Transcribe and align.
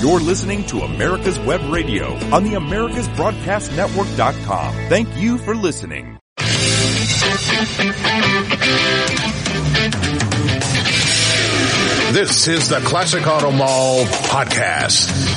You're 0.00 0.20
listening 0.20 0.64
to 0.68 0.80
America's 0.80 1.38
Web 1.40 1.60
Radio 1.70 2.14
on 2.34 2.42
the 2.42 2.54
AmericasBroadcastNetwork.com. 2.54 4.74
Thank 4.88 5.14
you 5.18 5.36
for 5.36 5.54
listening. 5.54 6.18
This 12.12 12.48
is 12.48 12.70
the 12.70 12.80
Classic 12.80 13.26
Auto 13.26 13.50
Mall 13.50 14.04
podcast. 14.04 15.29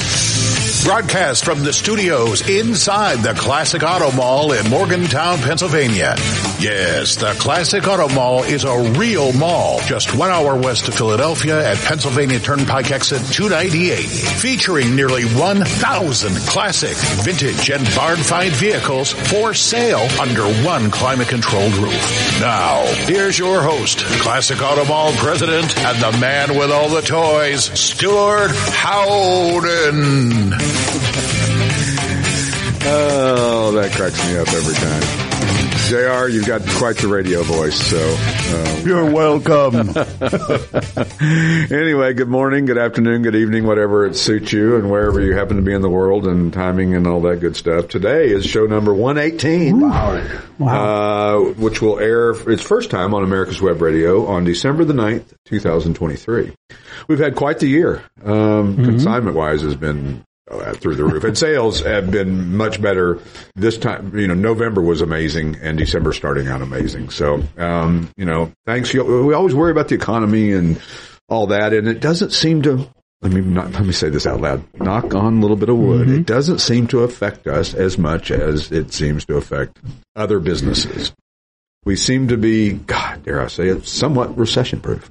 Broadcast 0.84 1.46
from 1.46 1.64
the 1.64 1.72
studios 1.72 2.48
inside 2.50 3.20
the 3.20 3.34
Classic 3.34 3.82
Auto 3.82 4.12
Mall 4.12 4.52
in 4.52 4.70
Morgantown, 4.70 5.38
Pennsylvania. 5.38 6.16
Yes, 6.60 7.16
the 7.16 7.34
Classic 7.40 7.88
Auto 7.88 8.10
Mall 8.10 8.44
is 8.44 8.66
a 8.66 8.92
real 8.98 9.32
mall 9.34 9.80
just 9.86 10.14
one 10.14 10.30
hour 10.30 10.58
west 10.58 10.90
of 10.90 10.94
Philadelphia 10.94 11.72
at 11.72 11.78
Pennsylvania 11.78 12.40
Turnpike 12.40 12.92
exit 12.92 13.22
298, 13.34 14.04
featuring 14.04 14.96
nearly 14.96 15.24
1,000 15.24 16.36
classic, 16.48 16.98
vintage, 17.24 17.70
and 17.70 17.86
barn 17.96 18.18
find 18.18 18.54
vehicles 18.54 19.14
for 19.14 19.54
sale 19.54 20.06
under 20.20 20.44
one 20.66 20.92
climate 20.92 21.30
controlled 21.30 21.76
roof. 21.78 22.40
Now, 22.42 22.84
here's 23.06 23.40
your 23.40 23.62
host, 23.62 24.00
Classic 24.22 24.62
Auto 24.62 24.84
Mall 24.86 25.14
president 25.14 25.78
and 25.78 26.02
the 26.02 26.18
man 26.20 26.58
with 26.58 26.72
all 26.72 26.90
the 26.90 27.02
toys, 27.02 27.66
Stuart 27.80 28.52
Howden. 28.52 30.73
Oh, 32.86 33.72
that 33.76 33.92
cracks 33.94 34.24
me 34.28 34.38
up 34.38 34.48
every 34.50 34.76
time. 34.76 35.30
JR, 35.88 36.28
you've 36.30 36.46
got 36.48 36.62
quite 36.78 36.96
the 36.98 37.08
radio 37.08 37.44
voice, 37.44 37.76
so. 37.78 37.98
Uh, 37.98 38.82
You're 38.86 39.10
welcome. 39.12 39.76
anyway, 41.72 42.14
good 42.14 42.28
morning, 42.30 42.66
good 42.66 42.78
afternoon, 42.78 43.22
good 43.22 43.36
evening, 43.36 43.66
whatever 43.66 44.06
it 44.06 44.16
suits 44.16 44.52
you 44.54 44.76
and 44.78 44.90
wherever 44.90 45.22
you 45.22 45.34
happen 45.34 45.58
to 45.58 45.62
be 45.62 45.74
in 45.74 45.82
the 45.82 45.90
world 45.90 46.26
and 46.28 46.52
timing 46.54 46.96
and 46.96 47.06
all 47.08 47.22
that 47.22 47.40
good 47.42 47.56
stuff. 47.56 47.88
Today 47.90 48.30
is 48.30 48.46
show 48.46 48.66
number 48.66 48.94
118. 48.94 49.80
Wow. 49.80 50.22
Uh, 50.60 51.40
which 51.54 51.82
will 51.82 52.00
air 52.00 52.32
its 52.50 52.62
first 52.64 52.90
time 52.90 53.14
on 53.14 53.24
America's 53.24 53.62
Web 53.62 53.82
Radio 53.82 54.26
on 54.28 54.44
December 54.46 54.86
the 54.86 54.94
9th, 54.94 55.34
2023. 55.46 56.54
We've 57.08 57.20
had 57.20 57.36
quite 57.36 57.60
the 57.60 57.68
year. 57.68 58.04
Um, 58.24 58.54
Mm-hmm. 58.74 58.86
Consignment 58.86 59.36
wise 59.36 59.62
has 59.64 59.76
been 59.76 60.24
through 60.50 60.96
the 60.96 61.04
roof. 61.04 61.24
And 61.24 61.38
sales 61.38 61.80
have 61.82 62.12
been 62.12 62.56
much 62.56 62.82
better 62.82 63.20
this 63.56 63.78
time. 63.78 64.18
You 64.18 64.28
know, 64.28 64.34
November 64.34 64.82
was 64.82 65.02
amazing 65.02 65.58
and 65.62 65.78
December 65.78 66.14
starting 66.14 66.48
out 66.48 66.62
amazing. 66.62 67.10
So, 67.10 67.44
um, 67.58 68.10
you 68.18 68.26
know, 68.26 68.52
thanks. 68.66 68.94
We 68.94 69.34
always 69.34 69.56
worry 69.56 69.72
about 69.72 69.88
the 69.88 69.96
economy 69.96 70.52
and 70.52 70.82
all 71.30 71.48
that. 71.48 71.74
And 71.74 71.88
it 71.88 72.02
doesn't 72.02 72.32
seem 72.32 72.62
to, 72.64 72.90
let 73.22 73.32
me 73.32 73.42
not, 73.42 73.72
let 73.72 73.86
me 73.86 73.94
say 73.94 74.10
this 74.10 74.28
out 74.28 74.42
loud. 74.42 74.66
Knock 74.76 75.16
on 75.16 75.38
a 75.38 75.40
little 75.40 75.56
bit 75.56 75.70
of 75.70 75.78
wood. 75.78 76.10
It 76.10 76.26
doesn't 76.26 76.60
seem 76.60 76.88
to 76.88 77.04
affect 77.04 77.48
us 77.48 77.74
as 77.74 77.98
much 77.98 78.30
as 78.30 78.72
it 78.72 78.94
seems 78.94 79.26
to 79.26 79.38
affect 79.38 79.80
other 80.16 80.40
businesses. 80.40 81.14
We 81.86 81.96
seem 81.96 82.28
to 82.30 82.38
be, 82.38 82.74
God, 82.74 83.24
dare 83.24 83.42
I 83.42 83.48
say 83.48 83.68
it, 83.70 83.86
somewhat 83.86 84.38
recession 84.38 84.82
proof. 84.82 85.10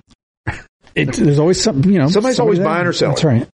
It, 0.94 1.14
there's 1.14 1.38
always 1.38 1.62
something, 1.62 1.90
you 1.90 1.98
know. 1.98 2.08
Somebody's 2.08 2.38
always 2.38 2.58
somebody 2.58 2.74
buying 2.74 2.84
there. 2.84 2.90
or 2.90 2.92
selling. 2.92 3.14
That's 3.14 3.24
right. 3.24 3.48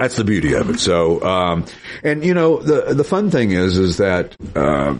That's 0.00 0.16
the 0.16 0.24
beauty 0.24 0.54
of 0.54 0.70
it. 0.70 0.80
So, 0.80 1.22
um, 1.22 1.66
and 2.02 2.24
you 2.24 2.34
know, 2.34 2.58
the 2.58 2.94
the 2.94 3.04
fun 3.04 3.30
thing 3.30 3.50
is, 3.52 3.76
is 3.76 3.98
that, 3.98 4.34
uh, 4.56 4.98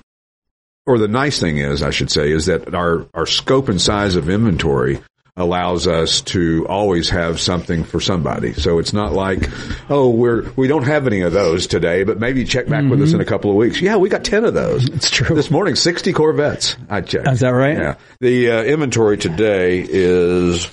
or 0.86 0.98
the 0.98 1.08
nice 1.08 1.40
thing 1.40 1.58
is, 1.58 1.82
I 1.82 1.90
should 1.90 2.10
say, 2.10 2.30
is 2.30 2.46
that 2.46 2.74
our 2.74 3.06
our 3.14 3.26
scope 3.26 3.68
and 3.68 3.80
size 3.80 4.16
of 4.16 4.28
inventory 4.28 5.00
allows 5.36 5.86
us 5.86 6.20
to 6.20 6.66
always 6.68 7.08
have 7.10 7.40
something 7.40 7.84
for 7.84 8.00
somebody. 8.00 8.52
So 8.52 8.78
it's 8.78 8.92
not 8.92 9.12
like, 9.12 9.48
oh, 9.88 10.10
we're 10.10 10.50
we 10.52 10.68
don't 10.68 10.84
have 10.84 11.06
any 11.06 11.22
of 11.22 11.32
those 11.32 11.66
today, 11.66 12.04
but 12.04 12.20
maybe 12.20 12.44
check 12.44 12.68
back 12.68 12.84
with 12.84 13.00
us 13.00 13.12
in 13.12 13.20
a 13.20 13.24
couple 13.24 13.50
of 13.50 13.56
weeks. 13.56 13.80
Yeah, 13.80 13.96
we 13.96 14.08
got 14.08 14.24
ten 14.24 14.44
of 14.44 14.54
those. 14.54 14.88
It's 15.00 15.08
true. 15.08 15.34
This 15.34 15.50
morning, 15.50 15.76
sixty 15.76 16.12
Corvettes. 16.12 16.76
I 16.90 17.00
checked. 17.00 17.28
Is 17.28 17.40
that 17.40 17.50
right? 17.50 17.76
Yeah. 17.76 17.94
The 18.20 18.50
uh, 18.50 18.62
inventory 18.64 19.16
today 19.16 19.84
is. 19.88 20.68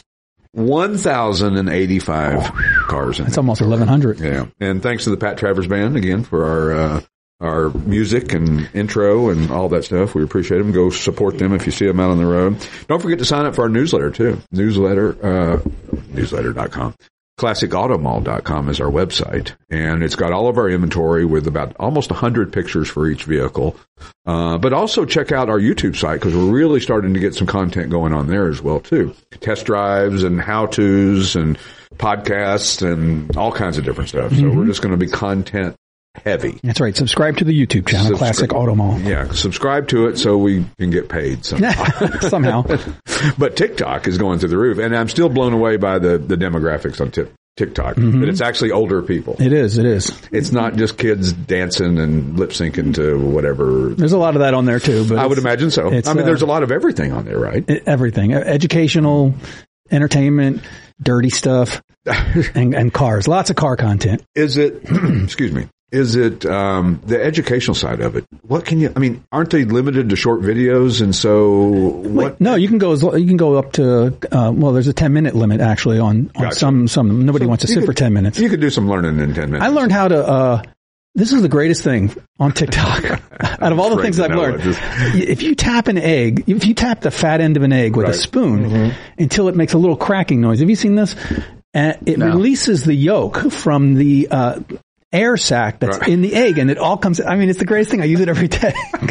1,085 0.57 2.51
cars 2.87 3.19
in 3.19 3.27
It's 3.27 3.37
almost 3.37 3.61
1100. 3.61 4.19
Yeah, 4.19 4.47
and 4.59 4.81
thanks 4.81 5.03
to 5.03 5.11
the 5.11 5.17
Pat 5.17 5.37
Travers 5.37 5.67
Band 5.67 5.95
again 5.95 6.23
for 6.23 6.45
our 6.45 6.71
uh, 6.71 7.01
our 7.39 7.69
music 7.69 8.33
and 8.33 8.67
intro 8.73 9.29
and 9.29 9.51
all 9.51 9.69
that 9.69 9.85
stuff. 9.85 10.15
We 10.15 10.23
appreciate 10.23 10.57
them. 10.57 10.71
Go 10.71 10.89
support 10.89 11.37
them 11.37 11.53
if 11.53 11.67
you 11.67 11.71
see 11.71 11.85
them 11.85 11.99
out 11.99 12.09
on 12.09 12.17
the 12.17 12.25
road. 12.25 12.57
Don't 12.87 13.01
forget 13.01 13.19
to 13.19 13.25
sign 13.25 13.45
up 13.45 13.53
for 13.53 13.61
our 13.61 13.69
newsletter 13.69 14.09
too. 14.09 14.41
Newsletter, 14.51 15.09
uh, 15.23 15.57
newsletter.com. 16.13 16.95
ClassicAutomall.com 17.39 18.69
is 18.69 18.81
our 18.81 18.89
website, 18.89 19.51
and 19.69 20.01
it's 20.01 20.15
got 20.15 20.31
all 20.31 20.47
of 20.47 20.57
our 20.57 20.67
inventory 20.67 21.23
with 21.23 21.45
about 21.45 21.75
almost 21.79 22.09
100 22.09 22.51
pictures 22.51 22.89
for 22.89 23.07
each 23.07 23.25
vehicle. 23.25 23.75
Uh, 24.25 24.57
but 24.57 24.73
also 24.73 25.05
check 25.05 25.31
out 25.31 25.47
our 25.47 25.59
YouTube 25.59 25.95
site 25.95 26.19
because 26.19 26.35
we're 26.35 26.51
really 26.51 26.79
starting 26.79 27.13
to 27.13 27.19
get 27.19 27.35
some 27.35 27.45
content 27.45 27.91
going 27.91 28.11
on 28.11 28.27
there 28.27 28.47
as 28.47 28.61
well 28.61 28.79
too. 28.79 29.13
Test 29.39 29.65
drives 29.65 30.23
and 30.23 30.41
how-tos 30.41 31.35
and 31.35 31.59
podcasts 31.97 32.81
and 32.81 33.37
all 33.37 33.51
kinds 33.51 33.77
of 33.77 33.85
different 33.85 34.09
stuff. 34.09 34.33
So 34.33 34.49
we're 34.49 34.65
just 34.65 34.81
going 34.81 34.97
to 34.97 35.05
be 35.05 35.11
content 35.11 35.75
heavy. 36.23 36.59
That's 36.63 36.79
right. 36.79 36.95
Subscribe 36.95 37.37
to 37.37 37.43
the 37.45 37.53
YouTube 37.53 37.87
channel, 37.87 38.11
Subscri- 38.11 38.17
Classic 38.17 38.53
Auto 38.53 38.75
Mall. 38.75 38.99
Yeah, 38.99 39.31
subscribe 39.31 39.87
to 39.89 40.07
it 40.07 40.17
so 40.17 40.37
we 40.37 40.65
can 40.77 40.89
get 40.89 41.09
paid 41.09 41.45
somehow. 41.45 42.19
Somehow. 42.19 42.63
but 43.37 43.55
TikTok 43.55 44.07
is 44.07 44.17
going 44.17 44.39
through 44.39 44.49
the 44.49 44.57
roof, 44.57 44.77
and 44.77 44.95
I'm 44.95 45.09
still 45.09 45.29
blown 45.29 45.53
away 45.53 45.77
by 45.77 45.99
the 45.99 46.17
the 46.17 46.35
demographics 46.35 47.01
on 47.01 47.11
Tik 47.11 47.31
TikTok. 47.57 47.95
But 47.95 48.29
it's 48.29 48.39
actually 48.39 48.71
older 48.71 49.01
people. 49.01 49.35
It 49.39 49.51
is. 49.51 49.79
It 49.79 49.85
is. 49.85 50.15
It's 50.31 50.51
not 50.51 50.75
just 50.75 50.97
kids 50.97 51.33
dancing 51.33 51.97
and 51.97 52.37
lip 52.37 52.51
syncing 52.51 52.93
to 52.95 53.19
whatever. 53.19 53.89
There's 53.89 54.13
a 54.13 54.17
lot 54.17 54.35
of 54.35 54.41
that 54.41 54.53
on 54.53 54.65
there 54.65 54.79
too, 54.79 55.07
but 55.09 55.17
I 55.17 55.25
would 55.25 55.39
imagine 55.39 55.71
so. 55.71 55.87
I 55.87 55.89
mean, 55.89 56.03
uh, 56.05 56.13
there's 56.13 56.43
a 56.43 56.45
lot 56.45 56.61
of 56.61 56.71
everything 56.71 57.11
on 57.11 57.25
there, 57.25 57.39
right? 57.39 57.67
everything. 57.87 58.33
Educational, 58.33 59.33
entertainment, 59.89 60.61
dirty 61.01 61.31
stuff, 61.31 61.81
and, 62.05 62.75
and 62.75 62.93
cars. 62.93 63.27
Lots 63.27 63.49
of 63.49 63.55
car 63.55 63.75
content. 63.75 64.23
Is 64.35 64.57
it? 64.57 64.83
excuse 65.23 65.51
me. 65.51 65.67
Is 65.89 66.15
it 66.17 66.45
um, 66.45 67.01
the 67.05 67.23
educational 67.23 67.73
side 67.73 68.01
of 68.01 68.17
it? 68.17 68.25
What 68.41 68.65
can 68.65 68.79
you? 68.79 68.91
I 68.93 68.99
mean, 68.99 69.23
aren't 69.31 69.51
they 69.51 69.63
limited 69.63 70.09
to 70.09 70.17
short 70.17 70.41
videos? 70.41 71.01
And 71.01 71.15
so, 71.15 71.59
what? 71.69 72.41
No, 72.41 72.55
you 72.55 72.67
can 72.67 72.77
go 72.77 72.91
as 72.91 73.01
you 73.03 73.25
can 73.25 73.37
go 73.37 73.55
up 73.55 73.71
to 73.73 74.07
uh, 74.31 74.51
well. 74.53 74.73
There's 74.73 74.89
a 74.89 74.93
10 74.93 75.13
minute 75.13 75.33
limit 75.33 75.61
actually 75.61 75.97
on, 75.99 76.29
on 76.35 76.43
Gotcha. 76.43 76.55
some 76.57 76.87
some. 76.89 77.25
Nobody 77.25 77.45
wants 77.45 77.61
to 77.61 77.67
sit 77.67 77.77
could- 77.79 77.85
for 77.85 77.93
10 77.93 78.11
minutes. 78.11 78.37
You 78.37 78.49
could 78.49 78.59
do 78.59 78.69
some 78.69 78.89
learning 78.89 79.19
in 79.19 79.33
ten 79.33 79.49
minutes. 79.51 79.63
I 79.63 79.69
learned 79.69 79.93
how 79.93 80.09
to. 80.09 80.27
Uh, 80.27 80.61
this 81.15 81.31
is 81.31 81.41
the 81.41 81.47
greatest 81.49 81.83
thing 81.85 82.13
on 82.37 82.51
TikTok. 82.51 83.05
Out 83.61 83.71
of 83.71 83.79
all 83.79 83.95
the 83.95 84.01
things 84.03 84.19
I've 84.19 84.35
learned. 84.35 84.63
Just- 84.63 84.81
if 85.15 85.41
you 85.41 85.55
tap 85.55 85.87
an 85.87 85.97
egg, 85.97 86.43
if 86.47 86.65
you 86.67 86.73
tap 86.73 86.99
the 86.99 87.11
fat 87.11 87.39
end 87.39 87.55
of 87.55 87.63
an 87.63 87.71
egg 87.71 87.95
with 87.95 88.07
Right. 88.07 88.13
Mm-hmm. 88.13 88.19
a 88.19 88.91
spoon 88.91 88.93
until 89.17 89.47
it 89.47 89.55
makes 89.55 89.71
a 89.71 89.77
little 89.77 89.95
cracking 89.97 90.41
noise, 90.41 90.59
have 90.59 90.69
you 90.69 90.75
seen 90.75 90.95
this? 90.95 91.15
And 91.73 91.97
it 92.09 92.17
releases 92.17 92.83
the 92.83 92.93
yolk 92.93 93.51
from 93.51 93.95
the 93.95 94.27
uh, 94.31 94.59
air 95.11 95.37
sac 95.37 95.79
that's 95.79 95.97
Right. 95.99 96.09
in 96.09 96.21
the 96.21 96.33
egg, 96.35 96.57
and 96.57 96.69
it 96.69 96.77
all 96.77 96.97
comes. 96.97 97.19
I 97.21 97.35
mean, 97.35 97.49
it's 97.49 97.59
the 97.59 97.65
greatest 97.65 97.91
thing. 97.91 98.01
I 98.01 98.05
use 98.05 98.19
it 98.19 98.29
every 98.29 98.47
day. 98.47 98.73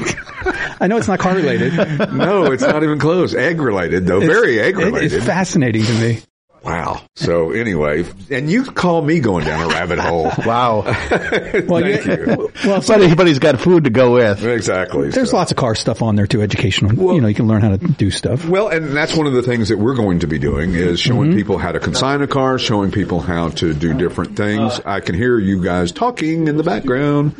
I 0.81 0.87
know 0.89 0.97
it's 0.99 1.09
not 1.09 1.19
car 1.19 1.35
related. 1.35 1.75
no, 2.13 2.53
it's 2.53 2.63
not 2.63 2.83
even 2.83 2.99
close. 2.99 3.35
Egg 3.35 3.61
related, 3.61 4.07
though. 4.07 4.21
Very 4.21 4.61
egg 4.61 4.77
related. 4.79 5.13
is 5.13 5.25
fascinating 5.25 5.85
to 5.85 5.93
me. 5.95 6.19
Wow. 6.67 7.01
So 7.15 7.53
anyway, 7.53 8.05
and 8.31 8.51
you 8.51 8.65
call 8.65 9.01
me 9.03 9.21
going 9.21 9.45
down 9.45 9.63
a 9.65 9.69
rabbit 9.69 9.99
hole. 9.99 10.31
Well, 10.47 10.83
Wow. 10.83 10.83
Thank 10.83 12.05
you. 12.07 12.51
well, 12.65 12.83
so 12.83 12.99
but, 12.99 13.09
he, 13.09 13.15
but 13.15 13.27
he's 13.27 13.39
got 13.39 13.61
food 13.61 13.85
to 13.85 13.91
go 13.91 14.13
with. 14.15 14.45
Exactly. 14.45 15.11
there's 15.11 15.31
So- 15.31 15.37
lots 15.37 15.51
of 15.53 15.57
car 15.57 15.75
stuff 15.75 16.03
on 16.03 16.17
there 16.17 16.27
too, 16.27 16.43
educational. 16.43 17.15
you 17.15 17.21
know, 17.21 17.29
you 17.29 17.35
can 17.35 17.47
learn 17.47 17.63
how 17.63 17.77
to 17.77 17.79
do 17.79 18.11
stuff. 18.11 18.47
Well, 18.47 18.69
and 18.69 18.97
that's 18.97 19.15
one 19.15 19.27
of 19.27 19.33
the 19.33 19.43
things 19.43 19.69
that 19.69 19.79
we're 19.79 19.95
going 19.95 20.21
to 20.21 20.27
be 20.27 20.39
doing 20.39 20.75
is 20.75 20.99
showing 21.01 21.29
Mm-hmm. 21.31 21.37
people 21.39 21.59
how 21.59 21.73
to 21.73 21.81
consign 21.81 22.21
a 22.23 22.27
car, 22.27 22.59
showing 22.59 22.91
people 22.91 23.21
how 23.21 23.49
to 23.51 23.73
do 23.75 23.95
different 23.95 24.37
things. 24.37 24.81
I 24.85 25.01
can 25.01 25.15
hear 25.15 25.39
you 25.39 25.63
guys 25.63 25.93
talking 25.93 26.49
in 26.49 26.57
the 26.57 26.63
background. 26.65 27.35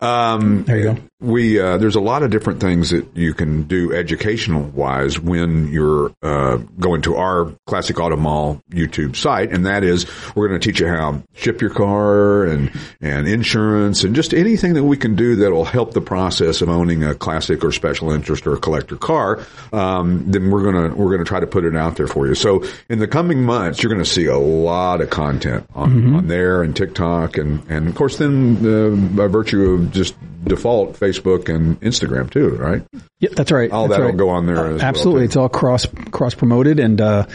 Um, 0.00 0.64
There 0.64 0.78
you 0.78 0.84
go. 0.84 0.96
We 1.22 1.60
uh, 1.60 1.78
there's 1.78 1.94
a 1.94 2.00
lot 2.00 2.22
of 2.22 2.30
different 2.30 2.60
things 2.60 2.90
that 2.90 3.16
you 3.16 3.32
can 3.32 3.62
do 3.62 3.94
educational 3.94 4.62
wise 4.62 5.18
when 5.18 5.68
you're 5.68 6.12
uh, 6.22 6.56
going 6.56 7.02
to 7.02 7.16
our 7.16 7.54
Classic 7.66 7.98
Auto 7.98 8.16
Mall 8.16 8.60
YouTube 8.70 9.14
site, 9.16 9.52
and 9.52 9.66
that 9.66 9.84
is 9.84 10.06
we're 10.34 10.48
going 10.48 10.60
to 10.60 10.68
teach 10.68 10.80
you 10.80 10.88
how 10.88 11.12
to 11.12 11.22
ship 11.34 11.60
your 11.60 11.70
car 11.70 12.44
and 12.44 12.72
and 13.00 13.28
insurance 13.28 14.04
and 14.04 14.14
just 14.16 14.34
anything 14.34 14.74
that 14.74 14.84
we 14.84 14.96
can 14.96 15.14
do 15.14 15.36
that 15.36 15.52
will 15.52 15.64
help 15.64 15.92
the 15.94 16.00
process 16.00 16.60
of 16.60 16.68
owning 16.68 17.04
a 17.04 17.14
classic 17.14 17.64
or 17.64 17.70
special 17.70 18.10
interest 18.10 18.46
or 18.46 18.54
a 18.54 18.60
collector 18.60 18.96
car. 18.96 19.40
Um, 19.72 20.30
then 20.30 20.50
we're 20.50 20.64
gonna 20.64 20.94
we're 20.94 21.12
gonna 21.12 21.24
try 21.24 21.40
to 21.40 21.46
put 21.46 21.64
it 21.64 21.76
out 21.76 21.96
there 21.96 22.08
for 22.08 22.26
you. 22.26 22.34
So 22.34 22.64
in 22.88 22.98
the 22.98 23.06
coming 23.06 23.44
months, 23.44 23.82
you're 23.82 23.92
going 23.92 24.04
to 24.04 24.10
see 24.10 24.26
a 24.26 24.38
lot 24.38 25.00
of 25.00 25.10
content 25.10 25.68
on, 25.74 26.14
on 26.14 26.26
there 26.26 26.62
and 26.62 26.74
TikTok, 26.74 27.36
and 27.36 27.62
and 27.70 27.88
of 27.88 27.94
course 27.94 28.18
then 28.18 28.56
uh, 28.66 29.16
by 29.16 29.28
virtue 29.28 29.72
of 29.72 29.92
just 29.92 30.16
default 30.44 30.94
Facebook 30.94 31.11
and 31.48 31.80
Instagram 31.80 32.30
too, 32.30 32.50
right? 32.50 32.82
Yep, 33.20 33.32
that's 33.32 33.52
right. 33.52 33.70
All 33.70 33.86
that's 33.88 33.98
that'll 33.98 34.08
right. 34.08 34.16
go 34.16 34.30
on 34.30 34.46
there 34.46 34.66
as 34.74 34.82
Absolutely, 34.82 35.22
too. 35.22 35.24
it's 35.26 35.36
all 35.36 35.48
cross 35.48 35.86
cross 36.10 36.34
promoted, 36.34 36.80
and 36.80 37.00
uh, 37.00 37.26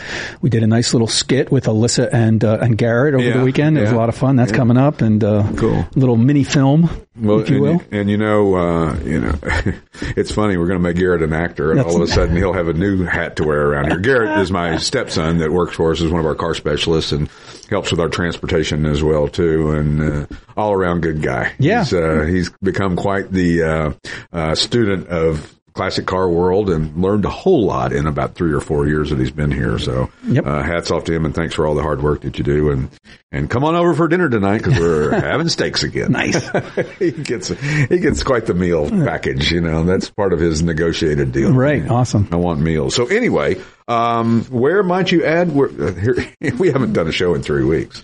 we 0.42 0.50
did 0.50 0.64
a 0.64 0.68
nice 0.68 0.94
little 0.94 1.08
skit 1.08 1.52
with 1.52 1.66
Alyssa 1.66 2.10
and 2.12 2.44
uh, 2.44 2.58
and 2.62 2.78
Garrett 2.78 3.14
over 3.16 3.24
Yeah, 3.24 3.38
the 3.38 3.44
weekend. 3.44 3.78
It 3.78 3.82
was 3.82 3.92
a 3.92 3.96
lot 3.96 4.10
of 4.10 4.16
fun. 4.16 4.36
That's 4.36 4.52
coming 4.52 4.78
up, 4.78 5.02
and 5.02 5.24
uh, 5.24 5.50
Cool. 5.56 5.86
little 5.96 6.18
mini 6.18 6.44
film, 6.44 6.90
Well, 7.16 7.40
if 7.40 7.50
you 7.50 7.66
and, 7.66 7.78
will. 7.80 8.00
and 8.00 8.10
you 8.10 8.18
know, 8.18 8.56
uh, 8.56 9.00
you 9.04 9.22
know, 9.22 9.34
it's 10.16 10.32
funny. 10.32 10.58
We're 10.58 10.68
going 10.68 10.80
to 10.80 10.84
make 10.84 10.98
Garrett 10.98 11.22
an 11.24 11.34
actor, 11.34 11.72
and 11.72 11.80
That's- 11.80 11.96
all 11.96 12.02
of 12.02 12.10
a 12.10 12.12
sudden 12.12 12.36
he'll 12.36 12.54
have 12.54 12.68
a 12.68 12.74
new 12.74 13.04
hat 13.06 13.38
to 13.38 13.44
wear 13.46 13.68
around 13.68 13.88
here. 13.92 14.00
Garrett 14.00 14.40
is 14.40 14.52
my 14.52 14.78
stepson 14.78 15.38
that 15.40 15.52
works 15.52 15.76
for 15.76 15.92
us 15.92 16.02
as 16.02 16.12
one 16.12 16.20
of 16.20 16.26
our 16.26 16.36
car 16.36 16.54
specialists 16.54 17.12
and 17.14 17.30
helps 17.70 17.92
with 17.92 18.00
our 18.00 18.10
transportation 18.10 18.86
as 18.86 19.04
well 19.04 19.28
too, 19.28 19.72
and 19.72 20.02
uh, 20.02 20.26
all 20.56 20.74
around 20.74 21.02
good 21.02 21.22
guy. 21.22 21.54
Yeah. 21.60 21.84
he's, 21.84 21.94
uh, 21.94 22.26
he's 22.28 22.50
become 22.62 22.96
quite 22.96 23.32
the 23.32 23.64
uh, 23.64 23.94
uh, 24.32 24.56
student 24.56 25.08
of 25.08 25.57
classic 25.78 26.08
car 26.08 26.28
world 26.28 26.70
and 26.70 27.02
learned 27.02 27.24
a 27.24 27.30
whole 27.30 27.64
lot 27.66 27.94
in 27.94 28.08
about 28.08 28.34
three 28.36 28.52
or 28.52 28.60
four 28.60 28.88
years 28.88 29.12
that 29.12 29.20
he's 29.20 29.32
been 29.32 29.52
here. 29.52 29.78
So, 29.78 30.10
Yep. 30.28 30.46
uh, 30.46 30.64
hats 30.64 30.90
off 30.92 31.04
to 31.06 31.14
him 31.14 31.24
and 31.24 31.36
thanks 31.36 31.54
for 31.54 31.68
all 31.68 31.76
the 31.76 31.84
hard 31.84 32.02
work 32.02 32.22
that 32.22 32.38
you 32.38 32.44
do. 32.44 32.72
And 32.72 32.90
and 33.32 33.50
come 33.50 33.64
on 33.64 33.76
over 33.76 33.94
for 33.94 34.08
dinner 34.08 34.28
tonight 34.30 34.58
because 34.60 34.80
we're 34.80 35.12
having 35.20 35.50
steaks 35.50 35.84
again. 35.84 36.12
Nice. 36.14 36.50
he 37.00 37.12
gets 37.12 37.50
he 37.50 38.00
gets 38.00 38.24
quite 38.24 38.46
the 38.48 38.54
meal 38.56 38.90
package. 38.90 39.52
You 39.52 39.62
know, 39.62 39.84
that's 39.84 40.10
part 40.10 40.34
of 40.34 40.40
his 40.40 40.64
negotiated 40.64 41.32
deal. 41.32 41.54
Right, 41.54 41.88
awesome. 41.88 42.28
I 42.32 42.38
want 42.38 42.60
meals. 42.60 42.96
So 42.96 43.06
anyway, 43.06 43.62
um, 43.88 44.44
where 44.46 44.82
might 44.84 45.12
you 45.12 45.24
add? 45.26 45.50
Uh, 45.50 45.94
here, 45.94 46.16
we 46.58 46.72
haven't 46.72 46.94
done 46.94 47.08
a 47.08 47.12
show 47.12 47.36
in 47.36 47.44
three 47.44 47.64
weeks, 47.64 48.04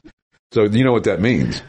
so 0.52 0.64
you 0.66 0.84
know 0.84 0.92
what 0.94 1.06
that 1.06 1.20
means. 1.22 1.62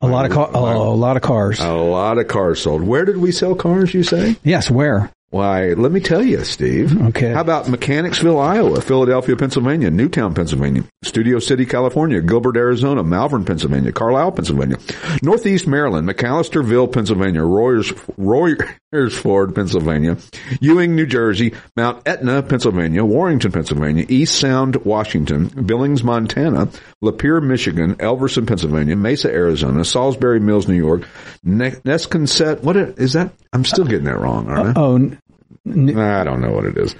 A 0.00 0.08
lot 0.08 0.26
of 0.26 0.32
car, 0.32 0.50
a 0.52 0.58
lot 0.60 1.16
of 1.16 1.22
cars. 1.22 1.60
A 1.60 1.72
lot 1.72 2.18
of 2.18 2.28
cars 2.28 2.60
sold. 2.60 2.82
Where 2.82 3.04
did 3.06 3.16
we 3.16 3.32
sell 3.32 3.54
cars? 3.54 3.94
You 3.94 4.02
say? 4.02 4.36
yes, 4.42 4.70
where? 4.70 5.10
Why, 5.34 5.72
let 5.72 5.90
me 5.90 5.98
tell 5.98 6.22
you, 6.22 6.44
Steve. 6.44 6.96
Okay. 7.08 7.32
How 7.32 7.40
about 7.40 7.68
Mechanicsville, 7.68 8.38
Iowa, 8.38 8.80
Philadelphia, 8.80 9.34
Pennsylvania, 9.34 9.90
Newtown, 9.90 10.32
Pennsylvania, 10.32 10.84
Studio 11.02 11.40
City, 11.40 11.66
California, 11.66 12.20
Gilbert, 12.20 12.56
Arizona, 12.56 13.02
Malvern, 13.02 13.44
Pennsylvania, 13.44 13.90
Carlisle, 13.90 14.30
Pennsylvania, 14.30 14.76
Northeast 15.24 15.66
Maryland, 15.66 16.08
McAllisterville, 16.08 16.92
Pennsylvania, 16.92 17.42
Royers, 17.42 17.90
Royersford, 18.16 19.56
Pennsylvania, 19.56 20.16
Ewing, 20.60 20.94
New 20.94 21.04
Jersey, 21.06 21.52
Mount 21.76 22.06
Aetna, 22.06 22.44
Pennsylvania, 22.44 23.04
Warrington, 23.04 23.50
Pennsylvania, 23.50 24.06
East 24.08 24.38
Sound, 24.38 24.76
Washington, 24.84 25.48
Billings, 25.48 26.04
Montana, 26.04 26.68
Lapeer, 27.02 27.42
Michigan, 27.42 27.96
Elverson, 27.96 28.46
Pennsylvania, 28.46 28.94
Mesa, 28.94 29.32
Arizona, 29.32 29.84
Salisbury 29.84 30.38
Mills, 30.38 30.68
New 30.68 30.76
York, 30.76 31.08
ne- 31.42 31.72
Nesconset, 31.72 32.62
what 32.62 32.76
is 32.76 33.14
that? 33.14 33.32
I'm 33.52 33.64
still 33.64 33.84
getting 33.84 34.04
that 34.06 34.18
wrong, 34.18 34.48
aren't 34.48 34.76
I? 34.76 34.80
Uh, 34.80 34.84
oh, 34.84 34.94
n- 34.96 35.18
I 35.66 36.24
don't 36.24 36.42
know 36.42 36.50
what 36.52 36.66
it 36.66 36.76
is. 36.76 36.94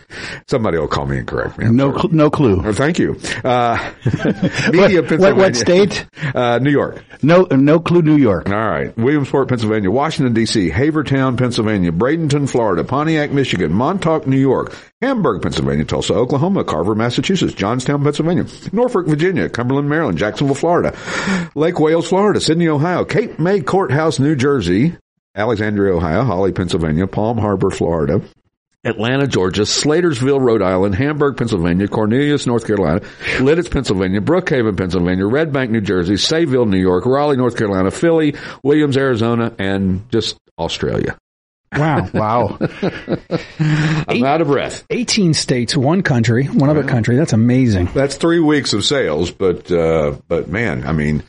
Somebody 0.48 0.78
will 0.78 0.88
call 0.88 1.04
me 1.06 1.18
and 1.18 1.26
correct 1.26 1.58
me. 1.58 1.66
I'm 1.66 1.76
No, 1.76 1.92
cl- 1.92 2.08
no 2.12 2.30
clue. 2.30 2.62
Oh, 2.64 2.72
thank 2.72 2.98
you. 2.98 3.14
Uh, 3.44 3.76
Media, 4.72 5.02
what, 5.02 5.08
Pennsylvania. 5.08 5.34
what 5.34 5.56
state? 5.56 6.06
Uh, 6.34 6.58
New 6.58 6.70
York. 6.70 7.04
No, 7.22 7.42
no 7.50 7.78
clue. 7.78 8.02
New 8.02 8.16
York. 8.16 8.48
All 8.48 8.54
right. 8.56 8.96
Williamsport, 8.96 9.48
Pennsylvania. 9.48 9.88
Washington, 9.90 10.32
D.C. 10.32 10.68
Havertown, 10.70 11.36
Pennsylvania. 11.38 11.92
Bradenton, 11.92 12.48
Florida. 12.48 12.82
Pontiac, 12.82 13.30
Michigan. 13.30 13.72
Montauk, 13.72 14.26
New 14.26 14.38
York. 14.38 14.74
Hamburg, 15.00 15.42
Pennsylvania. 15.42 15.84
Tulsa, 15.84 16.14
Oklahoma. 16.14 16.64
Carver, 16.64 16.94
Massachusetts. 16.96 17.52
Johnstown, 17.54 18.02
Pennsylvania. 18.02 18.46
Norfolk, 18.72 19.06
Virginia. 19.06 19.48
Cumberland, 19.48 19.88
Maryland. 19.88 20.18
Jacksonville, 20.18 20.56
Florida. 20.56 20.96
Lake 21.54 21.78
Wales, 21.78 22.08
Florida. 22.08 22.40
Sidney, 22.40 22.66
Ohio. 22.68 23.04
Cape 23.04 23.38
May 23.38 23.60
Courthouse, 23.60 24.18
New 24.18 24.34
Jersey. 24.34 24.96
Alexandria, 25.36 25.94
Ohio. 25.94 26.24
Holly, 26.24 26.50
Pennsylvania. 26.52 27.06
Palm 27.06 27.38
Harbor, 27.38 27.70
Florida. 27.70 28.22
Atlanta, 28.84 29.26
Georgia, 29.26 29.62
Slatersville, 29.62 30.40
Rhode 30.40 30.62
Island, 30.62 30.94
Hamburg, 30.94 31.36
Pennsylvania, 31.36 31.88
Cornelius, 31.88 32.46
North 32.46 32.66
Carolina, 32.66 33.00
Lititz, 33.38 33.70
Pennsylvania, 33.70 34.20
Brookhaven, 34.20 34.76
Pennsylvania, 34.76 35.26
Red 35.26 35.52
Bank, 35.52 35.70
New 35.70 35.80
Jersey, 35.80 36.14
Sayville, 36.14 36.68
New 36.68 36.80
York, 36.80 37.06
Raleigh, 37.06 37.36
North 37.36 37.56
Carolina, 37.56 37.90
Philly, 37.90 38.34
Williams, 38.62 38.96
Arizona, 38.96 39.54
and 39.58 40.08
just 40.10 40.38
Australia. 40.58 41.16
wow. 41.72 42.08
Wow. 42.14 42.58
I'm 44.06 44.22
out 44.24 44.40
of 44.40 44.46
breath. 44.48 44.84
18 44.90 45.34
states, 45.34 45.76
one 45.76 46.02
country, 46.02 46.46
one 46.46 46.70
other 46.70 46.84
country. 46.84 47.16
That's 47.16 47.32
amazing. 47.32 47.86
That's 47.94 48.16
three 48.16 48.38
weeks 48.38 48.72
of 48.74 48.84
sales, 48.84 49.30
but 49.30 49.70
uh, 49.72 50.16
but 50.28 50.48
man, 50.48 50.86
I 50.86 50.92
mean, 50.92 51.24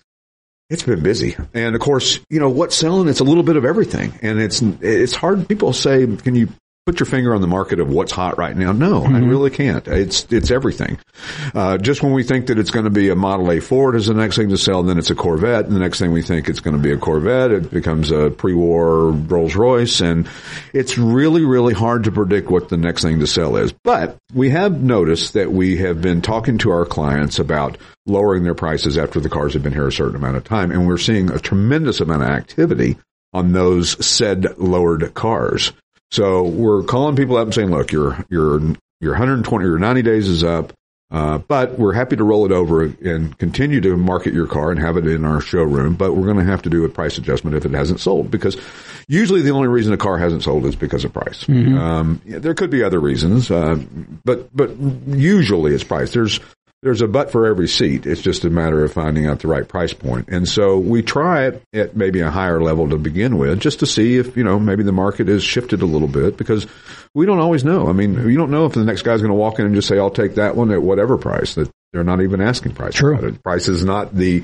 it's 0.69 0.83
been 0.83 1.01
busy. 1.01 1.35
And 1.53 1.73
of 1.75 1.81
course, 1.81 2.19
you 2.29 2.39
know 2.39 2.49
what's 2.49 2.75
selling? 2.75 3.07
It's 3.07 3.19
a 3.21 3.23
little 3.23 3.43
bit 3.43 3.55
of 3.55 3.65
everything, 3.65 4.13
and 4.21 4.39
it's 4.39 4.61
it's 4.61 5.15
hard. 5.15 5.47
People 5.47 5.73
say, 5.73 6.05
"Can 6.17 6.35
you 6.35 6.49
put 6.85 6.99
your 6.99 7.07
finger 7.07 7.33
on 7.33 7.41
the 7.41 7.47
market 7.47 7.79
of 7.79 7.89
what's 7.89 8.11
hot 8.11 8.37
right 8.37 8.55
now?" 8.55 8.71
No, 8.71 9.03
I 9.03 9.19
really 9.19 9.49
can't. 9.49 9.87
It's 9.87 10.25
it's 10.31 10.51
everything. 10.51 10.97
Uh, 11.53 11.77
just 11.77 12.03
when 12.03 12.13
we 12.13 12.23
think 12.23 12.47
that 12.47 12.59
it's 12.59 12.71
going 12.71 12.85
to 12.85 12.91
be 12.91 13.09
a 13.09 13.15
Model 13.15 13.51
A 13.51 13.59
Ford 13.59 13.95
is 13.95 14.07
the 14.07 14.13
next 14.13 14.35
thing 14.35 14.49
to 14.49 14.57
sell, 14.57 14.83
then 14.83 14.97
it's 14.97 15.09
a 15.09 15.15
Corvette. 15.15 15.65
And 15.65 15.75
the 15.75 15.79
next 15.79 15.99
thing 15.99 16.11
we 16.11 16.21
think 16.21 16.47
it's 16.47 16.59
going 16.59 16.75
to 16.75 16.81
be 16.81 16.91
a 16.91 16.97
Corvette, 16.97 17.51
it 17.51 17.71
becomes 17.71 18.11
a 18.11 18.29
pre-war 18.29 19.11
Rolls 19.11 19.55
Royce, 19.55 20.01
and 20.01 20.27
it's 20.73 20.97
really 20.97 21.43
really 21.43 21.73
hard 21.73 22.03
to 22.05 22.11
predict 22.11 22.49
what 22.49 22.69
the 22.69 22.77
next 22.77 23.01
thing 23.01 23.19
to 23.19 23.27
sell 23.27 23.55
is. 23.57 23.73
But 23.83 24.17
we 24.33 24.49
have 24.51 24.81
noticed 24.81 25.33
that 25.33 25.51
we 25.51 25.77
have 25.77 26.01
been 26.01 26.21
talking 26.21 26.57
to 26.59 26.71
our 26.71 26.85
clients 26.85 27.39
about 27.39 27.77
lowering 28.05 28.43
their 28.43 28.53
prices 28.55 28.97
after 28.97 29.19
the 29.19 29.29
cars 29.29 29.53
have 29.53 29.63
been 29.63 29.73
here 29.73 29.87
a 29.87 29.91
certain 29.91 30.15
amount 30.15 30.37
of 30.37 30.43
time, 30.43 30.71
and 30.71 30.87
we're 30.87 30.97
seeing 30.97 31.31
a 31.31 31.39
tremendous 31.39 31.99
amount 31.99 32.21
of 32.21 32.29
activity 32.29 32.97
on 33.33 33.51
those 33.51 34.05
said 34.05 34.57
lowered 34.57 35.13
cars. 35.13 35.73
So 36.11 36.43
we're 36.43 36.83
calling 36.83 37.15
people 37.15 37.37
up 37.37 37.45
and 37.45 37.53
saying, 37.53 37.71
look, 37.71 37.91
your 37.91 38.23
your 38.29 38.61
your 39.01 39.11
120 39.13 39.65
or 39.65 39.77
90 39.77 40.01
days 40.01 40.27
is 40.29 40.43
up, 40.43 40.71
uh, 41.11 41.37
but 41.39 41.77
we're 41.77 41.93
happy 41.93 42.15
to 42.15 42.23
roll 42.23 42.45
it 42.45 42.51
over 42.51 42.83
and 42.83 43.37
continue 43.37 43.81
to 43.81 43.97
market 43.97 44.33
your 44.33 44.47
car 44.47 44.71
and 44.71 44.79
have 44.79 44.97
it 44.97 45.05
in 45.05 45.25
our 45.25 45.41
showroom. 45.41 45.95
But 45.95 46.13
we're 46.13 46.25
going 46.25 46.37
to 46.37 46.51
have 46.51 46.61
to 46.63 46.69
do 46.69 46.85
a 46.85 46.89
price 46.89 47.17
adjustment 47.17 47.55
if 47.55 47.65
it 47.65 47.71
hasn't 47.73 47.99
sold 47.99 48.31
because 48.31 48.57
usually 49.07 49.41
the 49.41 49.51
only 49.51 49.67
reason 49.67 49.93
a 49.93 49.97
car 49.97 50.17
hasn't 50.17 50.43
sold 50.43 50.65
is 50.65 50.75
because 50.75 51.03
of 51.03 51.13
price. 51.13 51.47
Um, 51.77 52.21
yeah, 52.25 52.39
there 52.39 52.53
could 52.53 52.69
be 52.69 52.81
other 52.83 52.99
reasons, 52.99 53.51
uh, 53.51 53.77
but 54.23 54.55
but 54.55 54.71
usually 55.07 55.73
it's 55.73 55.83
price. 55.83 56.13
There's 56.13 56.39
there's 56.85 57.01
a 57.01 57.07
butt 57.07 57.31
for 57.31 57.47
every 57.47 57.67
seat. 57.67 58.05
It's 58.05 58.21
just 58.21 58.45
a 58.45 58.49
matter 58.51 58.83
of 58.83 58.93
finding 58.93 59.25
out 59.25 59.39
the 59.39 59.47
right 59.47 59.67
price 59.67 59.91
point. 59.91 60.29
And 60.29 60.47
so 60.47 60.77
we 60.77 61.01
try 61.01 61.47
it 61.47 61.63
at 61.73 61.95
maybe 61.95 62.19
a 62.19 62.29
higher 62.29 62.61
level 62.61 62.87
to 62.91 62.99
begin 62.99 63.39
with, 63.39 63.59
just 63.59 63.79
to 63.79 63.87
see 63.87 64.17
if, 64.17 64.37
you 64.37 64.43
know, 64.43 64.59
maybe 64.59 64.83
the 64.83 64.91
market 64.91 65.27
has 65.27 65.43
shifted 65.43 65.81
a 65.81 65.87
little 65.87 66.07
bit 66.07 66.37
because 66.37 66.67
we 67.15 67.25
don't 67.25 67.39
always 67.39 67.63
know. 67.63 67.89
I 67.89 67.93
mean, 67.93 68.13
you 68.29 68.37
don't 68.37 68.51
know 68.51 68.67
if 68.67 68.73
the 68.73 68.83
next 68.83 69.01
guy's 69.01 69.19
going 69.21 69.31
to 69.31 69.35
walk 69.35 69.57
in 69.57 69.65
and 69.65 69.73
just 69.73 69.87
say, 69.87 69.97
I'll 69.97 70.11
take 70.11 70.35
that 70.35 70.55
one 70.55 70.69
at 70.69 70.83
whatever 70.83 71.17
price 71.17 71.55
that 71.55 71.71
they're 71.93 72.03
not 72.03 72.21
even 72.21 72.41
asking 72.41 72.73
price. 72.73 72.93
True. 72.95 73.13
about 73.17 73.23
it. 73.25 73.41
Price 73.43 73.67
is 73.69 73.85
not 73.85 74.13
the, 74.13 74.43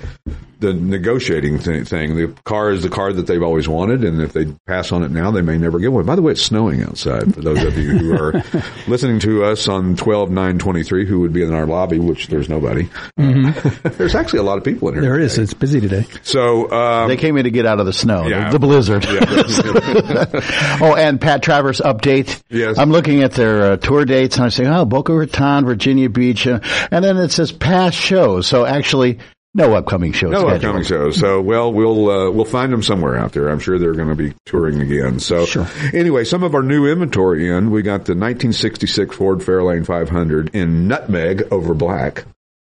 the 0.60 0.74
negotiating 0.74 1.60
th- 1.60 1.86
thing. 1.88 2.16
The 2.16 2.28
car 2.46 2.72
is 2.72 2.82
the 2.82 2.90
car 2.90 3.12
that 3.12 3.28
they've 3.28 3.44
always 3.44 3.68
wanted. 3.68 4.06
And 4.06 4.22
if 4.22 4.32
they 4.32 4.46
pass 4.68 4.92
on 4.94 5.04
it 5.04 5.12
now, 5.12 5.32
they 5.32 5.42
may 5.42 5.58
never 5.58 5.77
get 5.80 5.92
one. 5.92 6.06
By 6.06 6.15
the 6.15 6.22
way, 6.22 6.32
it's 6.32 6.42
snowing 6.42 6.82
outside 6.82 7.34
for 7.36 7.42
those 7.42 7.62
of 7.63 7.77
you 7.77 7.89
who 7.98 8.13
are 8.13 8.32
listening 8.88 9.20
to 9.22 9.44
us 9.44 9.68
on 9.68 9.98
12 9.98 10.32
9 10.32 10.60
23 10.60 11.06
who 11.06 11.20
would 11.20 11.34
be 11.34 11.44
in 11.44 11.54
our 11.54 11.65
lobby, 11.65 12.00
which 12.00 12.27
there's 12.27 12.48
nobody. 12.48 12.88
there's 13.18 14.15
actually 14.15 14.39
a 14.39 14.44
lot 14.44 14.58
of 14.58 14.63
people 14.63 14.88
in 14.88 14.94
here. 14.96 15.01
There 15.04 15.15
it 15.20 15.24
is. 15.24 15.34
today. 15.34 15.44
It's 15.44 15.54
busy 15.54 15.82
today. 15.82 16.06
So, 16.24 16.72
um, 16.72 17.10
They 17.10 17.18
came 17.18 17.36
in 17.38 17.44
to 17.44 17.51
get 17.51 17.65
out 17.65 17.80
of 17.82 17.86
the 17.86 17.94
snow, 17.94 18.27
Yeah. 18.27 18.46
the, 18.50 18.60
the 18.60 18.60
blizzard. 18.60 19.04
yeah, 19.06 20.80
oh, 20.82 20.96
and 20.96 21.20
Pat 21.20 21.44
Travers 21.44 21.82
update. 21.82 22.42
Yes. 22.50 22.77
I'm 22.77 22.92
looking 22.92 23.24
at 23.24 23.34
their 23.34 23.74
uh, 23.74 23.77
tour 23.77 24.06
dates 24.06 24.38
and 24.38 24.46
I 24.46 24.50
say, 24.50 24.65
oh, 24.68 24.86
Boca 24.86 25.13
Raton, 25.13 25.65
Virginia 25.65 26.10
Beach, 26.10 26.48
uh, 26.48 26.60
and 26.92 27.04
then 27.04 27.18
it 27.32 27.36
says 27.36 27.52
past 27.52 27.98
shows. 27.98 28.46
So 28.48 28.66
actually, 28.66 29.20
no 29.54 29.74
upcoming 29.76 30.12
shows. 30.14 30.32
No 30.32 30.40
scheduled. 30.42 30.56
upcoming 30.64 30.84
shows. 30.84 31.18
So, 31.20 31.42
well, 31.42 31.74
we'll 31.74 32.10
uh, 32.10 32.32
we'll 32.32 32.46
find 32.46 32.72
them 32.72 32.84
somewhere 32.84 33.18
out 33.18 33.34
there. 33.34 33.50
I'm 33.50 33.60
sure 33.60 33.78
they're 33.80 33.94
going 33.94 34.10
to 34.10 34.16
be 34.16 34.34
touring 34.46 34.80
again. 34.82 35.20
So, 35.20 35.46
Sure. 35.46 35.68
anyway, 35.94 36.24
some 36.24 36.44
of 36.44 36.56
our 36.56 36.64
new 36.64 36.88
inventory 36.88 37.50
in. 37.50 37.70
We 37.72 37.82
got 37.82 38.06
the 38.06 38.14
1966 38.14 39.16
Ford 39.16 39.40
Fairlane 39.40 39.86
500 39.86 40.52
in 40.56 40.88
nutmeg 40.88 41.48
over 41.52 41.74
black. 41.74 42.26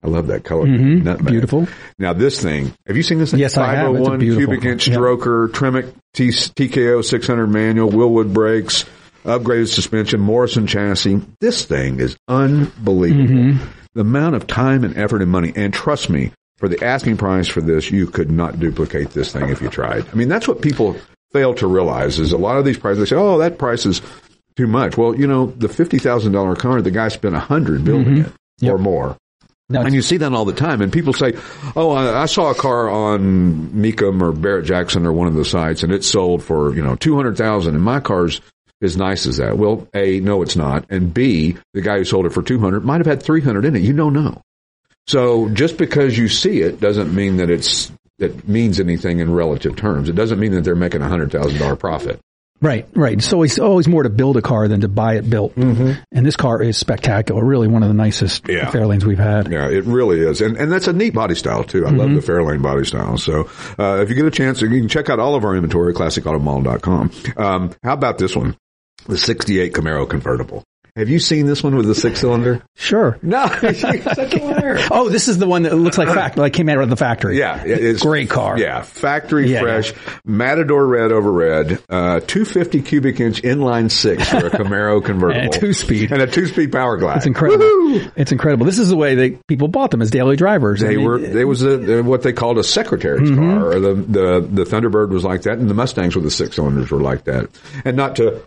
I 0.04 0.08
love 0.08 0.28
that 0.28 0.44
color. 0.44 0.68
Nutmeg. 0.68 1.18
Mm-hmm. 1.18 1.26
Beautiful. 1.28 1.68
Now, 1.98 2.14
this 2.14 2.42
thing. 2.42 2.74
Have 2.88 2.96
you 2.98 3.04
seen 3.04 3.20
this? 3.20 3.32
thing? 3.32 3.40
Yes, 3.40 3.58
I 3.58 3.74
have. 3.76 3.92
It's 3.96 4.00
a 4.08 4.12
501 4.12 4.20
beautiful 4.20 4.48
cubic 4.54 4.66
inch. 4.70 4.88
Yeah. 4.88 4.96
stroker, 4.98 5.48
Tremec 5.48 5.94
T- 6.14 6.28
TKO 6.30 7.04
600 7.04 7.48
manual, 7.48 7.90
Wilwood 7.90 8.32
brakes, 8.34 8.86
upgraded 9.24 9.70
suspension, 9.74 10.20
Morrison 10.20 10.68
chassis. 10.68 11.22
This 11.40 11.64
thing 11.66 12.00
is 12.02 12.18
unbelievable. 12.28 13.34
Mm-hmm. 13.34 13.66
The 13.96 14.02
amount 14.02 14.36
of 14.36 14.46
time 14.46 14.84
and 14.84 14.96
effort 14.98 15.22
and 15.22 15.32
money, 15.32 15.52
and 15.56 15.74
trust 15.74 16.10
me, 16.10 16.32
for 16.58 16.70
the 16.70 16.84
asking 16.84 17.18
price 17.18 17.48
for 17.48 17.62
this, 17.62 17.92
you 17.92 18.08
could 18.08 18.30
not 18.30 18.60
duplicate 18.60 19.12
this 19.12 19.34
thing 19.34 19.50
if 19.50 19.62
you 19.62 19.70
tried. 19.70 20.08
I 20.10 20.16
mean, 20.16 20.30
that's 20.30 20.48
what 20.48 20.62
people 20.62 20.96
fail 21.34 21.54
to 21.56 21.68
realize 21.68 22.20
is 22.20 22.32
a 22.32 22.38
lot 22.38 22.58
of 22.58 22.66
these 22.66 22.78
prices, 22.78 23.00
they 23.00 23.16
say, 23.16 23.20
oh, 23.20 23.40
that 23.40 23.58
price 23.58 23.86
is 23.86 24.02
too 24.56 24.68
much. 24.68 24.98
Well, 24.98 25.16
you 25.16 25.28
know, 25.28 25.48
the 25.48 25.68
$50,000 25.68 26.58
car, 26.58 26.82
the 26.82 26.92
guy 26.92 27.10
spent 27.10 27.36
a 27.36 27.40
hundred 27.40 27.84
building 27.84 28.24
mm-hmm. 28.24 28.66
it 28.66 28.70
or 28.70 28.78
more. 28.78 29.18
No, 29.68 29.82
and 29.82 29.96
you 29.96 30.04
see 30.04 30.18
that 30.18 30.32
all 30.32 30.46
the 30.46 30.54
time. 30.54 30.82
And 30.82 30.94
people 30.94 31.12
say, 31.12 31.34
"Oh, 31.75 31.90
I, 31.90 32.22
I 32.22 32.25
saw 32.28 32.52
a 32.52 32.56
car 32.56 32.88
on 32.88 33.70
Mecum 33.70 34.22
or 34.22 34.32
Barrett 34.32 34.66
Jackson 34.66 35.08
or 35.08 35.12
one 35.12 35.28
of 35.28 35.34
the 35.34 35.44
sites, 35.44 35.82
and 35.82 35.92
it 35.92 36.04
sold 36.04 36.44
for 36.44 36.75
you 36.75 36.84
know 36.84 36.96
two 36.96 37.16
hundred 37.16 37.36
thousand, 37.36 37.74
and 37.74 37.84
my 37.84 38.00
car's 38.00 38.42
as 38.82 38.98
nice 38.98 39.25
as 39.25 39.38
that." 39.38 39.58
Well, 39.58 39.88
a 39.94 40.20
no, 40.20 40.41
it's 40.41 40.55
not, 40.55 40.86
and 40.89 41.13
b 41.13 41.58
the 41.74 41.82
guy 41.82 41.98
who 41.98 42.03
sold 42.03 42.25
it 42.25 42.34
for 42.34 42.41
two 42.41 42.60
hundred 42.60 42.86
might 42.86 42.98
have 42.98 43.08
had 43.08 43.22
three 43.24 43.41
hundred 43.41 43.65
in 43.65 43.75
it. 43.75 43.82
You 43.82 43.94
don't 43.94 44.13
know. 44.13 44.41
So 45.08 45.50
just 45.50 45.77
because 45.77 46.17
you 46.17 46.27
see 46.27 46.62
it 46.62 46.79
doesn't 46.79 47.13
mean 47.13 47.38
that 47.38 47.50
it's 47.50 47.91
that 48.17 48.48
means 48.48 48.79
anything 48.79 49.20
in 49.20 49.32
relative 49.34 49.75
terms. 49.75 50.10
It 50.10 50.15
doesn't 50.15 50.39
mean 50.39 50.51
that 50.53 50.63
they're 50.63 50.75
making 50.75 51.01
a 51.01 51.08
hundred 51.08 51.32
thousand 51.32 51.60
dollar 51.60 51.75
profit. 51.75 52.20
Right, 52.62 52.88
right. 52.96 53.22
So 53.22 53.44
it's 53.44 53.60
always 53.60 53.60
always 53.60 53.88
more 53.88 54.03
to 54.03 54.10
build 54.10 54.38
a 54.38 54.41
car 54.41 54.70
than 54.70 54.82
to 54.82 54.88
buy 54.88 55.15
it 55.17 55.29
built. 55.29 55.53
Mm-hmm. 55.55 56.01
And 56.13 56.25
this 56.25 56.38
car 56.38 56.62
is 56.63 56.77
spectacular. 56.77 57.44
Really, 57.44 57.67
one 57.67 57.84
of 57.84 57.89
the 57.89 57.94
nicest 57.94 58.48
Yeah. 58.48 58.72
Fairlanes 58.72 59.03
we've 59.03 59.20
had. 59.20 59.51
Yeah, 59.51 59.67
it 59.70 59.84
really 59.84 60.22
is, 60.22 60.39
and 60.39 60.55
and 60.55 60.72
that's 60.72 60.88
a 60.88 60.94
neat 60.94 61.13
body 61.13 61.36
style 61.36 61.65
too. 61.65 61.86
I 61.86 61.89
love 61.89 62.12
the 62.12 62.22
Fairlane 62.22 62.62
body 62.62 62.86
style. 62.86 63.17
So 63.17 63.50
uh, 63.77 64.01
if 64.01 64.10
you 64.10 64.15
get 64.15 64.25
a 64.25 64.32
chance, 64.32 64.62
you 64.62 64.70
can 64.70 64.88
check 64.88 65.10
out 65.10 65.20
all 65.20 65.36
of 65.36 65.44
our 65.44 65.53
inventory 65.53 65.91
at 65.91 65.98
classicautomall.com. 65.98 67.12
Um, 67.36 67.72
how 67.84 67.94
about 67.94 68.17
this 68.17 68.36
one, 68.36 68.55
the 69.08 69.18
'68 69.18 69.74
Camaro 69.74 70.10
convertible? 70.10 70.64
Have 70.98 71.10
you 71.10 71.20
seen 71.20 71.46
this 71.46 71.62
one 71.62 71.76
with 71.76 71.88
the 71.88 71.94
six 71.94 72.22
cylinder? 72.22 72.64
Sure. 72.78 73.20
No, 73.22 73.48
such 73.60 73.84
a 73.84 74.38
liar. 74.46 74.78
Oh, 74.90 75.10
this 75.10 75.28
is 75.28 75.38
the 75.38 75.46
one 75.46 75.64
that 75.64 75.76
looks 75.76 75.98
like 75.98 76.08
fact, 76.08 76.38
like 76.38 76.54
came 76.54 76.70
out 76.70 76.78
of 76.78 76.90
the 76.90 76.96
factory. 76.96 77.38
Yeah, 77.38 77.62
it- 77.66 77.84
it's 77.84 78.02
Great 78.02 78.30
car. 78.30 78.58
Yeah, 78.58 78.82
factory 78.82 79.52
Yeah, 79.52 79.60
fresh, 79.60 79.94
Matador 80.24 80.88
red 80.88 81.12
over 81.12 81.30
red, 81.34 81.84
uh, 81.90 82.22
250 82.22 82.82
cubic 82.84 83.20
inch 83.20 83.42
inline 83.42 83.92
six 83.92 84.30
for 84.30 84.38
a 84.48 84.50
Camaro 84.50 85.04
convertible, 85.04 85.42
And 85.42 85.54
a 85.54 85.60
two-speed. 85.60 86.14
and 86.14 86.22
a 86.22 86.28
two 86.28 86.46
speed 86.46 86.72
power 86.72 86.96
glide. 86.96 87.18
It's 87.18 87.26
incredible. 87.26 87.66
Woohoo! 87.66 88.12
It's 88.16 88.32
incredible. 88.32 88.66
This 88.66 88.80
is 88.80 88.88
the 88.88 88.96
way 88.96 89.16
that 89.16 89.48
people 89.48 89.68
bought 89.68 89.92
them 89.92 90.02
as 90.02 90.12
daily 90.12 90.38
drivers. 90.38 90.82
I 90.82 90.88
They 90.88 90.96
mean, 90.96 91.06
were. 91.06 91.20
They 91.20 91.44
was 91.44 91.62
a, 91.64 92.04
what 92.04 92.22
they 92.24 92.32
called 92.32 92.58
a 92.58 92.64
secretary's 92.64 93.30
Mm-hmm. 93.32 93.60
car. 93.60 93.66
Or 93.74 93.80
the 93.82 93.94
the 93.96 94.40
the 94.50 94.64
Thunderbird 94.64 95.10
was 95.10 95.26
like 95.26 95.42
that, 95.42 95.58
and 95.58 95.70
the 95.70 95.74
Mustangs 95.74 96.16
with 96.16 96.24
the 96.24 96.32
six 96.32 96.56
cylinders 96.56 96.90
were 96.90 97.02
like 97.02 97.26
that. 97.26 97.50
And 97.84 97.98
not 97.98 98.16
to 98.16 98.42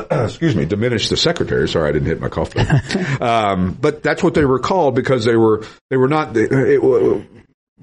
excuse 0.10 0.56
me 0.56 0.64
diminish 0.64 1.08
the 1.08 1.16
secretary. 1.16 1.68
Sorry, 1.68 1.88
I 1.88 1.92
didn't 1.92 2.08
hit 2.08 2.20
my 2.20 2.28
cough 2.28 2.54
button. 2.54 3.22
um, 3.22 3.78
but 3.80 4.02
that's 4.02 4.22
what 4.22 4.34
they 4.34 4.44
were 4.44 4.58
called 4.58 4.94
because 4.94 5.24
they 5.24 5.36
were 5.36 5.64
they 5.90 5.96
were 5.96 6.08
not. 6.08 6.36
It, 6.36 6.52
it, 6.52 7.26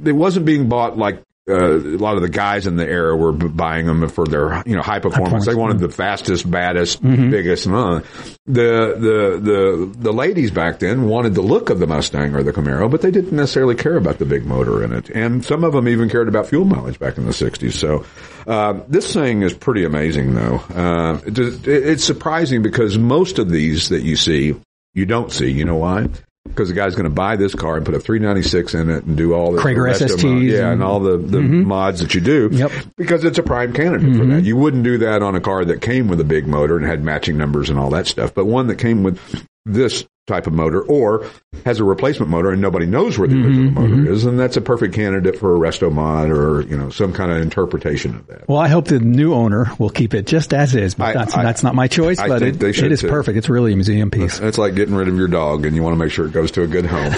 it 0.06 0.12
wasn't 0.12 0.46
being 0.46 0.70
bought 0.70 0.98
like. 0.98 1.22
Uh, 1.50 1.78
a 1.80 1.98
lot 1.98 2.16
of 2.16 2.22
the 2.22 2.30
guys 2.30 2.68
in 2.68 2.76
the 2.76 2.86
era 2.88 3.16
were 3.16 3.32
buying 3.32 3.86
them 3.88 4.08
for 4.10 4.26
their, 4.26 4.62
you 4.66 4.76
know, 4.76 4.82
high 4.82 5.00
performance. 5.00 5.46
They 5.46 5.56
wanted 5.56 5.80
the 5.80 5.90
fastest, 5.90 6.50
baddest, 6.50 7.02
Mm-hmm. 7.04 7.32
biggest. 7.32 7.66
And 7.66 7.76
uh, 7.76 8.00
the 8.46 8.96
the 9.00 9.40
the 9.42 9.96
the 9.98 10.14
ladies 10.14 10.52
back 10.52 10.80
then 10.80 11.06
wanted 11.06 11.34
the 11.36 11.42
look 11.42 11.70
of 11.70 11.80
the 11.80 11.88
Mustang 11.88 12.36
or 12.36 12.44
the 12.44 12.54
Camaro, 12.54 12.90
but 12.90 13.02
they 13.02 13.12
didn't 13.12 13.34
necessarily 13.36 13.76
care 13.76 13.98
about 13.98 14.20
the 14.20 14.26
big 14.26 14.46
motor 14.46 14.84
in 14.84 14.94
it. 14.94 15.10
And 15.10 15.44
some 15.44 15.64
of 15.64 15.74
them 15.74 15.88
even 15.88 16.10
cared 16.10 16.28
about 16.28 16.48
fuel 16.48 16.66
mileage 16.66 17.00
back 17.00 17.18
in 17.18 17.26
the 17.26 17.32
'60s. 17.32 17.74
So 17.74 18.06
uh, 18.48 18.80
this 18.88 19.14
thing 19.14 19.42
is 19.42 19.54
pretty 19.54 19.84
amazing, 19.86 20.36
though. 20.36 20.56
Uh, 20.74 21.20
it- 21.26 21.68
it's 21.68 22.04
surprising 22.04 22.62
because 22.62 22.98
most 22.98 23.40
of 23.40 23.50
these 23.50 23.90
that 23.90 24.02
you 24.04 24.16
see, 24.16 24.56
you 24.94 25.06
don't 25.06 25.32
see. 25.32 25.52
You 25.52 25.66
know 25.66 25.78
why? 25.78 26.08
Because 26.50 26.68
the 26.68 26.76
guy's 26.76 26.94
going 26.94 27.06
to 27.06 27.10
buy 27.10 27.36
this 27.38 27.56
car 27.56 27.78
and 27.78 27.86
put 27.86 27.96
a 27.96 28.00
396 28.00 28.74
in 28.74 28.90
it 28.90 29.06
and 29.06 29.16
do 29.16 29.34
all 29.34 29.54
the 29.54 29.62
Cragar 29.62 29.76
the 29.76 29.82
rest 29.82 30.02
of 30.02 30.10
them, 30.10 30.42
SSTs 30.42 30.52
yeah, 30.52 30.58
and 30.64 30.74
and- 30.74 30.84
all 30.84 31.00
the, 31.00 31.18
the 31.18 31.38
mm-hmm. 31.38 31.68
mods 31.68 32.02
that 32.02 32.14
you 32.14 32.22
do. 32.22 32.50
Yep. 32.52 32.72
Because 32.98 33.24
it's 33.24 33.38
a 33.38 33.44
prime 33.44 33.74
candidate 33.74 34.18
for 34.18 34.26
that. 34.26 34.34
Mm-hmm. 34.34 34.46
You 34.46 34.58
wouldn't 34.58 34.84
do 34.84 34.98
that 35.00 35.24
on 35.24 35.36
a 35.36 35.42
car 35.42 35.64
that 35.66 35.82
came 35.82 36.08
with 36.08 36.20
a 36.20 36.26
big 36.26 36.48
motor 36.48 36.78
and 36.78 36.86
had 36.86 37.04
matching 37.04 37.38
numbers 37.38 37.70
and 37.70 37.80
all 37.80 37.90
that 37.92 38.08
stuff, 38.08 38.34
but 38.34 38.46
one 38.46 38.68
that 38.68 38.76
came 38.76 39.04
with 39.04 39.48
this 39.66 40.06
type 40.30 40.46
of 40.46 40.54
motor 40.54 40.82
or 40.84 41.28
has 41.66 41.80
a 41.80 41.84
replacement 41.84 42.30
motor 42.30 42.52
and 42.52 42.62
nobody 42.62 42.86
knows 42.86 43.18
where 43.18 43.28
the 43.28 43.34
mm-hmm, 43.34 43.46
original 43.48 43.72
motor 43.72 43.96
mm-hmm. 43.96 44.14
is, 44.14 44.26
and 44.26 44.40
that's 44.40 44.56
a 44.56 44.62
perfect 44.62 44.94
candidate 44.94 45.38
for 45.38 45.56
a 45.56 45.60
resto 45.60 45.92
mod 45.92 46.30
or, 46.30 46.62
you 46.62 46.78
know, 46.78 46.90
some 46.92 47.12
kind 47.12 47.32
of 47.32 47.42
interpretation 47.42 48.16
of 48.16 48.28
that. 48.28 48.48
Well, 48.48 48.60
I 48.60 48.68
hope 48.68 48.86
the 48.86 49.00
new 49.00 49.34
owner 49.34 49.72
will 49.80 49.90
keep 49.90 50.14
it 50.14 50.28
just 50.28 50.54
as 50.54 50.76
is, 50.76 50.94
but 50.94 51.08
I- 51.08 51.14
that's 51.14 51.36
I- 51.36 51.44
that's 51.44 51.64
not 51.64 51.74
my 51.74 51.88
choice. 51.88 52.20
I 52.20 52.28
but 52.28 52.44
it, 52.44 52.62
it 52.62 52.92
is 52.92 53.02
too. 53.02 53.10
perfect. 53.10 53.38
It's 53.38 53.50
really 53.50 53.74
a 53.74 53.76
museum 53.76 54.12
piece. 54.12 54.40
It's 54.40 54.60
like 54.60 54.76
getting 54.76 54.94
rid 54.94 55.08
of 55.08 55.18
your 55.18 55.28
dog 55.28 55.66
and 55.66 55.76
you 55.76 55.82
want 55.82 55.94
to 55.96 55.98
make 55.98 56.12
sure 56.12 56.28
it 56.28 56.32
goes 56.32 56.52
to 56.52 56.62
a 56.62 56.68
good 56.68 56.86
home, 56.86 57.14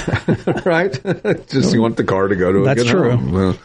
right? 0.65 0.91
Just 1.50 1.74
you 1.74 1.81
want 1.81 1.98
the 1.98 2.05
car 2.05 2.29
to 2.29 2.36
go 2.36 2.53
to 2.53 2.60
a 2.60 2.65
That's 2.65 2.83
good 2.83 2.89
true. 2.89 3.12
home. 3.12 3.60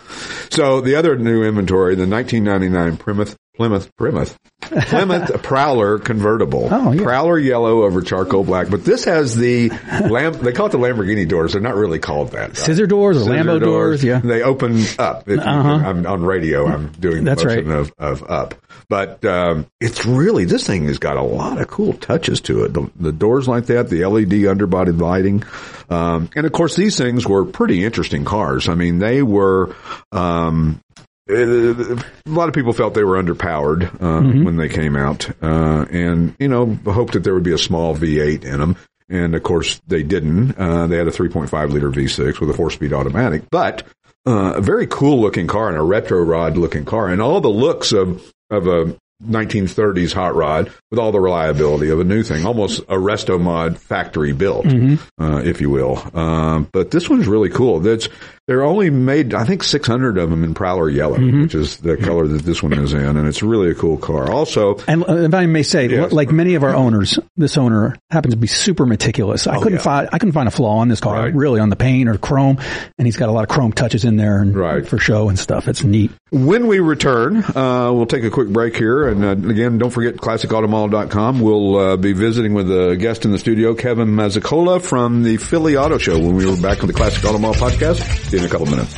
So 0.50 0.80
the 0.80 0.96
other 0.96 1.16
new 1.16 1.44
inventory, 1.44 1.94
the 1.94 2.06
1999 2.06 2.96
Plymouth, 2.96 3.36
Plymouth, 3.56 3.94
Plymouth, 3.96 4.38
Plymouth 4.60 5.42
Prowler 5.42 5.98
convertible. 5.98 6.68
Oh, 6.70 6.92
yeah. 6.92 7.02
Prowler 7.02 7.38
yellow 7.38 7.84
over 7.84 8.02
charcoal 8.02 8.44
black, 8.44 8.68
but 8.70 8.84
this 8.84 9.04
has 9.04 9.34
the 9.36 9.70
lamp, 10.10 10.36
they 10.40 10.52
call 10.52 10.66
it 10.66 10.72
the 10.72 10.78
Lamborghini 10.78 11.26
doors. 11.28 11.52
They're 11.52 11.62
not 11.62 11.74
really 11.74 11.98
called 11.98 12.32
that. 12.32 12.48
right? 12.48 12.56
Scissor 12.56 12.86
doors 12.86 13.16
or 13.16 13.20
Scissor 13.20 13.32
Lambo 13.44 13.60
doors, 13.60 14.04
yeah. 14.04 14.20
They 14.20 14.42
open 14.42 14.82
up. 14.98 15.28
If 15.28 15.40
Uh-huh. 15.40 15.68
I'm 15.68 16.06
on 16.06 16.22
radio. 16.22 16.66
I'm 16.66 16.88
doing 16.92 17.24
the 17.24 17.30
That's 17.30 17.44
motion 17.44 17.68
right. 17.68 17.78
of, 17.78 17.92
of 17.98 18.30
up. 18.30 18.54
But 18.88 19.24
um, 19.24 19.66
it's 19.80 20.04
really 20.06 20.44
this 20.44 20.66
thing 20.66 20.86
has 20.86 20.98
got 20.98 21.16
a 21.16 21.22
lot 21.22 21.60
of 21.60 21.66
cool 21.68 21.92
touches 21.94 22.40
to 22.42 22.64
it. 22.64 22.72
The, 22.74 22.90
the 22.96 23.12
doors 23.12 23.48
like 23.48 23.66
that, 23.66 23.88
the 23.88 24.04
LED 24.04 24.46
underbody 24.46 24.92
lighting, 24.92 25.42
um, 25.90 26.28
and 26.36 26.46
of 26.46 26.52
course 26.52 26.76
these 26.76 26.96
things 26.96 27.26
were 27.26 27.44
pretty 27.44 27.84
interesting 27.84 28.24
cars. 28.24 28.68
I 28.68 28.74
mean, 28.74 28.98
they 28.98 29.22
were. 29.22 29.74
Um, 30.12 30.80
a 31.28 32.02
lot 32.26 32.48
of 32.48 32.54
people 32.54 32.72
felt 32.72 32.94
they 32.94 33.04
were 33.04 33.20
underpowered 33.22 33.84
uh, 33.96 34.20
Mm-hmm. 34.20 34.44
when 34.44 34.56
they 34.56 34.68
came 34.68 34.96
out, 34.96 35.28
uh, 35.42 35.86
and 35.90 36.34
you 36.38 36.48
know 36.48 36.78
hoped 36.86 37.12
that 37.14 37.24
there 37.24 37.34
would 37.34 37.42
be 37.42 37.52
a 37.52 37.58
small 37.58 37.94
V8 37.96 38.44
in 38.44 38.58
them. 38.60 38.76
And 39.08 39.34
of 39.36 39.42
course, 39.44 39.80
they 39.86 40.02
didn't. 40.02 40.58
Uh, 40.58 40.88
they 40.88 40.96
had 40.96 41.06
a 41.06 41.12
3.5 41.12 41.70
liter 41.70 41.90
V6 41.92 42.40
with 42.40 42.50
a 42.50 42.54
four-speed 42.54 42.92
automatic, 42.92 43.44
but 43.50 43.84
uh, 44.26 44.54
a 44.56 44.60
very 44.60 44.88
cool 44.88 45.20
looking 45.20 45.46
car 45.46 45.68
and 45.68 45.78
a 45.78 45.82
retro 45.82 46.20
rod 46.22 46.56
looking 46.56 46.84
car, 46.84 47.08
and 47.08 47.22
all 47.22 47.40
the 47.40 47.48
looks 47.48 47.92
of 47.92 48.20
of 48.50 48.66
a 48.66 48.96
1930s 49.24 50.12
hot 50.12 50.34
rod 50.34 50.70
with 50.90 50.98
all 50.98 51.10
the 51.12 51.20
reliability 51.20 51.88
of 51.88 52.00
a 52.00 52.04
new 52.04 52.22
thing, 52.22 52.44
almost 52.44 52.80
a 52.82 52.96
resto 52.96 53.40
mod 53.40 53.78
factory 53.78 54.32
built, 54.32 54.66
uh, 54.66 55.40
if 55.44 55.60
you 55.60 55.70
will. 55.70 56.02
Um, 56.16 56.68
but 56.72 56.90
this 56.90 57.08
one's 57.08 57.26
really 57.26 57.48
cool. 57.48 57.80
That's 57.80 58.08
they're 58.46 58.62
only 58.62 58.90
made, 58.90 59.34
I 59.34 59.44
think, 59.44 59.62
600 59.64 60.18
of 60.18 60.30
them 60.30 60.44
in 60.44 60.54
Prowler 60.54 60.88
yellow, 60.88 61.18
which 61.18 61.54
is 61.54 61.78
the 61.78 61.96
color 61.96 62.26
that 62.28 62.42
this 62.42 62.62
one 62.62 62.72
is 62.74 62.92
in, 62.92 63.16
and 63.16 63.26
it's 63.26 63.42
really 63.42 63.70
a 63.70 63.74
cool 63.74 63.96
car. 63.96 64.30
Also, 64.30 64.78
And 64.86 65.02
uh, 65.08 65.16
if 65.16 65.34
I 65.34 65.46
may 65.46 65.62
say, 65.64 65.88
Yes. 65.88 66.12
like 66.12 66.30
many 66.30 66.54
of 66.54 66.62
our 66.62 66.74
owners, 66.74 67.18
this 67.36 67.56
owner 67.58 67.96
happens 68.10 68.34
to 68.34 68.38
be 68.38 68.46
super 68.46 68.86
meticulous. 68.86 69.46
I 69.46 69.56
couldn't 69.58 69.74
Oh, 69.74 69.76
yeah. 69.76 69.78
find 69.82 70.08
I 70.12 70.18
couldn't 70.18 70.32
find 70.32 70.46
a 70.48 70.52
flaw 70.52 70.78
on 70.78 70.88
this 70.88 71.00
car, 71.00 71.14
Right. 71.22 71.34
really, 71.34 71.58
on 71.60 71.70
the 71.70 71.76
paint 71.76 72.08
or 72.08 72.18
chrome, 72.18 72.58
and 72.98 73.06
he's 73.06 73.16
got 73.16 73.28
a 73.28 73.32
lot 73.32 73.42
of 73.42 73.48
chrome 73.48 73.72
touches 73.72 74.04
in 74.04 74.16
there 74.16 74.40
and 74.40 74.56
Right. 74.56 74.86
for 74.86 74.98
show 74.98 75.28
and 75.28 75.38
stuff. 75.38 75.66
It's 75.68 75.82
neat. 75.82 76.10
When 76.30 76.66
we 76.66 76.80
return, 76.80 77.38
uh, 77.54 77.90
we'll 77.92 78.06
take 78.06 78.24
a 78.24 78.30
quick 78.30 78.48
break 78.48 78.76
here. 78.76 79.08
And 79.08 79.24
uh, 79.24 79.30
again, 79.50 79.78
don't 79.78 79.90
forget 79.90 80.16
classicautomall.com. 80.16 81.40
We'll 81.40 81.76
uh, 81.76 81.96
be 81.96 82.12
visiting 82.12 82.54
with 82.54 82.70
a 82.70 82.96
guest 82.96 83.24
in 83.24 83.32
the 83.32 83.38
studio, 83.38 83.74
Kevin 83.74 84.08
Mazzucola 84.08 84.80
from 84.80 85.22
the 85.22 85.36
Philly 85.36 85.76
Auto 85.76 85.98
Show 85.98 86.18
when 86.18 86.34
we 86.34 86.46
were 86.46 86.56
back 86.60 86.80
on 86.82 86.86
the 86.86 86.92
Classic 86.92 87.24
Auto 87.24 87.38
Mall 87.38 87.54
podcast. 87.54 88.34
See 88.36 88.42
you 88.42 88.48
in 88.48 88.50
a 88.50 88.52
couple 88.52 88.66
minutes. 88.66 88.94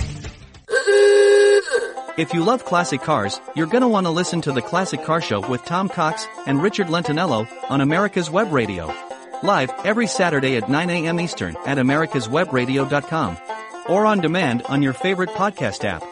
If 2.18 2.35
you 2.35 2.42
love 2.42 2.64
classic 2.64 3.02
cars, 3.02 3.40
you're 3.54 3.68
gonna 3.68 3.87
want 3.87 4.07
to 4.07 4.11
listen 4.11 4.40
to 4.40 4.50
the 4.50 4.61
Classic 4.61 5.04
Car 5.04 5.21
Show 5.21 5.49
with 5.49 5.64
Tom 5.64 5.88
Cox 5.88 6.26
and 6.47 6.61
Richard 6.61 6.88
Lentinello 6.88 7.47
on 7.71 7.80
America's 7.80 8.28
Web 8.28 8.52
Radio. 8.52 8.92
Live 9.45 9.71
every 9.85 10.09
Saturday 10.09 10.57
at 10.57 10.68
9 10.68 10.90
a.m. 10.90 11.21
Eastern 11.21 11.57
at 11.66 11.78
americaswebradio.com 11.78 13.37
or 13.88 14.07
on 14.07 14.21
demand 14.21 14.62
on 14.62 14.83
your 14.83 14.92
favorite 14.92 15.30
podcast 15.30 15.85
app. 15.85 16.02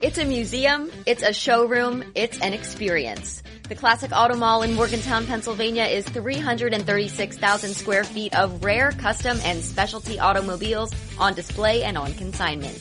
It's 0.00 0.18
a 0.18 0.24
museum, 0.24 0.90
it's 1.06 1.22
a 1.22 1.32
showroom, 1.32 2.02
it's 2.16 2.40
an 2.40 2.54
experience. 2.54 3.39
The 3.70 3.76
Classic 3.76 4.10
Auto 4.12 4.34
Mall 4.34 4.62
in 4.62 4.74
Morgantown, 4.74 5.26
Pennsylvania 5.26 5.84
is 5.84 6.04
336,000 6.06 7.72
square 7.72 8.02
feet 8.02 8.34
of 8.34 8.64
rare, 8.64 8.90
custom, 8.90 9.38
and 9.44 9.62
specialty 9.62 10.18
automobiles 10.18 10.92
on 11.20 11.34
display 11.34 11.84
and 11.84 11.96
on 11.96 12.12
consignment. 12.14 12.78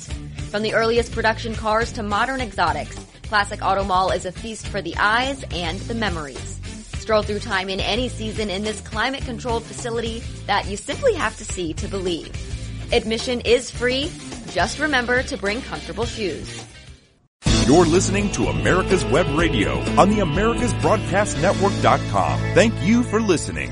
From 0.50 0.64
the 0.64 0.74
earliest 0.74 1.12
production 1.12 1.54
cars 1.54 1.92
to 1.92 2.02
modern 2.02 2.42
exotics, 2.42 2.98
Classic 3.28 3.64
Auto 3.64 3.84
Mall 3.84 4.10
is 4.10 4.26
a 4.26 4.32
feast 4.32 4.68
for 4.68 4.82
the 4.82 4.98
eyes 4.98 5.46
and 5.52 5.80
the 5.82 5.94
memories. 5.94 6.60
Stroll 6.98 7.22
through 7.22 7.42
time 7.42 7.70
in 7.70 7.80
any 7.80 8.10
season 8.10 8.50
in 8.50 8.64
this 8.64 8.82
climate 8.82 9.24
controlled 9.26 9.66
facility 9.66 10.24
that 10.48 10.66
you 10.66 10.76
simply 10.76 11.14
have 11.14 11.38
to 11.38 11.46
see 11.46 11.72
to 11.72 11.88
believe. 11.88 12.34
Admission 12.92 13.42
is 13.42 13.70
free. 13.70 14.12
Just 14.54 14.80
remember 14.80 15.22
to 15.22 15.38
bring 15.38 15.62
comfortable 15.62 16.08
shoes. 16.08 16.66
You're 17.66 17.86
listening 17.86 18.30
to 18.32 18.48
America's 18.48 19.06
Web 19.06 19.28
Radio 19.38 19.80
on 20.00 20.10
the 20.10 20.18
AmericasBroadcastNetwork.com. 20.18 22.40
Thank 22.54 22.74
you 22.84 23.04
for 23.04 23.22
listening. 23.22 23.72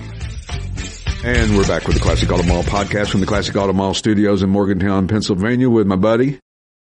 And 1.23 1.57
we're 1.57 1.67
back 1.67 1.85
with 1.87 1.95
the 1.95 2.01
Classic 2.01 2.31
Auto 2.31 2.43
Mall 2.43 2.61
podcast 2.63 3.09
from 3.09 3.21
the 3.21 3.25
Classic 3.25 3.55
Auto 3.55 3.73
Mall 3.73 3.93
studios 3.95 4.43
in 4.43 4.49
Morgantown, 4.49 5.07
Pennsylvania 5.07 5.69
with 5.69 5.87
my 5.87 5.95
buddy, 5.95 6.39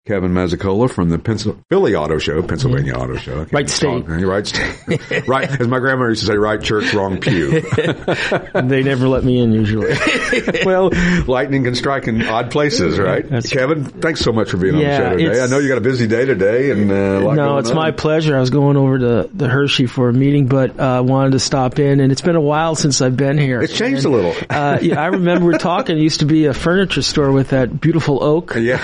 Kevin 0.10 0.32
Mazzucola 0.34 0.89
from 0.89 1.10
the 1.10 1.20
Pencil- 1.20 1.56
Philly 1.70 1.94
Auto 1.94 2.18
Show, 2.18 2.42
Pennsylvania 2.42 2.96
Auto 2.96 3.16
Show. 3.18 3.46
Right 3.51 3.70
state. 3.70 4.08
talk. 4.08 4.10
Right 4.10 4.48
state. 4.48 5.28
right, 5.28 5.48
as 5.62 5.68
my 5.68 5.78
grandmother 5.78 6.10
used 6.10 6.22
to 6.22 6.25
say, 6.32 6.36
right 6.36 6.60
church, 6.60 6.92
wrong 6.96 7.20
pew. 7.20 7.62
they 8.63 8.82
never 8.82 9.08
let 9.08 9.24
me 9.24 9.38
in 9.39 9.51
usually. 9.51 9.94
well, 10.66 10.89
lightning 11.28 11.63
can 11.63 11.75
strike 11.75 12.08
in 12.08 12.24
odd 12.24 12.50
places, 12.50 12.98
right? 12.98 13.22
That's- 13.22 13.51
Kevin, 13.51 13.86
thanks 13.86 14.22
so 14.22 14.32
much 14.32 14.50
for 14.50 14.58
being 14.58 14.78
Yeah, 14.80 15.12
on 15.12 15.18
the 15.18 15.20
show 15.22 15.28
today. 15.30 15.42
I 15.44 15.46
know 15.46 15.60
you 15.60 15.68
got 15.68 15.78
a 15.78 15.82
busy 15.82 16.08
day 16.08 16.25
today, 16.25 16.72
and 16.72 16.92
uh, 16.92 17.34
no, 17.36 17.60
it's 17.60 17.70
on. 17.70 17.75
my 17.75 17.92
pleasure. 17.92 18.36
I 18.36 18.39
was 18.39 18.50
going 18.50 18.78
over 18.78 18.98
to 18.98 19.30
the 19.32 19.48
Hershey 19.48 19.86
for 19.86 20.10
a 20.10 20.13
meeting, 20.13 20.48
but 20.48 20.80
uh, 20.80 21.04
wanted 21.06 21.34
to 21.34 21.39
stop 21.39 21.78
in, 21.78 22.00
and 22.00 22.12
it's 22.12 22.22
been 22.22 22.36
a 22.36 22.42
while 22.42 22.74
since 22.74 23.00
I've 23.01 23.16
been 23.16 23.38
here. 23.38 23.62
It's 23.62 23.78
changed 23.78 24.06
And, 24.06 24.16
a 24.16 24.18
little. 24.18 24.36
uh, 24.50 24.80
yeah, 24.82 25.00
I 25.00 25.06
remember 25.08 25.46
we're 25.46 25.60
talking. 25.60 26.00
It 26.00 26.01
used 26.01 26.22
to 26.22 26.25
be 26.25 26.46
a 26.48 26.54
furniture 26.56 27.04
store 27.04 27.32
with 27.32 27.50
that 27.50 27.80
beautiful 27.80 28.24
oak, 28.24 28.56
Yeah, 28.56 28.80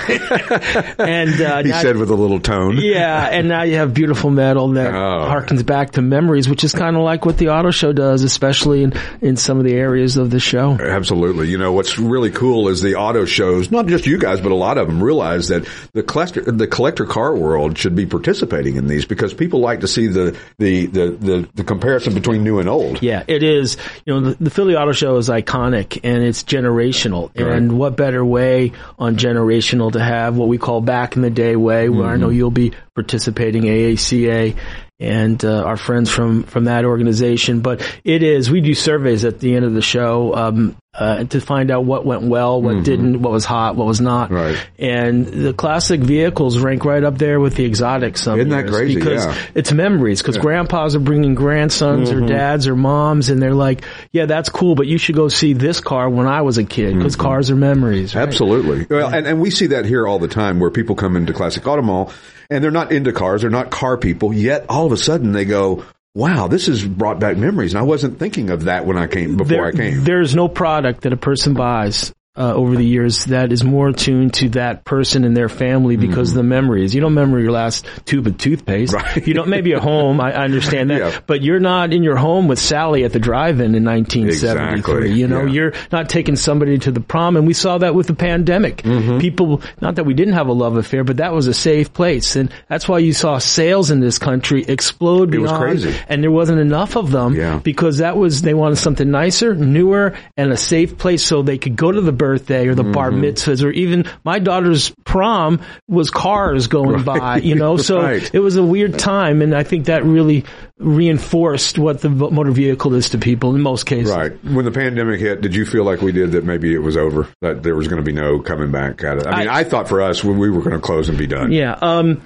and 1.22 1.42
uh, 1.42 1.58
he 1.64 1.70
now- 1.70 1.82
said 1.82 1.98
with 1.98 2.10
a 2.10 2.16
little 2.16 2.40
tone. 2.40 2.78
Yeah, 2.78 3.28
and 3.32 3.48
now 3.48 3.64
you 3.64 3.76
have 3.76 3.94
beautiful 3.94 4.30
metal 4.30 4.70
that 4.74 4.94
Oh. 5.06 5.28
harkens 5.30 5.66
back 5.66 5.92
to 5.92 6.02
memories, 6.02 6.50
which 6.50 6.64
is 6.64 6.74
kind 6.74 6.96
of 6.96 7.02
like 7.04 7.26
what 7.26 7.38
the 7.38 7.50
auto 7.50 7.72
show 7.72 7.94
does, 7.94 8.24
especially 8.24 8.84
in, 8.84 8.94
in 9.22 9.36
some 9.38 9.58
of 9.60 9.64
the 9.66 9.74
areas 9.74 10.18
of 10.18 10.30
the 10.32 10.40
show. 10.40 10.72
Absolutely. 10.80 11.50
You 11.50 11.58
know, 11.58 11.74
what's 11.74 11.98
really 12.00 12.32
cool 12.32 12.70
is 12.70 12.82
the 12.82 12.96
auto 12.96 13.26
shows, 13.26 13.72
not 13.72 13.88
just 13.88 14.06
you 14.06 14.18
guys, 14.18 14.42
but 14.42 14.52
a 14.52 14.56
lot 14.56 14.78
of 14.78 14.88
them 14.88 15.04
realize 15.04 15.50
that 15.50 15.68
the 15.94 16.02
collector, 16.04 16.42
the 16.42 16.68
collector 16.68 17.06
car 17.06 17.36
world 17.36 17.78
should 17.78 17.96
be 17.96 18.06
participating 18.06 18.78
in 18.78 18.88
these 18.88 19.06
because 19.06 19.34
people 19.34 19.60
like 19.60 19.82
to 19.82 19.88
see 19.88 20.08
the, 20.08 20.38
the, 20.58 20.86
the, 20.88 21.10
the, 21.12 21.50
the 21.56 21.64
comparison 21.64 22.14
between 22.14 22.44
new 22.44 22.60
and 22.60 22.68
old. 22.70 23.02
Yeah, 23.04 23.24
it 23.28 23.44
is. 23.44 23.78
You 24.06 24.14
know, 24.14 24.30
the, 24.32 24.44
the 24.46 24.50
Philly 24.50 24.76
Auto 24.76 24.92
Show 24.94 25.18
is 25.18 25.30
iconic 25.30 26.00
and 26.04 26.24
it's 26.24 26.44
generational. 26.44 27.32
And 27.36 27.78
what 27.78 27.96
better 27.96 28.24
way 28.26 28.72
on 28.98 29.18
generational 29.18 29.92
to 29.94 30.00
have 30.04 30.36
what 30.38 30.48
we 30.48 30.58
call 30.58 30.82
back 30.82 30.95
in 31.16 31.22
the 31.22 31.30
day 31.30 31.56
way, 31.56 31.90
where 31.90 32.10
I 32.10 32.18
know 32.18 32.30
you'll 32.30 32.52
be 32.52 32.74
participating 32.94 33.64
AACA 33.64 34.58
and 35.00 35.44
uh, 35.44 35.64
our 35.64 35.78
friends 35.78 36.10
from 36.10 36.44
from 36.44 36.66
that 36.66 36.86
organization. 36.86 37.62
But 37.62 37.82
it 38.04 38.24
is. 38.24 38.50
We 38.50 38.62
do 38.62 38.74
surveys 38.74 39.26
at 39.26 39.40
the 39.40 39.56
end 39.56 39.66
of 39.66 39.74
the 39.74 39.82
show. 39.82 40.34
Um, 40.34 40.78
uh, 40.98 41.24
to 41.26 41.42
find 41.42 41.72
out 41.72 41.84
what 41.84 42.06
went 42.06 42.24
well, 42.24 42.62
what 42.62 42.84
didn't, 42.84 43.22
what 43.22 43.32
was 43.34 43.44
hot, 43.44 43.76
what 43.76 43.86
was 43.86 44.00
not. 44.00 44.32
Right. 44.32 44.58
And 44.80 45.26
the 45.26 45.54
classic 45.54 46.00
vehicles 46.00 46.58
rank 46.58 46.86
right 46.86 47.04
up 47.04 47.18
there 47.18 47.40
with 47.40 47.56
the 47.56 47.66
exotics. 47.66 48.22
Some 48.24 48.40
Isn't 48.40 48.50
that 48.52 48.66
years 48.66 48.72
crazy? 48.76 48.96
Because 48.96 49.26
Yeah. 49.26 49.36
it's 49.56 49.72
memories 49.74 50.22
because 50.22 50.38
grandpas 50.38 50.96
are 50.96 51.00
bringing 51.00 51.36
grandsons 51.36 52.10
Mm-hmm. 52.10 52.24
or 52.24 52.28
dads 52.28 52.68
or 52.68 52.76
moms 52.76 53.30
and 53.30 53.42
they're 53.42 53.54
like, 53.54 53.84
yeah, 54.12 54.26
that's 54.26 54.50
cool, 54.50 54.76
but 54.76 54.88
you 54.88 54.98
should 54.98 55.16
go 55.16 55.28
see 55.28 55.54
this 55.54 55.82
car 55.82 56.10
when 56.10 56.28
I 56.28 56.42
was 56.44 56.58
a 56.58 56.64
kid 56.64 56.96
because 56.96 57.16
cars 57.16 57.52
are 57.52 57.56
memories. 57.56 58.16
Right? 58.16 58.22
Absolutely. 58.28 58.86
Well, 58.90 59.14
and, 59.14 59.28
and 59.28 59.42
we 59.42 59.50
see 59.52 59.68
that 59.68 59.86
here 59.86 60.08
all 60.08 60.20
the 60.20 60.28
time 60.28 60.60
where 60.60 60.72
people 60.72 60.96
come 60.96 61.16
into 61.16 61.34
Classic 61.34 61.66
Auto 61.68 61.82
Mall 61.82 62.12
and 62.50 62.64
they're 62.64 62.72
not 62.72 62.92
into 62.92 63.12
cars, 63.12 63.42
they're 63.42 63.50
not 63.50 63.70
car 63.72 63.98
people, 63.98 64.32
yet 64.34 64.66
all 64.70 64.86
of 64.86 64.92
a 64.92 64.98
sudden 64.98 65.32
they 65.32 65.46
go, 65.46 65.84
wow, 66.16 66.48
this 66.48 66.66
has 66.66 66.84
brought 66.84 67.20
back 67.20 67.38
memories. 67.38 67.74
And 67.74 67.80
I 67.80 67.84
wasn't 67.84 68.18
thinking 68.18 68.50
of 68.50 68.64
that 68.64 68.88
when 68.88 68.98
I 68.98 69.06
came, 69.06 69.36
before 69.36 69.48
There- 69.48 69.66
I 69.66 69.72
came. 69.72 70.04
There's 70.04 70.36
no 70.36 70.48
product 70.48 71.02
that 71.02 71.14
a 71.14 71.18
person 71.18 71.54
buys 71.54 72.12
uh, 72.38 72.54
over 72.54 72.76
the 72.76 72.86
years 72.86 73.26
that 73.26 73.52
is 73.52 73.64
more 73.64 73.90
attuned 73.90 74.34
to 74.36 74.50
that 74.50 74.84
person 74.84 75.24
and 75.24 75.36
their 75.38 75.50
family 75.50 75.96
because 75.98 76.32
of 76.32 76.36
the 76.36 76.44
memories. 76.44 76.94
You 76.94 77.02
don't 77.02 77.12
remember 77.16 77.40
your 77.40 77.52
last 77.52 77.86
tube 78.06 78.28
of 78.28 78.38
toothpaste. 78.38 78.94
Mm-hmm. 78.94 79.06
Right. 79.20 79.28
You 79.28 79.34
don't. 79.34 79.50
Maybe 79.50 79.74
at 79.74 79.82
home, 79.82 80.20
I 80.20 80.32
I 80.34 80.44
understand 80.44 80.90
that, 80.90 81.00
Yeah. 81.00 81.20
but 81.28 81.42
you're 81.42 81.60
not 81.60 81.94
in 81.94 82.04
your 82.04 82.18
home 82.18 82.48
with 82.48 82.60
Sally 82.60 83.04
at 83.06 83.14
the 83.14 83.20
drive-in 83.20 83.74
in 83.76 83.84
1973. 83.86 84.74
Exactly. 84.74 85.12
You 85.20 85.28
know, 85.28 85.46
Yeah. 85.46 85.52
you're 85.54 85.74
not 85.92 86.10
taking 86.10 86.36
somebody 86.36 86.78
to 86.80 86.92
the 86.92 87.00
prom, 87.00 87.38
and 87.38 87.48
we 87.48 87.54
saw 87.54 87.78
that 87.78 87.96
with 87.96 88.08
the 88.08 88.16
pandemic. 88.16 88.78
Mm-hmm. 88.84 89.20
People, 89.20 89.62
not 89.82 89.96
that 89.96 90.04
we 90.06 90.14
didn't 90.14 90.34
have 90.34 90.48
a 90.48 90.54
love 90.54 90.78
affair, 90.78 91.04
but 91.04 91.18
that 91.18 91.34
was 91.34 91.48
a 91.48 91.54
safe 91.54 91.94
place, 91.94 92.36
and 92.36 92.52
that's 92.68 92.88
why 92.88 93.00
you 93.00 93.14
saw 93.14 93.38
sales 93.38 93.92
in 93.92 94.00
this 94.02 94.18
country 94.20 94.64
explode 94.68 95.34
It 95.34 95.40
was 95.40 95.52
crazy. 95.52 95.94
and 96.10 96.22
there 96.24 96.32
wasn't 96.32 96.60
enough 96.60 96.96
of 96.98 97.12
them 97.12 97.36
Yeah. 97.36 97.60
because 97.64 98.00
that 98.00 98.18
was 98.18 98.42
they 98.42 98.54
wanted 98.54 98.78
something 98.78 99.10
nicer, 99.10 99.56
newer, 99.56 100.14
and 100.38 100.52
a 100.52 100.58
safe 100.58 100.98
place 100.98 101.24
so 101.24 101.42
they 101.42 101.58
could 101.58 101.76
go 101.76 101.92
to 101.92 102.02
the 102.02 102.12
birthday 102.26 102.68
or 102.68 102.76
the 102.76 102.84
bar 102.84 103.12
Mm-hmm. 103.12 103.24
mitzvahs 103.24 103.64
or 103.64 103.70
even 103.72 104.06
my 104.24 104.40
daughter's 104.40 104.92
prom 105.06 105.62
was 105.88 106.10
cars 106.10 106.68
going 106.68 107.04
by, 107.04 107.38
you 107.38 107.56
know. 107.56 107.78
So 107.78 108.02
Right. 108.02 108.34
it 108.34 108.40
was 108.40 108.56
a 108.56 108.64
weird 108.64 108.98
time, 108.98 109.42
and 109.42 109.54
I 109.56 109.64
think 109.64 109.86
that 109.86 110.04
really 110.04 110.44
reinforced 110.80 111.78
what 111.78 112.02
the 112.02 112.10
motor 112.10 112.52
vehicle 112.52 112.94
is 112.96 113.10
to 113.12 113.18
people 113.18 113.54
in 113.56 113.62
most 113.62 113.86
cases. 113.86 114.14
Right. 114.16 114.32
When 114.44 114.66
the 114.66 114.72
pandemic 114.72 115.20
hit, 115.20 115.42
did 115.42 115.56
you 115.56 115.66
feel 115.66 115.84
like 115.84 116.02
we 116.02 116.12
did 116.12 116.32
that 116.34 116.44
maybe 116.44 116.74
it 116.74 116.80
was 116.80 116.98
over, 116.98 117.28
that 117.42 117.64
there 117.64 117.76
was 117.76 117.88
going 117.88 118.04
to 118.04 118.06
be 118.06 118.12
no 118.14 118.40
coming 118.40 118.72
back 118.72 119.04
at 119.04 119.18
it? 119.20 119.28
I 119.28 119.40
mean, 119.40 119.48
I, 119.48 119.60
I- 119.60 119.64
thought 119.64 119.88
for 119.88 120.02
us, 120.02 120.24
we 120.24 120.50
were 120.50 120.62
going 120.62 120.72
to 120.76 120.80
close 120.80 121.10
and 121.10 121.18
be 121.18 121.28
done. 121.28 121.52
Yeah. 121.52 121.74
Um, 121.82 122.22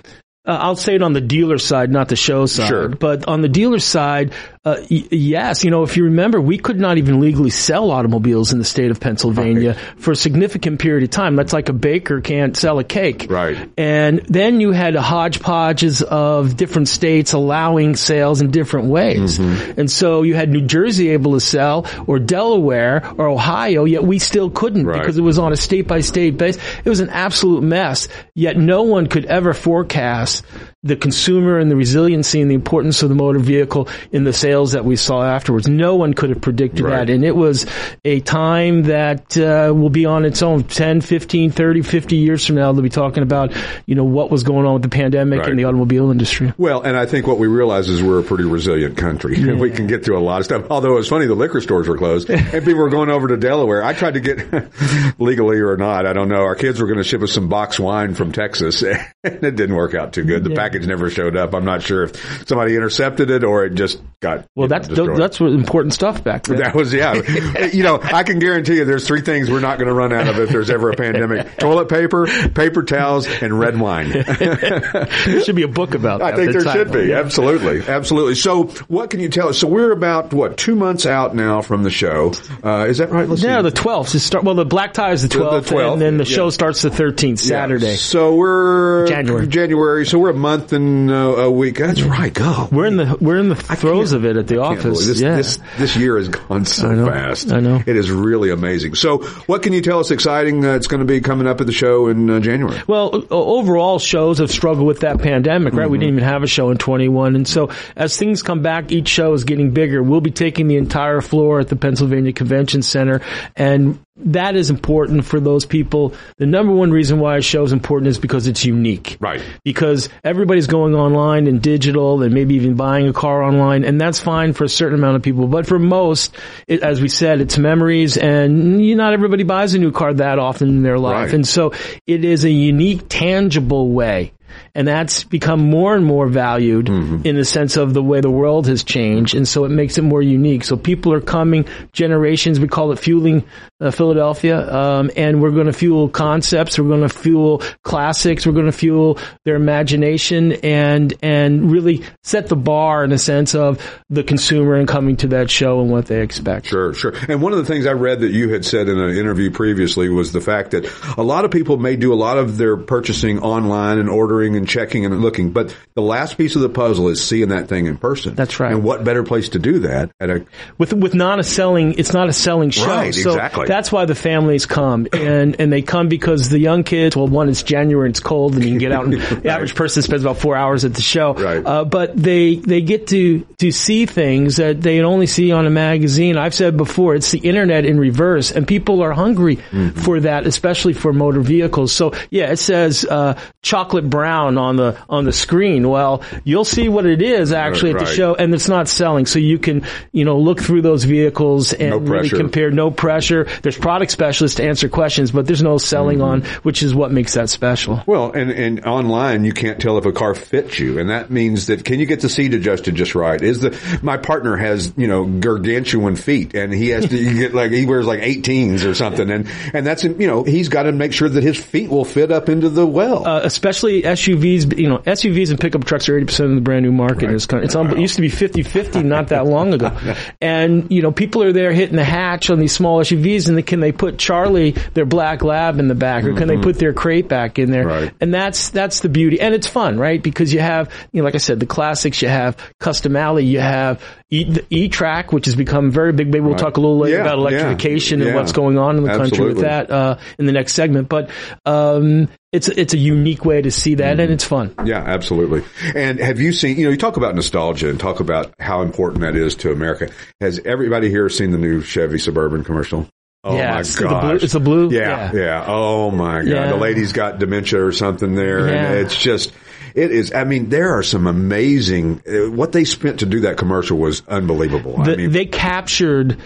uh, 0.46 0.58
I'll 0.62 0.76
say 0.76 0.96
it 0.96 1.02
on 1.04 1.14
the 1.14 1.22
dealer 1.22 1.58
side, 1.58 1.92
not 1.92 2.08
the 2.10 2.16
show 2.16 2.46
side. 2.46 2.68
Sure. 2.70 2.88
But 2.90 3.28
on 3.28 3.42
the 3.42 3.50
dealer 3.50 3.80
side, 3.80 4.34
uh, 4.66 4.78
y- 4.90 5.08
yes, 5.12 5.64
you 5.64 5.70
know, 5.72 5.84
if 5.84 5.96
you 5.98 6.06
remember, 6.06 6.40
we 6.42 6.58
could 6.58 6.80
not 6.80 6.98
even 6.98 7.20
legally 7.20 7.50
sell 7.50 7.92
automobiles 7.92 8.52
in 8.54 8.58
the 8.60 8.66
state 8.66 8.90
of 8.92 9.00
Pennsylvania 9.00 9.76
for 9.98 10.12
a 10.12 10.16
significant 10.16 10.80
period 10.80 11.04
of 11.04 11.10
time. 11.12 11.36
That's 11.36 11.54
like 11.54 11.70
a 11.70 11.74
baker 11.74 12.22
can't 12.22 12.56
sell 12.58 12.80
a 12.80 12.84
cake. 12.84 13.28
Right. 13.30 13.70
And 13.78 14.20
then 14.28 14.60
you 14.62 14.72
had 14.72 14.96
a 14.96 15.02
hodgepodges 15.02 16.02
of 16.02 16.56
different 16.58 16.88
states 16.88 17.34
allowing 17.34 17.96
sales 17.96 18.42
in 18.42 18.50
different 18.52 18.88
ways. 18.88 19.40
Mm-hmm. 19.40 19.80
And 19.82 19.92
so 19.92 20.24
you 20.24 20.36
had 20.36 20.50
New 20.50 20.62
Jersey 20.66 21.10
able 21.10 21.34
to 21.34 21.40
sell 21.42 21.86
or 22.08 22.18
Delaware 22.20 23.04
or 23.18 23.28
Ohio, 23.28 23.84
yet 23.86 24.04
we 24.04 24.20
still 24.20 24.50
couldn't 24.50 24.86
Right. 24.86 25.00
because 25.00 25.18
it 25.18 25.22
was 25.22 25.38
on 25.38 25.52
a 25.54 25.58
state 25.58 25.88
by 25.88 26.00
state 26.02 26.38
basis. 26.38 26.62
It 26.84 26.90
was 26.90 27.02
an 27.02 27.10
absolute 27.10 27.62
mess. 27.64 28.08
Yet 28.36 28.58
no 28.58 28.84
one 28.84 29.08
could 29.08 29.26
ever 29.26 29.54
forecast 29.54 30.29
us 30.30 30.44
the 30.84 30.96
consumer 30.96 31.60
and 31.60 31.70
the 31.70 31.76
resiliency 31.76 32.40
and 32.42 32.50
the 32.50 32.56
importance 32.56 33.04
of 33.04 33.10
the 33.10 33.16
motor 33.16 33.40
vehicle 33.40 33.90
in 34.14 34.24
the 34.24 34.32
sales 34.32 34.72
that 34.72 34.86
we 34.86 34.96
saw 34.96 35.22
afterwards. 35.24 35.68
No 35.68 35.96
one 35.96 36.14
could 36.14 36.30
have 36.30 36.40
predicted 36.42 36.86
Right. 36.86 37.06
that. 37.08 37.10
And 37.10 37.26
it 37.26 37.36
was 37.36 37.66
a 38.06 38.22
time 38.22 38.84
that 38.84 39.36
uh, 39.38 39.74
will 39.76 39.90
be 39.90 40.06
on 40.06 40.24
its 40.24 40.42
own 40.42 40.64
10, 40.64 41.02
15, 41.02 41.52
30, 41.52 41.82
50 41.82 42.16
years 42.16 42.46
from 42.46 42.56
now. 42.56 42.72
They'll 42.72 42.82
be 42.82 42.88
talking 42.90 43.24
about, 43.24 43.52
you 43.88 43.96
know, 43.96 44.06
what 44.06 44.32
was 44.32 44.44
going 44.44 44.66
on 44.66 44.74
with 44.74 44.84
the 44.84 44.90
pandemic 44.90 45.40
Right. 45.42 45.50
and 45.50 45.60
the 45.60 45.66
automobile 45.66 46.12
industry. 46.12 46.54
Well, 46.58 46.82
and 46.82 46.96
I 46.96 47.06
think 47.06 47.28
what 47.28 47.40
we 47.40 47.48
realize 47.48 47.90
is 47.90 48.02
we're 48.02 48.20
a 48.20 48.24
pretty 48.24 48.46
resilient 48.46 48.96
country. 48.96 49.54
we 49.60 49.72
can 49.72 49.88
get 49.88 50.06
through 50.06 50.18
a 50.18 50.22
lot 50.24 50.40
of 50.40 50.46
stuff. 50.46 50.66
Although 50.70 50.94
it 50.94 50.96
was 50.96 51.10
funny, 51.10 51.26
the 51.26 51.36
liquor 51.36 51.60
stores 51.60 51.90
were 51.90 51.98
closed 51.98 52.30
and 52.30 52.64
people 52.64 52.76
were 52.82 52.90
going 52.90 53.10
over 53.10 53.28
to 53.28 53.36
Delaware. 53.36 53.84
I 53.84 53.94
tried 53.94 54.14
to 54.14 54.22
get 54.22 54.40
legally 55.20 55.60
or 55.60 55.76
not, 55.76 56.06
I 56.06 56.14
don't 56.14 56.30
know. 56.30 56.44
Our 56.44 56.56
kids 56.56 56.80
were 56.80 56.88
going 56.88 57.00
to 57.00 57.04
ship 57.04 57.22
us 57.22 57.34
some 57.34 57.50
box 57.50 57.80
wine 57.80 58.16
from 58.16 58.32
Texas 58.32 58.82
and 58.84 59.04
it 59.24 59.56
didn't 59.58 59.76
work 59.76 59.94
out 59.94 60.14
too 60.14 60.24
good. 60.24 60.44
The 60.46 60.52
package 60.70 60.88
never 60.88 61.10
showed 61.10 61.36
up. 61.36 61.54
I'm 61.54 61.66
not 61.66 61.82
sure 61.82 62.04
if 62.04 62.48
somebody 62.48 62.76
intercepted 62.76 63.30
it 63.32 63.44
or 63.44 63.66
it 63.66 63.76
just 63.76 64.02
got 64.20 64.46
Well, 64.56 64.68
you 64.68 64.96
know, 64.96 65.06
that's 65.06 65.20
that's 65.20 65.40
what 65.40 65.52
important 65.52 65.94
stuff 65.94 66.24
back 66.24 66.44
then. 66.44 66.58
That 66.58 66.76
was 66.76 66.94
yeah. 66.94 67.14
you 67.74 67.84
know, 67.84 68.00
I 68.02 68.24
can 68.24 68.40
guarantee 68.40 68.76
you, 68.78 68.86
there's 68.86 69.08
three 69.08 69.22
things 69.22 69.50
we're 69.50 69.60
not 69.60 69.78
going 69.78 69.88
to 69.88 69.94
run 69.94 70.14
out 70.14 70.28
of 70.28 70.40
if 70.40 70.50
there's 70.50 70.70
ever 70.70 70.92
a 70.92 70.96
pandemic: 70.96 71.58
toilet 71.58 71.90
paper, 71.90 72.28
paper 72.50 72.84
towels, 72.84 73.28
and 73.28 73.60
red 73.60 73.80
wine. 73.80 74.10
there 74.40 75.42
should 75.44 75.56
be 75.56 75.64
a 75.64 75.68
book 75.68 75.96
about 75.96 76.20
that. 76.20 76.34
I 76.34 76.36
think 76.36 76.54
the 76.54 76.60
there 76.60 76.74
should 76.74 76.92
be. 76.92 77.14
Absolutely. 77.14 77.82
Absolutely. 77.88 78.36
So 78.36 78.66
what 78.88 79.10
can 79.10 79.20
you 79.20 79.30
tell 79.30 79.50
us? 79.50 79.60
So 79.60 79.68
we're 79.68 79.92
about, 79.92 80.34
what, 80.34 80.58
two 80.58 80.76
months 80.76 81.06
out 81.06 81.36
now 81.36 81.62
from 81.62 81.84
the 81.84 81.90
show. 81.90 82.34
Uh, 82.64 82.86
is 82.88 83.00
that 83.00 83.10
right? 83.12 83.28
Let's 83.28 83.42
Yeah, 83.42 83.58
see. 83.58 83.64
the 83.64 83.72
12th. 83.72 84.12
To 84.12 84.20
start, 84.20 84.44
well, 84.44 84.56
the 84.56 84.66
black 84.66 84.94
tie 84.94 85.12
is 85.12 85.24
the 85.24 85.30
the 85.30 85.36
12th, 85.36 85.62
12th, 85.68 85.94
and 85.94 86.02
then 86.02 86.18
the 86.18 86.26
yeah. 86.26 86.36
show 86.36 86.50
starts 86.50 86.82
the 86.82 86.90
13th, 86.90 87.30
Yeah. 87.30 87.36
Saturday. 87.36 87.96
So 87.96 88.36
we're 88.36 89.08
January. 89.08 89.48
January. 89.48 90.06
So 90.06 90.20
we're 90.20 90.30
a 90.32 90.34
month 90.34 90.59
and 90.72 91.10
uh, 91.10 91.14
a 91.14 91.52
week. 91.52 91.78
That's 91.78 92.02
right. 92.02 92.34
Go. 92.34 92.68
We're 92.72 92.86
in 92.86 92.98
the 92.98 93.18
we're 93.20 93.38
in 93.38 93.50
the 93.50 93.56
throes 93.56 94.12
of 94.14 94.26
it 94.26 94.38
at 94.38 94.48
the 94.48 94.62
office. 94.62 95.06
This, 95.06 95.20
yeah. 95.22 95.36
this 95.36 95.60
this 95.78 95.96
year 95.96 96.18
has 96.18 96.28
gone 96.30 96.66
so 96.66 96.90
I 96.92 96.96
know. 96.96 97.06
fast. 97.08 97.52
I 97.52 97.60
know. 97.60 97.82
It 97.86 97.96
is 97.96 98.12
really 98.12 98.52
amazing. 98.52 98.96
So, 98.96 99.20
what 99.48 99.64
can 99.64 99.74
you 99.74 99.82
tell 99.82 100.00
us 100.00 100.12
exciting 100.12 100.62
that's 100.62 100.88
going 100.88 101.00
to 101.00 101.06
be 101.06 101.22
coming 101.22 101.48
up 101.48 101.60
at 101.62 101.68
the 101.68 101.74
show 101.74 102.08
in 102.08 102.30
uh, 102.30 102.40
January? 102.40 102.82
Well, 102.88 103.24
overall, 103.30 104.00
shows 104.00 104.40
have 104.40 104.52
struggled 104.52 104.88
with 104.88 105.00
that 105.02 105.20
pandemic, 105.22 105.74
right? 105.74 105.90
We 105.90 105.98
Mm-hmm. 105.98 106.02
didn't 106.02 106.16
even 106.18 106.30
have 106.30 106.44
a 106.44 106.48
show 106.48 106.70
in 106.70 106.78
21. 106.78 107.36
And 107.36 107.48
so 107.48 107.70
as 107.96 108.16
things 108.18 108.42
come 108.44 108.62
back, 108.62 108.92
each 108.92 109.08
show 109.10 109.34
is 109.34 109.44
getting 109.44 109.72
bigger. 109.72 110.02
We'll 110.02 110.22
be 110.22 110.32
taking 110.32 110.68
the 110.68 110.78
entire 110.78 111.22
floor 111.22 111.60
at 111.60 111.68
the 111.68 111.76
Pennsylvania 111.76 112.32
Convention 112.34 112.82
Center. 112.82 113.22
And 113.56 114.00
that 114.26 114.56
is 114.56 114.70
important 114.70 115.26
for 115.26 115.40
those 115.40 115.66
people. 115.66 116.14
The 116.38 116.46
number 116.46 116.74
one 116.74 116.92
reason 116.92 117.20
why 117.20 117.38
a 117.38 117.42
show 117.42 117.64
is 117.64 117.72
important 117.72 118.10
is 118.10 118.18
because 118.18 118.48
it's 118.48 118.66
unique. 118.66 119.18
Right. 119.20 119.42
Because 119.64 120.10
everybody's 120.24 120.68
going 120.68 120.94
online 120.94 121.48
and 121.48 121.62
digital 121.62 122.22
and 122.22 122.34
maybe 122.34 122.56
even 122.56 122.76
buying 122.76 123.08
a 123.08 123.14
car 123.14 123.42
online. 123.44 123.84
And 123.84 124.00
that's 124.00 124.20
fine 124.20 124.54
for 124.54 124.66
a 124.66 124.70
certain 124.70 125.00
amount 125.00 125.16
of 125.16 125.22
people. 125.22 125.48
But 125.48 125.68
for 125.68 125.80
most, 125.80 126.36
it, 126.68 126.84
as 126.84 127.02
we 127.02 127.08
said, 127.10 127.42
it's 127.42 127.58
memories 127.58 128.18
and 128.18 128.84
you, 128.84 128.96
not 128.96 129.14
everybody 129.14 129.44
buys 129.44 129.74
a 129.74 129.80
new 129.80 129.92
car 129.92 130.14
that 130.14 130.40
often 130.40 130.68
in 130.70 130.84
their 130.84 131.00
life. 131.00 131.28
Right. 131.28 131.34
And 131.34 131.48
so 131.48 131.74
it 132.06 132.26
is 132.26 132.44
a 132.44 132.52
unique, 132.52 133.04
tangible 133.10 133.90
way 133.90 134.34
And 134.76 134.88
that's 134.88 135.24
become 135.24 135.60
more 135.62 135.96
and 135.96 136.06
more 136.06 136.28
valued 136.28 136.88
Mm-hmm. 136.88 137.22
in 137.26 137.36
the 137.36 137.46
sense 137.46 137.78
of 137.78 137.94
the 137.94 138.02
way 138.04 138.22
the 138.22 138.30
world 138.30 138.68
has 138.68 138.84
changed. 138.84 139.36
And 139.36 139.48
so 139.48 139.66
it 139.66 139.70
makes 139.70 139.98
it 139.98 140.02
more 140.04 140.22
unique. 140.22 140.64
So 140.64 140.76
people 140.78 141.14
are 141.14 141.22
coming, 141.22 141.66
generations, 141.92 142.60
we 142.60 142.68
call 142.68 142.92
it 142.92 143.00
fueling 143.00 143.44
uh, 143.80 143.92
Philadelphia. 143.92 144.74
Um, 144.74 145.12
and 145.16 145.42
we're 145.42 145.52
going 145.52 145.68
to 145.68 145.74
fuel 145.74 146.10
concepts. 146.10 146.78
We're 146.78 146.88
going 146.88 147.08
to 147.08 147.10
fuel 147.10 147.62
classics. 147.84 148.46
We're 148.46 148.54
going 148.54 148.66
to 148.66 148.72
fuel 148.72 149.18
their 149.46 149.56
imagination 149.56 150.54
and, 150.54 151.14
and 151.22 151.72
really 151.72 152.04
set 152.24 152.48
the 152.48 152.56
bar 152.56 153.04
in 153.04 153.12
a 153.12 153.18
sense 153.18 153.56
of 153.56 153.80
the 154.10 154.24
consumer 154.24 154.76
and 154.76 154.88
coming 154.88 155.18
to 155.18 155.28
that 155.28 155.50
show 155.50 155.82
and 155.82 155.90
what 155.90 156.08
they 156.08 156.22
expect. 156.22 156.68
Sure, 156.68 156.94
sure. 156.94 157.14
And 157.28 157.42
one 157.42 157.54
of 157.54 157.60
the 157.60 157.66
things 157.66 157.86
I 157.86 157.94
read 157.94 158.22
that 158.22 158.32
you 158.32 158.50
had 158.50 158.66
said 158.66 158.90
in 158.90 159.00
an 159.00 159.16
interview 159.16 159.52
previously 159.52 160.10
was 160.10 160.32
the 160.32 160.42
fact 160.42 160.72
that 160.72 160.92
a 161.18 161.24
lot 161.24 161.46
of 161.46 161.52
people 161.52 161.78
may 161.78 161.96
do 161.96 162.14
a 162.14 162.16
lot 162.16 162.38
of 162.38 162.58
their 162.58 162.78
purchasing 162.78 163.40
online 163.40 163.98
and 163.98 164.10
ordering 164.10 164.56
and 164.56 164.68
checking 164.68 165.06
and 165.06 165.22
looking, 165.22 165.52
but 165.52 165.76
the 165.96 166.02
last 166.02 166.38
piece 166.38 166.56
of 166.56 166.62
the 166.62 166.70
puzzle 166.70 167.08
is 167.08 167.24
seeing 167.24 167.50
that 167.50 167.68
thing 167.68 167.86
in 167.86 167.98
person. 167.98 168.36
That's 168.36 168.60
right. 168.60 168.72
And 168.72 168.84
what 168.84 169.04
better 169.04 169.24
place 169.24 169.50
to 169.50 169.60
do 169.60 169.80
that 169.80 170.12
at 170.20 170.30
a 170.30 170.46
with 170.78 170.94
with 170.94 171.14
not 171.14 171.40
a 171.40 171.44
selling 171.44 171.94
it's 171.94 172.14
not 172.14 172.30
a 172.30 172.34
selling 172.34 172.70
show 172.70 172.90
Right, 172.90 173.14
so 173.14 173.32
exactly. 173.32 173.68
That's 173.70 173.92
why 173.92 174.06
the 174.06 174.16
families 174.16 174.66
come. 174.66 175.08
And 175.14 175.56
and 175.62 175.72
they 175.72 175.84
come 175.84 176.10
because 176.10 176.50
the 176.50 176.58
young 176.58 176.84
kids 176.84 177.16
well 177.16 177.28
one 177.28 177.50
it's 177.50 177.62
january 177.62 178.08
and 178.08 178.14
it's 178.14 178.20
cold 178.20 178.56
and 178.56 178.64
you 178.64 178.72
can 178.72 178.80
get 178.80 178.92
out 178.92 179.04
and 179.06 179.14
the 179.44 179.50
average 179.50 179.76
person 179.76 180.02
spends 180.02 180.24
about 180.24 180.38
four 180.38 180.56
hours 180.56 180.86
at 180.86 180.96
the 180.96 181.04
show. 181.04 181.36
Right. 181.36 181.64
uh, 181.64 181.86
but 181.86 182.18
they 182.18 182.56
they 182.56 182.82
get 182.82 183.06
to 183.08 183.46
to 183.60 183.72
see 183.72 184.08
things 184.08 184.56
that 184.56 184.82
they 184.82 185.02
only 185.02 185.28
see 185.28 185.52
on 185.52 185.68
a 185.68 185.70
magazine. 185.70 186.36
I've 186.36 186.56
said 186.56 186.78
before 186.78 187.14
it's 187.14 187.30
the 187.30 187.38
internet 187.40 187.86
in 187.86 188.00
reverse 188.00 188.52
and 188.52 188.68
people 188.68 189.02
are 189.04 189.12
hungry 189.14 189.58
Mm-hmm. 189.70 190.00
for 190.00 190.20
that 190.22 190.48
especially 190.48 190.94
for 190.94 191.14
motor 191.14 191.42
vehicles. 191.42 191.92
So 191.92 192.14
yeah 192.32 192.52
it 192.52 192.58
says 192.58 193.06
uh, 193.06 193.40
chocolate 193.62 194.10
brown 194.10 194.58
on 194.58 194.78
the 194.78 194.98
on 195.08 195.26
the 195.26 195.32
screen. 195.34 195.88
Well 195.90 196.24
you'll 196.44 196.66
see 196.66 196.90
what 196.90 197.06
it 197.06 197.22
is 197.22 197.54
actually 197.54 197.92
at 197.92 198.00
the 198.00 198.06
show 198.08 198.34
and 198.34 198.52
it's 198.56 198.68
not 198.68 198.88
selling. 198.88 199.28
So 199.28 199.38
you 199.38 199.60
can 199.60 199.86
you 200.12 200.26
know 200.26 200.40
look 200.40 200.60
through 200.60 200.82
those 200.82 201.04
vehicles 201.04 201.72
and 201.74 201.92
No 201.92 201.98
really 201.98 202.30
compare 202.30 202.72
no 202.72 202.90
pressure 202.90 203.46
there's 203.62 203.78
product 203.78 204.12
specialists 204.12 204.58
to 204.58 204.64
answer 204.64 204.90
questions 204.90 205.32
but 205.32 205.46
there's 205.46 205.64
no 205.64 205.78
selling 205.78 206.22
on 206.22 206.42
which 206.64 206.84
is 206.84 206.94
what 206.94 207.12
makes 207.12 207.34
that 207.34 207.50
special 207.50 208.04
Well, 208.06 208.32
and, 208.32 208.52
and 208.52 208.86
online 208.86 209.46
you 209.46 209.54
can't 209.54 209.80
tell 209.80 209.98
if 209.98 210.06
a 210.06 210.12
car 210.12 210.36
fits 210.36 210.80
you, 210.80 211.00
and 211.00 211.10
that 211.10 211.30
means 211.30 211.68
that 211.68 211.86
can 211.86 212.00
you 212.00 212.06
get 212.06 212.22
the 212.22 212.30
seat 212.30 212.54
adjusted 212.54 212.96
just 212.96 213.16
right? 213.16 213.42
Is 213.42 213.62
the 213.62 214.00
my 214.02 214.18
partner 214.18 214.56
has 214.58 214.94
you 214.98 215.08
know 215.08 215.26
gargantuan 215.26 216.16
feet, 216.16 216.56
and 216.56 216.74
he 216.74 216.90
has 216.90 217.08
to 217.10 217.18
you 217.18 217.38
get 217.38 217.54
like 217.54 217.72
he 217.72 217.86
wears 217.86 218.06
like 218.06 218.22
18s 218.22 218.90
or 218.90 218.94
something, 218.94 219.30
and 219.30 219.48
and 219.74 219.86
that's 219.86 220.04
you 220.04 220.28
know 220.28 220.44
he's 220.44 220.70
got 220.70 220.84
to 220.84 220.92
make 220.92 221.14
sure 221.14 221.30
that 221.30 221.44
his 221.44 221.58
feet 221.58 221.90
will 221.90 222.06
fit 222.06 222.32
up 222.32 222.50
into 222.50 222.70
the 222.70 222.86
well. 222.86 223.26
uh, 223.28 223.42
especially 223.44 224.04
SUVs, 224.04 224.78
you 224.78 224.90
know, 224.90 225.00
SUVs 225.00 225.50
and 225.50 225.60
pickup 225.60 225.86
trucks 225.86 226.10
are 226.10 226.20
80% 226.20 226.46
of 226.46 226.56
the 226.56 226.62
brand 226.62 226.84
new 226.84 226.92
market 226.92 227.26
in 227.26 227.34
this 227.34 227.46
country. 227.46 227.66
It's 227.66 227.76
it 227.76 228.00
used 228.00 228.16
to 228.16 228.22
be 228.22 228.30
50-50 228.30 229.04
not 229.04 229.30
that 229.30 229.46
long 229.46 229.74
ago. 229.74 229.96
And, 230.42 230.92
you 230.92 231.02
know, 231.02 231.12
people 231.12 231.44
are 231.44 231.52
there 231.52 231.72
hitting 231.72 231.96
the 231.96 232.04
hatch 232.04 232.50
on 232.50 232.60
these 232.60 232.72
small 232.72 233.00
SUVs 233.02 233.49
and 233.50 233.66
can 233.66 233.80
they 233.80 233.92
put 233.92 234.18
Charlie, 234.18 234.72
their 234.94 235.06
black 235.06 235.44
lab 235.44 235.80
in 235.80 235.88
the 235.88 235.96
back 235.96 236.24
or 236.24 236.34
can 236.34 236.48
they 236.48 236.58
put 236.58 236.78
their 236.80 236.94
crate 236.94 237.28
back 237.28 237.60
in 237.60 237.72
there? 237.72 237.86
Right. 237.86 238.14
And 238.22 238.34
that's, 238.34 238.70
that's 238.70 239.02
the 239.02 239.10
beauty. 239.10 239.42
And 239.42 239.54
it's 239.54 239.68
fun, 239.68 239.98
right? 239.98 240.22
Because 240.22 240.54
you 240.54 240.60
have, 240.60 240.94
you 241.12 241.22
know, 241.22 241.26
like 241.26 241.36
I 241.36 241.40
said, 241.40 241.60
the 241.60 241.66
classics, 241.66 242.22
you 242.22 242.30
have 242.30 242.56
Custom 242.80 243.16
Alley, 243.16 243.46
you 243.46 243.60
have 243.60 244.02
E- 244.30 244.44
the 244.44 244.66
E-Track, 244.70 245.34
which 245.34 245.46
has 245.46 245.56
become 245.56 245.92
very 245.92 246.14
big. 246.14 246.28
Maybe 246.28 246.42
we'll 246.42 246.56
talk 246.56 246.78
a 246.78 246.80
little 246.80 247.00
later 247.00 247.18
Yeah, 247.18 247.22
about 247.22 247.40
yeah, 247.40 247.48
electrification 247.48 248.22
and 248.22 248.30
yeah. 248.30 248.36
what's 248.36 248.52
going 248.52 248.78
on 248.78 248.98
in 248.98 249.04
the 249.04 249.16
country 249.16 249.46
with 249.46 249.62
that 249.62 249.90
uh, 249.90 250.20
in 250.38 250.46
the 250.46 250.52
next 250.52 250.74
segment. 250.74 251.10
But 251.10 251.32
um, 251.66 252.30
it's 252.52 252.68
it's 252.68 252.94
a 252.94 252.98
unique 252.98 253.46
way 253.46 253.62
to 253.62 253.72
see 253.72 253.96
that, 253.96 254.20
and 254.20 254.32
it's 254.32 254.44
fun. 254.44 254.74
Yeah, 254.86 255.00
absolutely. 255.00 255.64
And 255.96 256.20
have 256.20 256.40
you 256.40 256.52
seen, 256.52 256.78
you 256.78 256.86
know, 256.86 256.92
you 256.92 256.98
talk 256.98 257.18
about 257.18 257.36
nostalgia 257.36 257.90
and 257.90 258.00
talk 258.00 258.20
about 258.20 258.54
how 258.60 258.82
important 258.82 259.22
that 259.22 259.36
is 259.36 259.56
to 259.58 259.72
America. 259.72 260.10
Has 260.42 260.60
everybody 260.64 261.10
here 261.10 261.30
seen 261.30 261.52
the 261.52 261.58
new 261.58 261.82
Chevy 261.82 262.20
Suburban 262.20 262.64
commercial? 262.64 263.08
Oh 263.50 263.58
Yeah, 263.58 263.74
my 263.74 263.80
it's 263.82 263.96
gosh. 264.00 264.24
blue- 264.24 264.36
it's 264.36 264.54
the 264.54 264.60
blue? 264.60 264.90
Yeah, 264.92 265.32
yeah. 265.34 265.40
Yeah. 265.40 265.66
Oh 265.68 266.12
my 266.12 266.40
god. 266.40 266.48
Yeah. 266.48 266.68
The 266.70 266.76
lady's 266.78 267.12
got 267.14 267.40
dementia 267.40 267.84
or 267.84 267.92
something 267.92 268.36
there 268.36 268.68
and 268.68 268.96
it's 269.00 269.16
just 269.20 269.52
it 269.96 270.12
is 270.12 270.34
I 270.34 270.44
mean 270.44 270.70
there 270.70 270.98
are 270.98 271.04
some 271.04 271.26
amazing 271.28 272.22
uh, 272.28 272.52
what 272.52 272.72
they 272.72 272.84
spent 272.86 273.20
to 273.22 273.26
do 273.26 273.42
that 273.42 273.58
commercial 273.58 273.98
was 273.98 274.22
unbelievable. 274.28 274.98
The- 275.04 275.14
I 275.14 275.16
mean 275.16 275.32
they 275.32 275.46
captured 275.46 276.38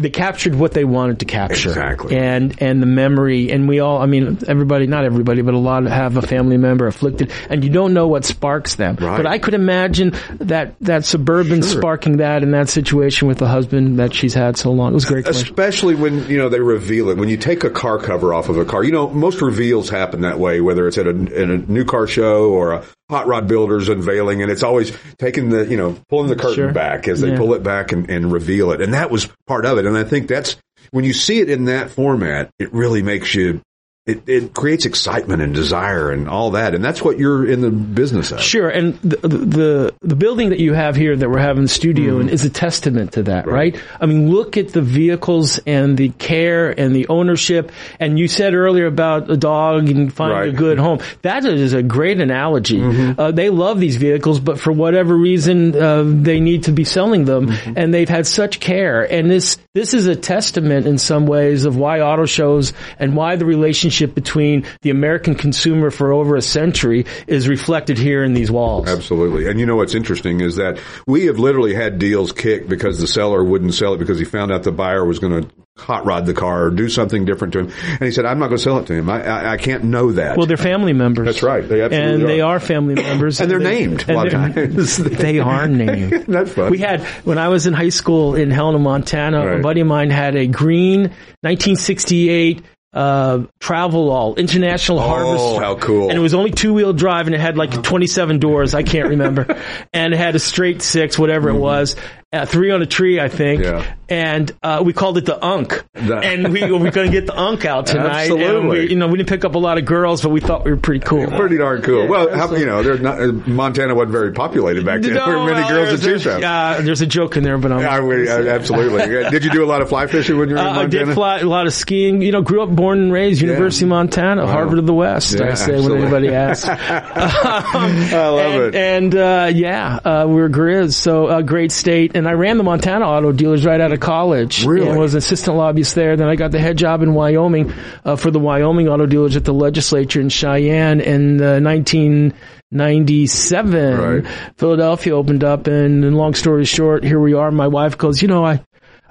they 0.00 0.10
captured 0.10 0.54
what 0.54 0.72
they 0.72 0.84
wanted 0.84 1.20
to 1.20 1.24
capture 1.26 1.68
Exactly. 1.68 2.16
and 2.16 2.60
and 2.62 2.82
the 2.82 2.86
memory 2.86 3.50
and 3.52 3.68
we 3.68 3.80
all 3.80 4.00
i 4.00 4.06
mean 4.06 4.38
everybody 4.48 4.86
not 4.86 5.04
everybody 5.04 5.42
but 5.42 5.54
a 5.54 5.58
lot 5.58 5.84
have 5.84 6.16
a 6.16 6.22
family 6.22 6.56
member 6.56 6.86
afflicted 6.86 7.30
and 7.50 7.62
you 7.62 7.70
don't 7.70 7.92
know 7.94 8.08
what 8.08 8.24
sparks 8.24 8.74
them 8.76 8.96
Right. 9.00 9.16
but 9.16 9.26
i 9.26 9.38
could 9.38 9.54
imagine 9.54 10.14
that 10.38 10.74
that 10.80 11.04
suburban 11.04 11.60
Sure. 11.62 11.78
sparking 11.78 12.16
that 12.16 12.42
in 12.42 12.52
that 12.52 12.68
situation 12.70 13.28
with 13.28 13.38
the 13.38 13.46
husband 13.48 13.98
that 13.98 14.14
she's 14.14 14.34
had 14.34 14.56
so 14.56 14.72
long 14.72 14.92
it 14.92 14.94
was 14.94 15.04
great. 15.04 15.26
Especially 15.28 15.94
when, 15.94 16.26
you 16.28 16.38
know, 16.38 16.48
they 16.48 16.60
reveal 16.60 17.10
it. 17.10 17.16
When 17.18 17.28
you 17.28 17.36
take 17.36 17.62
a 17.64 17.70
car 17.70 17.98
cover 17.98 18.32
off 18.32 18.48
of 18.48 18.56
a 18.56 18.64
car, 18.64 18.82
you 18.82 18.92
know, 18.92 19.08
most 19.10 19.40
reveals 19.42 19.88
happen 19.90 20.22
that 20.22 20.38
way, 20.38 20.60
whether 20.60 20.88
it's 20.88 20.96
at 20.98 21.06
a, 21.06 21.10
in 21.10 21.50
a 21.50 21.58
new 21.58 21.84
car 21.84 22.06
show 22.06 22.50
or 22.50 22.72
a 22.72 22.84
hot 23.10 23.26
rod 23.26 23.46
builder's 23.48 23.88
unveiling, 23.88 24.40
and 24.42 24.50
it's 24.50 24.62
always 24.62 24.96
taking 25.18 25.50
the, 25.50 25.66
you 25.66 25.76
know, 25.76 25.98
pulling 26.08 26.28
the 26.28 26.36
curtain 26.36 26.54
Sure. 26.54 26.72
back 26.72 27.08
as 27.08 27.20
they 27.20 27.30
Yeah. 27.32 27.36
pull 27.36 27.52
it 27.54 27.62
back 27.62 27.92
and, 27.92 28.08
and 28.08 28.32
reveal 28.32 28.70
it. 28.72 28.80
And 28.80 28.94
that 28.94 29.10
was 29.10 29.28
part 29.46 29.66
of 29.66 29.76
it. 29.78 29.84
And 29.86 29.98
I 29.98 30.04
think 30.04 30.28
that's, 30.28 30.56
when 30.92 31.04
you 31.04 31.12
see 31.12 31.40
it 31.40 31.50
in 31.50 31.66
that 31.66 31.90
format, 31.90 32.50
it 32.58 32.72
really 32.72 33.02
makes 33.02 33.34
you, 33.34 33.60
it, 34.06 34.26
it 34.28 34.54
creates 34.54 34.86
excitement 34.86 35.42
and 35.42 35.54
desire 35.54 36.10
and 36.10 36.26
all 36.28 36.52
that. 36.52 36.74
And 36.74 36.82
that's 36.82 37.02
what 37.02 37.18
you're 37.18 37.46
in 37.46 37.60
the 37.60 37.70
business 37.70 38.32
of. 38.32 38.40
Sure, 38.40 38.68
and 38.68 38.94
the, 39.02 39.16
the 39.28 39.94
the 40.00 40.16
building 40.16 40.48
that 40.48 40.58
you 40.58 40.72
have 40.72 40.96
here 40.96 41.14
that 41.14 41.28
we're 41.28 41.38
having 41.38 41.64
the 41.64 41.68
studio 41.68 42.18
in 42.18 42.30
is 42.30 42.44
a 42.44 42.50
testament 42.50 43.12
to 43.12 43.24
that, 43.24 43.46
right. 43.46 43.78
I 44.00 44.06
mean, 44.06 44.30
look 44.30 44.56
at 44.56 44.68
the 44.72 44.80
vehicles 44.80 45.60
and 45.66 45.98
the 45.98 46.08
care 46.08 46.70
and 46.70 46.96
the 46.96 47.08
ownership. 47.08 47.72
And 48.00 48.18
you 48.18 48.26
said 48.26 48.54
earlier 48.54 48.86
about 48.86 49.30
a 49.30 49.36
dog 49.36 49.90
and 49.90 50.12
finding 50.12 50.30
Right. 50.38 50.48
a 50.48 50.52
good 50.52 50.78
home. 50.78 51.00
That 51.22 51.44
is 51.44 51.74
a 51.74 51.82
great 51.82 52.20
analogy. 52.20 52.80
Uh, 52.82 53.32
they 53.32 53.50
love 53.50 53.80
these 53.80 53.96
vehicles, 53.96 54.40
but 54.40 54.58
for 54.58 54.72
whatever 54.72 55.14
reason, 55.14 55.76
uh, 55.76 56.04
they 56.06 56.40
need 56.40 56.64
to 56.64 56.72
be 56.72 56.84
selling 56.84 57.26
them, 57.26 57.52
and 57.76 57.92
they've 57.92 58.08
had 58.08 58.26
such 58.26 58.60
care. 58.60 59.02
And 59.02 59.30
this 59.30 59.58
this 59.74 59.92
is 59.92 60.06
a 60.06 60.16
testament 60.16 60.86
in 60.86 60.96
some 60.98 61.26
ways 61.26 61.66
of 61.66 61.76
why 61.76 62.00
auto 62.00 62.24
shows 62.24 62.72
and 62.98 63.14
why 63.14 63.36
the 63.36 63.44
relationship 63.44 63.89
between 64.14 64.64
the 64.82 64.90
American 64.90 65.34
consumer 65.34 65.90
for 65.90 66.12
over 66.12 66.36
a 66.36 66.42
century 66.42 67.06
is 67.26 67.48
reflected 67.48 67.98
here 67.98 68.22
in 68.24 68.34
these 68.34 68.50
walls. 68.50 68.88
Absolutely. 68.88 69.48
And 69.48 69.58
you 69.60 69.66
know 69.66 69.76
what's 69.76 69.94
interesting 69.94 70.40
is 70.40 70.56
that 70.56 70.78
we 71.06 71.26
have 71.26 71.38
literally 71.38 71.74
had 71.74 71.98
deals 71.98 72.32
kicked 72.32 72.68
because 72.68 72.98
the 72.98 73.06
seller 73.06 73.42
wouldn't 73.44 73.74
sell 73.74 73.94
it 73.94 73.98
because 73.98 74.18
he 74.18 74.24
found 74.24 74.52
out 74.52 74.62
the 74.62 74.72
buyer 74.72 75.04
was 75.04 75.18
going 75.18 75.42
to 75.42 75.50
hot 75.78 76.04
rod 76.04 76.26
the 76.26 76.34
car 76.34 76.64
or 76.66 76.70
do 76.70 76.90
something 76.90 77.24
different 77.24 77.54
to 77.54 77.60
him. 77.60 77.72
And 77.88 78.02
he 78.02 78.10
said, 78.10 78.26
I'm 78.26 78.38
not 78.38 78.48
going 78.48 78.58
to 78.58 78.62
sell 78.62 78.78
it 78.78 78.86
to 78.88 78.92
him. 78.92 79.08
I, 79.08 79.24
I, 79.24 79.52
I 79.52 79.56
can't 79.56 79.84
know 79.84 80.12
that. 80.12 80.36
Well, 80.36 80.46
they're 80.46 80.58
family 80.58 80.92
members. 80.92 81.24
That's 81.24 81.42
right. 81.42 81.66
They 81.66 81.80
absolutely 81.80 82.14
and 82.20 82.28
they 82.28 82.40
are. 82.42 82.56
are 82.56 82.60
family 82.60 82.94
members, 82.96 83.40
And 83.40 83.50
they're 83.50 83.58
they- 83.58 83.86
named 83.86 84.02
and 84.02 84.10
a 84.10 84.14
lot 84.14 84.26
of 84.26 84.32
times. 84.32 84.96
they 84.98 85.38
are 85.38 85.66
named. 85.68 86.12
Isn't 86.12 86.48
fun? 86.50 86.70
We 86.70 86.78
had 86.78 87.00
when 87.24 87.38
I 87.38 87.48
was 87.48 87.66
in 87.66 87.72
high 87.72 87.88
school 87.88 88.34
in 88.34 88.50
Helena, 88.50 88.78
Montana. 88.78 89.46
Right. 89.46 89.58
A 89.60 89.62
buddy 89.62 89.80
of 89.80 89.86
mine 89.86 90.10
had 90.10 90.36
a 90.36 90.46
green 90.46 91.12
1968 91.42 92.62
uh, 92.92 93.44
Travelall 93.60 94.36
international 94.36 95.00
harvester. 95.00 95.46
Oh, 95.46 95.58
how 95.60 95.76
cool. 95.76 96.08
And 96.08 96.18
it 96.18 96.20
was 96.20 96.34
only 96.34 96.50
two 96.50 96.74
wheel 96.74 96.92
drive 96.92 97.26
and 97.26 97.34
it 97.34 97.40
had 97.40 97.56
like 97.56 97.82
27 97.82 98.38
doors. 98.38 98.74
I 98.74 98.82
can't 98.82 99.10
remember. 99.10 99.60
and 99.92 100.12
it 100.12 100.16
had 100.16 100.34
a 100.34 100.40
straight 100.40 100.82
six, 100.82 101.18
whatever 101.18 101.50
it 101.50 101.58
was. 101.58 101.96
Uh, 102.32 102.46
three 102.46 102.70
on 102.70 102.80
a 102.80 102.86
tree, 102.86 103.18
I 103.18 103.28
think. 103.28 103.64
Yeah. 103.64 103.92
And 104.08 104.52
uh, 104.62 104.82
we 104.84 104.92
called 104.92 105.18
it 105.18 105.24
the 105.24 105.44
Unk. 105.44 105.84
The- 105.94 106.16
and 106.24 106.52
we 106.52 106.60
we're 106.62 106.92
going 106.92 107.08
to 107.08 107.12
get 107.12 107.26
the 107.26 107.36
Unk 107.36 107.64
out 107.64 107.86
tonight. 107.86 108.30
And 108.30 108.40
Absolutely. 108.40 108.78
we, 108.78 108.90
you 108.90 108.96
know, 108.96 109.08
we 109.08 109.18
didn't 109.18 109.28
pick 109.30 109.44
up 109.44 109.56
a 109.56 109.58
lot 109.58 109.78
of 109.78 109.84
girls, 109.84 110.22
but 110.22 110.28
we 110.28 110.40
thought 110.40 110.64
we 110.64 110.70
were 110.70 110.76
pretty 110.76 111.04
cool. 111.04 111.26
Pretty 111.26 111.58
darn 111.58 111.82
cool. 111.82 112.06
well, 112.06 112.32
how, 112.36 112.54
you 112.54 112.66
know, 112.66 112.84
there's 112.84 113.00
not, 113.00 113.20
uh, 113.20 113.32
Montana 113.32 113.96
wasn't 113.96 114.12
very 114.12 114.32
populated 114.32 114.84
back 114.84 115.00
then. 115.02 115.14
there 115.14 115.26
were 115.26 115.44
many 115.44 115.60
well, 115.62 115.68
girls 115.70 115.90
to 115.90 115.96
there's- 115.96 116.22
choose 116.22 116.32
from. 116.32 116.44
Uh, 116.44 116.80
there's 116.82 117.00
a 117.00 117.06
joke 117.06 117.36
in 117.36 117.42
there, 117.42 117.58
but 117.58 117.72
I'm. 117.72 117.84
I 117.84 117.98
would- 117.98 118.28
uh, 118.28 118.48
absolutely. 118.48 119.08
Did 119.30 119.44
you 119.44 119.50
do 119.50 119.64
a 119.64 119.66
lot 119.66 119.82
of 119.82 119.88
fly 119.88 120.06
fishing 120.06 120.38
when 120.38 120.48
you 120.48 120.54
were 120.54 120.60
in 120.60 120.66
Uh, 120.68 120.80
I 120.80 120.86
did 120.86 121.12
fly 121.14 121.40
a 121.40 121.44
lot 121.44 121.66
of 121.66 121.72
skiing. 121.72 122.22
You 122.22 122.30
know, 122.30 122.42
grew 122.42 122.62
up, 122.62 122.70
born 122.70 123.00
and 123.00 123.12
raised, 123.12 123.42
University 123.42 123.86
of 123.86 123.90
Montana, 123.90 124.46
Harvard 124.46 124.78
of 124.78 124.86
the 124.86 124.94
West. 124.94 125.34
Yeah, 125.34 125.46
I 125.50 125.54
say 125.54 125.74
absolutely. 125.74 125.90
when 125.90 126.02
anybody 126.02 126.28
asks. 126.28 126.68
I 126.68 128.28
love 128.28 128.54
and, 128.54 128.62
it. 128.62 128.74
And 128.74 129.14
uh, 129.16 129.50
yeah, 129.52 129.96
uh, 129.96 130.26
we 130.28 130.34
were 130.34 130.48
Grizz, 130.48 130.94
so 130.94 131.26
uh, 131.26 131.42
great 131.42 131.72
state. 131.72 132.16
And 132.20 132.28
I 132.28 132.32
ran 132.32 132.58
the 132.58 132.64
Montana 132.64 133.06
auto 133.06 133.32
dealers 133.32 133.64
right 133.64 133.80
out 133.80 133.94
of 133.94 134.00
college. 134.00 134.66
Really? 134.66 134.86
And 134.86 134.98
was 134.98 135.14
an 135.14 135.18
assistant 135.18 135.56
lobbyist 135.56 135.94
there. 135.94 136.18
Then 136.18 136.28
I 136.28 136.36
got 136.36 136.50
the 136.50 136.58
head 136.58 136.76
job 136.76 137.00
in 137.00 137.14
Wyoming 137.14 137.72
uh, 138.04 138.16
for 138.16 138.30
the 138.30 138.38
Wyoming 138.38 138.88
auto 138.88 139.06
dealers 139.06 139.36
at 139.36 139.46
the 139.46 139.54
legislature 139.54 140.20
in 140.20 140.28
Cheyenne 140.28 141.00
in 141.00 141.40
uh, 141.40 141.60
1997. 141.60 143.96
Right. 143.96 144.26
Philadelphia 144.58 145.16
opened 145.16 145.44
up, 145.44 145.66
and, 145.66 146.04
and 146.04 146.14
long 146.14 146.34
story 146.34 146.66
short, 146.66 147.04
here 147.04 147.18
we 147.18 147.32
are. 147.32 147.50
My 147.50 147.68
wife 147.68 147.96
goes, 147.96 148.20
you 148.20 148.28
know, 148.28 148.44
I. 148.44 148.62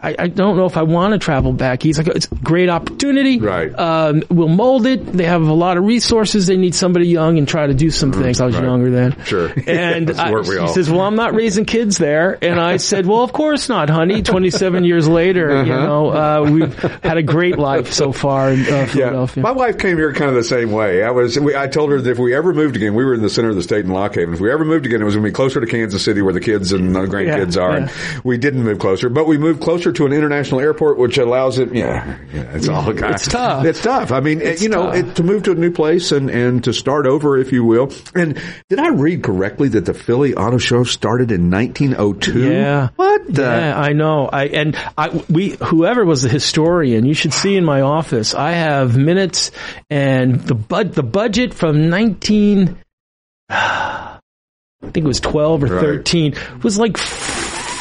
I, 0.02 0.16
I 0.18 0.28
don't 0.28 0.56
know 0.58 0.66
if 0.66 0.78
I 0.78 0.84
want 0.84 1.14
to 1.14 1.20
travel 1.20 1.52
back. 1.54 1.84
He's 1.84 1.98
like, 1.98 2.08
it's 2.08 2.32
a 2.32 2.36
great 2.36 2.70
opportunity. 2.70 3.40
Right. 3.40 3.74
Um, 3.78 4.24
we'll 4.30 4.48
mold 4.48 4.86
it. 4.86 5.06
They 5.06 5.26
have 5.26 5.42
a 5.42 5.54
lot 5.54 5.78
of 5.78 5.84
resources. 5.86 6.48
They 6.48 6.58
need 6.58 6.74
somebody 6.76 7.08
young 7.08 7.38
and 7.38 7.48
try 7.48 7.68
to 7.68 7.74
do 7.74 7.90
some 7.92 8.12
things. 8.14 8.40
I 8.42 8.46
was 8.46 8.56
right. 8.56 8.64
younger 8.64 8.90
then. 8.92 9.24
Sure. 9.26 9.50
And 9.70 10.12
I, 10.12 10.42
he 10.42 10.68
says, 10.70 10.90
well, 10.90 11.02
I'm 11.02 11.16
not 11.16 11.34
raising 11.34 11.66
kids 11.66 11.98
there. 11.98 12.38
And 12.42 12.60
I 12.60 12.78
said, 12.78 13.06
well, 13.06 13.24
of 13.24 13.34
course 13.34 13.70
not, 13.70 13.90
honey. 13.90 14.22
27 14.22 14.84
years 14.84 15.08
later, 15.08 15.64
you 15.66 15.74
Uh-huh. 15.74 15.86
know, 15.86 16.10
uh, 16.10 16.50
we've 16.50 16.74
had 17.04 17.18
a 17.18 17.24
great 17.24 17.58
life 17.58 17.92
so 17.94 18.12
far 18.12 18.52
in 18.52 18.62
uh, 18.62 18.86
Philadelphia. 18.88 19.44
My 19.44 19.52
wife 19.52 19.78
came 19.78 19.98
here 19.98 20.14
kind 20.14 20.30
of 20.30 20.36
the 20.36 20.44
same 20.44 20.72
way. 20.72 21.04
I 21.04 21.12
was, 21.12 21.38
we, 21.40 21.56
I 21.56 21.68
told 21.68 21.92
her 21.92 22.02
that 22.02 22.10
if 22.10 22.18
we 22.20 22.34
ever 22.36 22.54
moved 22.54 22.76
again, 22.76 22.94
we 22.96 23.04
were 23.06 23.14
in 23.14 23.22
the 23.22 23.30
center 23.30 23.50
of 23.50 23.56
the 23.56 23.64
state 23.64 23.86
in 23.86 23.92
Lock 23.92 24.16
Haven. 24.16 24.34
If 24.34 24.40
we 24.40 24.52
ever 24.52 24.66
moved 24.66 24.86
again, 24.86 25.02
it 25.02 25.06
was 25.06 25.16
going 25.16 25.24
to 25.26 25.30
be 25.30 25.34
closer 25.34 25.60
to 25.60 25.68
Kansas 25.68 26.04
City 26.04 26.22
where 26.22 26.34
the 26.34 26.40
kids 26.40 26.72
and 26.72 26.96
the 26.96 27.02
grandkids 27.02 27.56
Yeah, 27.58 27.62
are. 27.62 27.72
yeah. 27.80 27.90
And 28.16 28.24
we 28.24 28.38
didn't 28.38 28.64
move 28.64 28.80
closer, 28.80 29.10
but 29.10 29.28
we 29.28 29.38
moved 29.38 29.62
closer 29.62 29.89
to 29.94 30.06
an 30.06 30.14
international 30.14 30.60
airport, 30.62 30.98
which 30.98 31.18
allows 31.18 31.60
it. 31.60 31.74
Yeah, 31.74 32.18
yeah 32.34 32.56
it's 32.56 32.68
all 32.68 32.94
kind 32.94 33.16
It's 33.16 33.28
tough. 33.28 33.66
It's 33.66 33.82
tough. 33.82 34.12
I 34.12 34.20
mean, 34.20 34.42
It's 34.42 34.62
you 34.62 34.70
know, 34.70 34.90
it, 34.92 35.16
to 35.16 35.24
move 35.24 35.44
to 35.44 35.52
a 35.52 35.56
new 35.56 35.72
place 35.72 36.12
and, 36.12 36.30
and 36.30 36.64
to 36.64 36.74
start 36.74 37.06
over, 37.08 37.38
if 37.38 37.52
you 37.52 37.64
will. 37.64 37.92
And 38.16 38.42
did 38.70 38.80
I 38.80 38.90
read 38.90 39.24
correctly 39.24 39.70
that 39.70 39.86
the 39.86 39.94
Philly 39.94 40.36
Auto 40.36 40.58
Show 40.58 40.84
started 40.84 41.32
in 41.32 41.50
1902? 41.50 42.52
Yeah. 42.52 42.90
What 42.96 43.34
the? 43.34 43.42
Yeah, 43.42 43.80
I 43.80 43.94
know. 43.94 44.28
I 44.28 44.46
and 44.46 44.78
I 44.98 45.24
we 45.30 45.50
whoever 45.62 46.06
was 46.06 46.22
the 46.24 46.30
historian, 46.30 47.06
you 47.06 47.14
should 47.14 47.34
see 47.34 47.56
in 47.56 47.66
my 47.66 47.82
office. 47.82 48.34
I 48.34 48.52
have 48.52 48.98
minutes 48.98 49.52
and 49.90 50.40
the 50.42 50.56
bud 50.56 50.94
the 50.94 51.04
budget 51.04 51.54
from 51.54 51.90
nineteen. 51.90 52.78
I 53.50 54.92
think 54.92 55.06
it 55.06 55.08
was 55.08 55.20
twelve 55.20 55.64
or 55.64 55.68
Right. 55.68 55.82
thirteen. 55.82 56.36
Was 56.64 56.78
like 56.80 56.98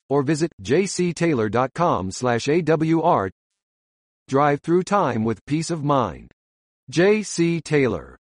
Or 0.09 0.21
visit 0.21 0.51
jctaylor.com 0.61 2.11
slash 2.11 2.45
AWR. 2.45 3.31
Drive 4.27 4.61
through 4.61 4.83
time 4.83 5.23
with 5.23 5.43
peace 5.45 5.71
of 5.71 5.83
mind. 5.83 6.31
J.C. 6.89 7.61
Taylor. 7.61 8.17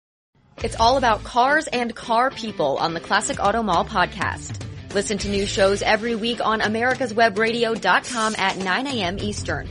It's 0.59 0.77
all 0.79 0.97
about 0.97 1.25
cars 1.25 1.67
and 1.67 1.93
car 1.95 2.31
people 2.31 2.77
on 2.79 2.95
the 2.95 3.01
Classic 3.01 3.39
Auto 3.41 3.63
Mall 3.63 3.85
podcast. 3.85 4.62
Listen 4.95 5.17
to 5.19 5.29
new 5.31 5.47
shows 5.47 5.81
every 5.81 6.15
week 6.15 6.45
on 6.45 6.61
americaswebradio.com 6.61 8.35
at 8.37 8.59
9 8.59 8.87
a.m. 8.87 9.19
Eastern. 9.19 9.67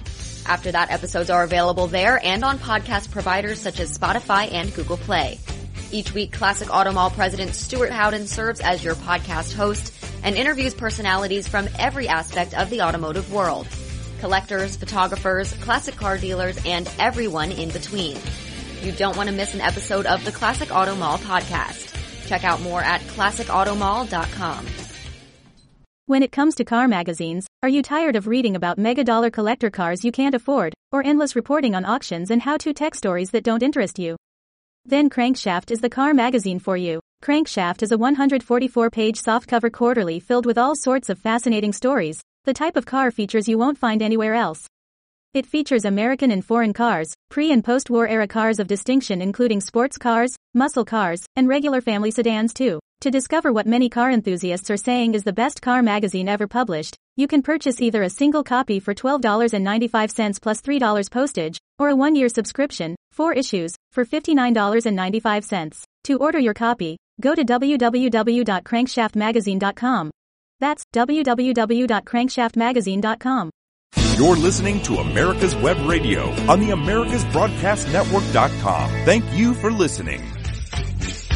After 0.47 0.71
that, 0.71 0.89
episodes 0.89 1.29
are 1.29 1.43
available 1.43 1.85
there 1.85 2.19
and 2.23 2.43
on 2.43 2.57
podcast 2.57 3.11
providers 3.11 3.59
such 3.59 3.79
as 3.79 3.95
Spotify 3.95 4.51
and 4.51 4.73
Google 4.73 4.97
Play. 4.97 5.39
Each 5.91 6.11
week, 6.11 6.31
Classic 6.31 6.73
Auto 6.73 6.91
Mall 6.91 7.11
President 7.11 7.53
Stuart 7.53 7.91
Howden 7.91 8.25
serves 8.25 8.61
as 8.61 8.83
your 8.83 8.95
podcast 8.95 9.53
host 9.53 9.93
and 10.23 10.35
interviews 10.35 10.73
personalities 10.73 11.47
from 11.47 11.69
every 11.77 12.07
aspect 12.07 12.55
of 12.55 12.71
the 12.71 12.81
automotive 12.81 13.31
world. 13.31 13.67
Collectors, 14.21 14.75
photographers, 14.75 15.53
classic 15.53 15.95
car 15.95 16.17
dealers, 16.17 16.57
and 16.65 16.89
everyone 16.97 17.51
in 17.51 17.69
between. 17.69 18.17
You 18.81 18.91
don't 18.91 19.15
want 19.17 19.29
to 19.29 19.35
miss 19.35 19.53
an 19.53 19.61
episode 19.61 20.07
of 20.07 20.25
the 20.25 20.31
Classic 20.31 20.73
Auto 20.73 20.95
Mall 20.95 21.19
podcast. 21.19 21.95
Check 22.27 22.43
out 22.43 22.61
more 22.61 22.81
at 22.81 23.01
classicautomall.com. 23.01 24.65
When 26.07 26.23
it 26.23 26.31
comes 26.31 26.55
to 26.55 26.65
car 26.65 26.87
magazines, 26.87 27.45
are 27.61 27.69
you 27.69 27.83
tired 27.83 28.15
of 28.15 28.25
reading 28.25 28.55
about 28.55 28.79
mega 28.79 29.03
dollar 29.03 29.29
collector 29.29 29.69
cars 29.69 30.03
you 30.03 30.11
can't 30.11 30.33
afford, 30.33 30.73
or 30.91 31.05
endless 31.05 31.35
reporting 31.35 31.75
on 31.75 31.85
auctions 31.85 32.31
and 32.31 32.41
how 32.41 32.57
to 32.57 32.73
tech 32.73 32.95
stories 32.95 33.29
that 33.29 33.43
don't 33.43 33.61
interest 33.61 33.99
you? 33.99 34.17
Then 34.83 35.11
Crankshaft 35.11 35.69
is 35.69 35.79
the 35.79 35.91
car 35.91 36.13
magazine 36.13 36.57
for 36.57 36.75
you. 36.75 36.99
Crankshaft 37.23 37.83
is 37.83 37.91
a 37.91 37.97
144 37.99 38.89
page 38.89 39.21
softcover 39.21 39.71
quarterly 39.71 40.19
filled 40.19 40.47
with 40.47 40.57
all 40.57 40.75
sorts 40.75 41.09
of 41.09 41.19
fascinating 41.19 41.71
stories, 41.71 42.19
the 42.45 42.53
type 42.53 42.75
of 42.75 42.85
car 42.87 43.11
features 43.11 43.47
you 43.47 43.59
won't 43.59 43.77
find 43.77 44.01
anywhere 44.01 44.33
else. 44.33 44.65
It 45.35 45.45
features 45.45 45.85
American 45.85 46.31
and 46.31 46.43
foreign 46.43 46.73
cars, 46.73 47.13
pre 47.29 47.51
and 47.51 47.63
post 47.63 47.91
war 47.91 48.07
era 48.07 48.27
cars 48.27 48.59
of 48.59 48.67
distinction, 48.67 49.21
including 49.21 49.61
sports 49.61 49.99
cars, 49.99 50.35
muscle 50.55 50.83
cars, 50.83 51.21
and 51.35 51.47
regular 51.47 51.79
family 51.79 52.09
sedans, 52.09 52.53
too. 52.53 52.79
To 53.01 53.09
discover 53.09 53.51
what 53.51 53.65
many 53.65 53.89
car 53.89 54.11
enthusiasts 54.11 54.69
are 54.69 54.77
saying 54.77 55.15
is 55.15 55.23
the 55.23 55.33
best 55.33 55.63
car 55.63 55.81
magazine 55.81 56.29
ever 56.29 56.47
published, 56.47 56.95
you 57.15 57.27
can 57.27 57.41
purchase 57.41 57.81
either 57.81 58.03
a 58.03 58.11
single 58.11 58.43
copy 58.43 58.79
for 58.79 58.93
$12.95 58.93 60.39
plus 60.39 60.61
$3 60.61 61.09
postage, 61.09 61.57
or 61.79 61.89
a 61.89 61.95
one 61.95 62.15
year 62.15 62.29
subscription, 62.29 62.95
four 63.11 63.33
issues, 63.33 63.75
for 63.91 64.05
$59.95. 64.05 65.81
To 66.03 66.19
order 66.19 66.37
your 66.37 66.53
copy, 66.53 66.97
go 67.19 67.33
to 67.33 67.43
www.crankshaftmagazine.com. 67.43 70.11
That's 70.59 70.83
www.crankshaftmagazine.com. 70.93 73.49
You're 74.15 74.35
listening 74.35 74.79
to 74.83 74.97
America's 74.97 75.55
Web 75.55 75.83
Radio 75.87 76.29
on 76.47 76.59
the 76.59 76.69
AmericasBroadcastNetwork.com. 76.69 78.89
Thank 79.05 79.25
you 79.33 79.55
for 79.55 79.71
listening. 79.71 80.21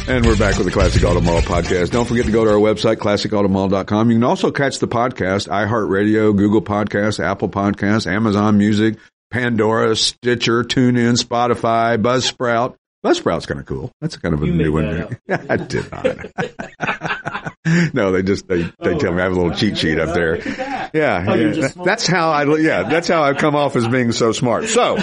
And 0.08 0.24
we're 0.24 0.36
back 0.38 0.56
with 0.56 0.66
the 0.66 0.72
Classic 0.72 1.02
Auto 1.02 1.20
Mall 1.20 1.40
podcast. 1.40 1.90
Don't 1.90 2.06
forget 2.06 2.26
to 2.26 2.32
go 2.32 2.44
to 2.44 2.50
our 2.52 2.56
website, 2.58 2.96
classicautomall.com. 2.96 4.10
You 4.10 4.16
can 4.16 4.22
also 4.24 4.52
catch 4.52 4.78
the 4.78 4.86
podcast, 4.86 5.48
iHeartRadio, 5.48 6.36
Google 6.36 6.62
Podcasts, 6.62 7.18
Apple 7.22 7.48
Podcasts, 7.48 8.06
Amazon 8.06 8.56
Music, 8.56 8.98
Pandora, 9.32 9.96
Stitcher, 9.96 10.62
TuneIn, 10.62 11.20
Spotify, 11.20 12.00
Buzzsprout. 12.00 12.76
Buzzsprout's 13.04 13.46
kind 13.46 13.58
of 13.58 13.66
cool. 13.66 13.90
That's 14.00 14.16
kind 14.16 14.32
of 14.32 14.42
a 14.44 14.46
You 14.46 14.52
new 14.52 14.72
one. 14.72 15.16
I 15.28 15.56
did 15.56 15.90
not. 15.90 16.06
no, 17.92 18.12
they 18.12 18.22
just 18.22 18.46
they 18.48 18.62
they 18.80 18.96
tell 18.96 19.12
me 19.12 19.20
I 19.20 19.24
have 19.24 19.32
a 19.32 19.34
little 19.34 19.54
cheat 19.56 19.76
sheet 19.78 19.98
up 19.98 20.14
there. 20.14 20.36
Yeah, 20.94 21.24
Oh, 21.28 21.34
yeah. 21.34 21.68
that's 21.84 22.06
how 22.06 22.30
I 22.30 22.44
yeah 22.58 22.84
that's 22.84 23.08
how 23.08 23.22
I 23.24 23.34
come 23.34 23.56
off 23.56 23.74
as 23.76 23.88
being 23.88 24.12
so 24.12 24.32
smart. 24.32 24.66
So, 24.66 24.96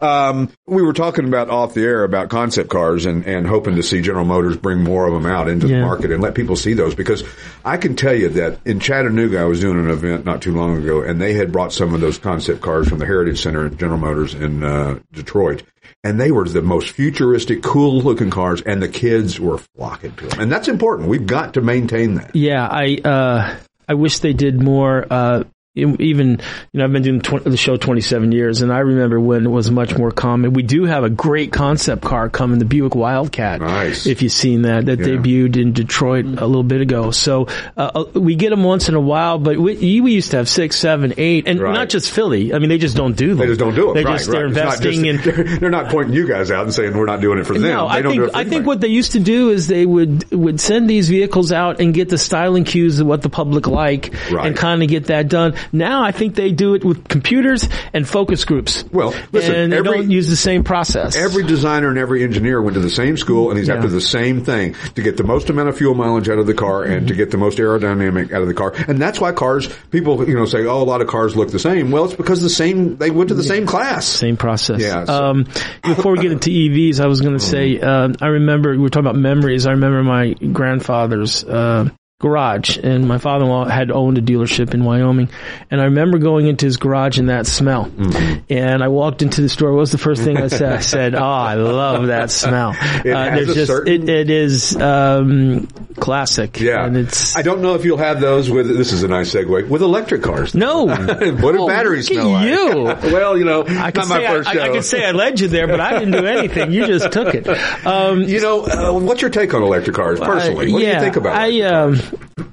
um, 0.00 0.50
we 0.66 0.82
were 0.82 0.92
talking 0.92 1.24
about 1.26 1.48
off 1.50 1.74
the 1.74 1.82
air 1.82 2.04
about 2.04 2.28
concept 2.28 2.68
cars 2.70 3.06
and 3.06 3.24
and 3.26 3.46
hoping 3.46 3.76
to 3.76 3.82
see 3.82 4.02
General 4.02 4.24
Motors 4.24 4.56
bring 4.56 4.82
more 4.84 5.06
of 5.06 5.14
them 5.14 5.26
out 5.26 5.48
into 5.48 5.66
the 5.66 5.80
market 5.80 6.10
and 6.12 6.22
let 6.22 6.34
people 6.34 6.56
see 6.56 6.74
those 6.74 6.94
because 6.94 7.24
I 7.64 7.76
can 7.78 7.96
tell 7.96 8.14
you 8.14 8.28
that 8.30 8.58
in 8.64 8.80
Chattanooga 8.80 9.40
I 9.40 9.44
was 9.44 9.60
doing 9.60 9.78
an 9.78 9.90
event 9.90 10.24
not 10.24 10.42
too 10.42 10.54
long 10.54 10.76
ago 10.76 11.02
and 11.02 11.20
they 11.20 11.32
had 11.34 11.52
brought 11.52 11.72
some 11.72 11.94
of 11.94 12.00
those 12.00 12.18
concept 12.18 12.60
cars 12.60 12.88
from 12.88 12.98
the 12.98 13.06
Heritage 13.06 13.40
Center 13.42 13.66
at 13.66 13.76
General 13.78 13.98
Motors 13.98 14.34
in 14.34 14.62
uh, 14.62 14.98
Detroit. 15.12 15.62
And 16.04 16.20
they 16.20 16.30
were 16.30 16.48
the 16.48 16.62
most 16.62 16.90
futuristic, 16.90 17.62
cool 17.62 18.00
looking 18.00 18.30
cars, 18.30 18.62
and 18.62 18.82
the 18.82 18.88
kids 18.88 19.38
were 19.38 19.58
flocking 19.58 20.14
to 20.16 20.26
them. 20.28 20.40
And 20.40 20.52
that's 20.52 20.68
important. 20.68 21.08
We've 21.08 21.26
got 21.26 21.54
to 21.54 21.60
maintain 21.60 22.14
that. 22.14 22.34
Yeah, 22.34 22.66
I 22.66 22.98
uh, 23.04 23.56
I 23.88 23.94
wish 23.94 24.20
they 24.20 24.32
did 24.32 24.62
more. 24.62 25.06
Uh, 25.10 25.44
even 25.76 26.30
you 26.72 26.78
know 26.78 26.84
I've 26.84 26.92
been 26.92 27.02
doing 27.02 27.20
tw- 27.20 27.44
the 27.44 27.56
show 27.56 27.76
27 27.76 28.32
years, 28.32 28.60
and 28.62 28.72
I 28.72 28.78
remember 28.80 29.20
when 29.20 29.46
it 29.46 29.48
was 29.50 29.70
much 29.70 29.96
more 29.96 30.10
common. 30.10 30.52
We 30.52 30.62
do 30.64 30.84
have 30.84 31.04
a 31.04 31.10
great 31.10 31.52
concept 31.52 32.02
car 32.02 32.28
coming, 32.28 32.58
the 32.58 32.64
Buick 32.64 32.94
Wildcat. 32.96 33.60
Nice. 33.60 34.06
If 34.06 34.22
you've 34.22 34.32
seen 34.32 34.62
that, 34.62 34.86
that 34.86 34.98
Yeah. 34.98 35.06
debuted 35.16 35.56
in 35.56 35.72
Detroit 35.72 36.24
a 36.24 36.46
little 36.46 36.64
bit 36.64 36.80
ago. 36.80 37.12
So 37.12 37.46
uh, 37.76 37.90
uh, 37.94 38.04
we 38.18 38.34
get 38.34 38.50
them 38.50 38.64
once 38.64 38.88
in 38.88 38.96
a 38.96 39.00
while, 39.00 39.38
but 39.38 39.58
we, 39.58 40.00
we 40.00 40.12
used 40.12 40.32
to 40.32 40.38
have 40.38 40.48
six, 40.48 40.76
seven, 40.76 41.14
eight, 41.18 41.46
and 41.46 41.60
Right. 41.60 41.72
not 41.72 41.88
just 41.88 42.10
Philly. 42.10 42.52
I 42.52 42.58
mean, 42.58 42.68
they 42.68 42.78
just 42.78 42.96
don't 42.96 43.16
do 43.16 43.28
them. 43.28 43.38
They 43.38 43.46
just 43.46 43.60
don't 43.60 43.74
do 43.74 43.90
it. 43.90 43.94
They 43.94 44.04
right, 44.04 44.18
just 44.18 44.28
right. 44.28 44.38
they're 44.38 44.46
investing 44.46 45.04
in. 45.06 45.16
They're, 45.20 45.44
they're 45.58 45.70
not 45.70 45.90
pointing 45.90 46.14
you 46.14 46.26
guys 46.26 46.50
out 46.50 46.64
and 46.64 46.74
saying 46.74 46.96
we're 46.96 47.04
not 47.06 47.20
doing 47.20 47.38
it 47.38 47.46
for 47.46 47.52
them. 47.54 47.62
No, 47.62 47.86
I 47.86 48.00
don't 48.02 48.12
think 48.12 48.22
do 48.22 48.28
it 48.28 48.32
for 48.32 48.36
I 48.38 48.44
think 48.44 48.66
what 48.66 48.80
they 48.80 48.88
used 48.88 49.12
to 49.12 49.20
do 49.20 49.50
is 49.50 49.66
they 49.68 49.84
would 49.86 50.30
would 50.32 50.60
send 50.60 50.88
these 50.90 51.08
vehicles 51.08 51.52
out 51.52 51.80
and 51.80 51.92
get 51.94 52.08
the 52.08 52.18
styling 52.18 52.64
cues 52.64 52.98
of 53.00 53.06
what 53.06 53.22
the 53.22 53.28
public 53.28 53.66
like, 53.68 54.12
and 54.32 54.56
kind 54.56 54.82
of 54.82 54.88
get 54.88 55.06
that 55.06 55.28
done. 55.28 55.54
Now 55.72 56.02
I 56.02 56.12
think 56.12 56.34
they 56.34 56.52
do 56.52 56.74
it 56.74 56.84
with 56.84 57.08
computers 57.08 57.68
and 57.92 58.08
focus 58.08 58.44
groups. 58.44 58.84
Well, 58.92 59.14
listen, 59.32 59.54
and 59.54 59.72
they 59.72 59.78
every- 59.78 59.90
don't 59.98 60.10
use 60.10 60.28
the 60.28 60.36
same 60.36 60.64
process. 60.64 61.16
Every 61.16 61.44
designer 61.44 61.88
and 61.88 61.98
every 61.98 62.22
engineer 62.22 62.60
went 62.62 62.74
to 62.74 62.80
the 62.80 62.90
same 62.90 63.16
school 63.16 63.50
and 63.50 63.58
he's 63.58 63.68
Yeah. 63.68 63.74
after 63.76 63.88
the 63.88 64.00
same 64.00 64.42
thing 64.44 64.74
to 64.94 65.02
get 65.02 65.16
the 65.16 65.24
most 65.24 65.50
amount 65.50 65.68
of 65.68 65.76
fuel 65.76 65.94
mileage 65.94 66.28
out 66.28 66.38
of 66.38 66.46
the 66.46 66.54
car 66.54 66.82
and 66.84 67.08
to 67.08 67.14
get 67.14 67.30
the 67.30 67.36
most 67.38 67.58
aerodynamic 67.58 68.32
out 68.32 68.42
of 68.42 68.48
the 68.48 68.54
car. 68.54 68.72
And 68.88 68.98
that's 69.00 69.20
why 69.20 69.32
cars, 69.32 69.68
people, 69.90 70.26
you 70.28 70.34
know, 70.34 70.44
say, 70.44 70.64
oh, 70.66 70.82
a 70.82 70.84
lot 70.84 71.00
of 71.00 71.06
cars 71.08 71.36
look 71.36 71.50
the 71.50 71.58
same. 71.58 71.90
Well, 71.90 72.04
it's 72.06 72.14
because 72.14 72.40
the 72.42 72.50
same, 72.50 72.96
they 72.96 73.10
went 73.10 73.28
to 73.28 73.34
the 73.34 73.42
same 73.42 73.66
class. 73.66 74.06
Same 74.06 74.36
process. 74.36 74.80
Yeah, 74.80 75.04
so- 75.04 75.24
Um, 75.24 75.46
before 75.82 76.12
we 76.12 76.18
get 76.18 76.32
into 76.32 76.50
EVs, 76.50 77.00
I 77.00 77.06
was 77.06 77.20
going 77.20 77.34
to 77.38 77.44
say, 77.44 77.78
um, 77.80 78.14
I 78.20 78.26
remember 78.28 78.70
we 78.72 78.78
were 78.78 78.88
talking 78.88 79.06
about 79.08 79.18
memories. 79.20 79.66
I 79.66 79.72
remember 79.72 80.02
my 80.02 80.34
grandfather's 80.34 81.44
uh, 81.44 81.88
garage, 82.20 82.76
and 82.76 83.08
my 83.08 83.18
father-in-law 83.18 83.64
had 83.64 83.90
owned 83.90 84.18
a 84.18 84.22
dealership 84.22 84.74
in 84.74 84.84
Wyoming, 84.84 85.28
and 85.70 85.80
I 85.80 85.84
remember 85.84 86.18
going 86.18 86.46
into 86.46 86.66
his 86.66 86.76
garage 86.76 87.18
and 87.18 87.28
that 87.30 87.46
smell. 87.46 87.86
Mm-hmm. 87.86 88.52
And 88.52 88.84
I 88.84 88.88
walked 88.88 89.22
into 89.22 89.40
the 89.40 89.48
store. 89.48 89.72
What 89.72 89.80
was 89.80 89.90
the 89.92 89.98
first 89.98 90.22
thing 90.22 90.36
I 90.36 90.48
said? 90.48 90.72
I 90.72 90.80
said, 90.80 91.14
"Oh, 91.14 91.24
I 91.24 91.54
love 91.54 92.06
that 92.08 92.30
smell." 92.30 92.76
It 93.00 93.04
there's 93.04 93.48
a 93.50 93.54
just 93.54 93.66
certain- 93.68 94.02
it, 94.02 94.08
it 94.08 94.30
is 94.30 94.76
um, 94.76 95.66
classic. 95.96 96.60
Yeah. 96.60 96.84
and 96.84 96.96
it's 96.96 97.34
I 97.36 97.42
don't 97.42 97.62
know 97.62 97.74
if 97.74 97.84
you'll 97.84 97.96
have 97.98 98.20
those 98.20 98.50
with, 98.50 98.68
this 98.68 98.92
is 98.92 99.02
a 99.02 99.08
nice 99.08 99.32
segue, 99.34 99.68
with 99.68 99.80
electric 99.82 100.22
cars. 100.22 100.54
no. 100.54 100.84
what 100.86 101.18
do 101.20 101.60
Oh, 101.60 101.66
batteries 101.66 102.06
smell 102.08 102.30
like? 102.30 102.46
you. 102.48 102.84
well, 103.12 103.36
you 103.38 103.44
know, 103.44 103.64
I 103.66 103.90
can 103.90 104.04
say 104.04 104.26
first 104.26 104.48
I. 104.48 104.58
I, 104.58 104.64
I 104.64 104.68
can 104.68 104.82
say 104.82 105.04
I 105.04 105.12
led 105.12 105.40
you 105.40 105.48
there, 105.48 105.66
but 105.66 105.80
I 105.80 105.98
didn't 105.98 106.12
do 106.12 106.26
anything. 106.26 106.72
You 106.72 106.86
just 106.86 107.10
took 107.12 107.34
it. 107.34 107.48
Um, 107.86 108.22
you 108.22 108.40
know, 108.40 108.64
uh, 108.66 108.92
what's 108.98 109.22
your 109.22 109.30
take 109.30 109.54
on 109.54 109.62
electric 109.62 109.96
cars 109.96 110.20
personally? 110.20 110.68
Uh, 110.70 110.72
what 110.74 110.82
yeah, 110.82 110.90
do 110.90 110.94
you 110.96 111.00
think 111.04 111.16
about 111.16 111.36
I, 111.36 111.60
um? 111.62 112.00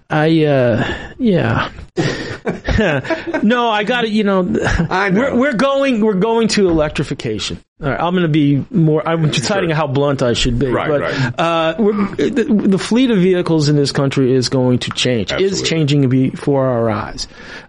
I, 0.09 0.43
uh, 0.45 1.13
yeah. 1.17 1.71
no, 3.43 3.69
I 3.69 3.83
got 3.83 4.05
it. 4.05 4.11
You 4.11 4.23
know, 4.23 4.41
know. 4.41 4.87
We're, 4.89 5.35
we're 5.35 5.53
going. 5.53 6.01
We're 6.01 6.13
going 6.13 6.47
to 6.49 6.69
electrification. 6.69 7.59
All 7.81 7.89
right, 7.89 7.99
I'm 7.99 8.13
going 8.13 8.23
to 8.23 8.29
be 8.29 8.65
more. 8.71 9.07
I'm 9.07 9.29
deciding 9.31 9.71
how 9.71 9.87
blunt 9.87 10.21
I 10.21 10.33
should 10.33 10.59
be. 10.59 10.67
Right, 10.67 10.87
but, 10.87 11.01
right. 11.01 11.39
Uh, 11.39 11.75
we're, 11.79 12.15
the, 12.15 12.43
the 12.67 12.77
fleet 12.77 13.11
of 13.11 13.17
vehicles 13.17 13.69
in 13.69 13.75
this 13.75 13.91
country 13.91 14.33
is 14.33 14.49
going 14.49 14.79
to 14.79 14.91
change. 14.91 15.31
Is 15.33 15.61
changing 15.61 16.07
before 16.09 16.65
our 16.67 16.89
eyes. 16.89 17.27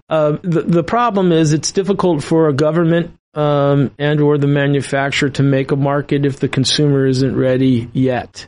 Uh, 0.09 0.38
the 0.42 0.62
the 0.62 0.85
problem 0.85 1.33
is 1.33 1.53
it's 1.53 1.72
difficult 1.72 2.22
for 2.22 2.48
a 2.48 2.53
government 2.53 3.18
um, 3.35 3.90
and 3.98 4.20
or 4.20 4.38
the 4.38 4.46
manufacturer 4.46 5.31
to 5.31 5.42
make 5.42 5.70
a 5.70 5.77
market 5.77 6.24
if 6.24 6.40
the 6.40 6.48
consumer 6.48 7.07
isn't 7.07 7.37
ready 7.37 7.88
yet. 7.92 8.46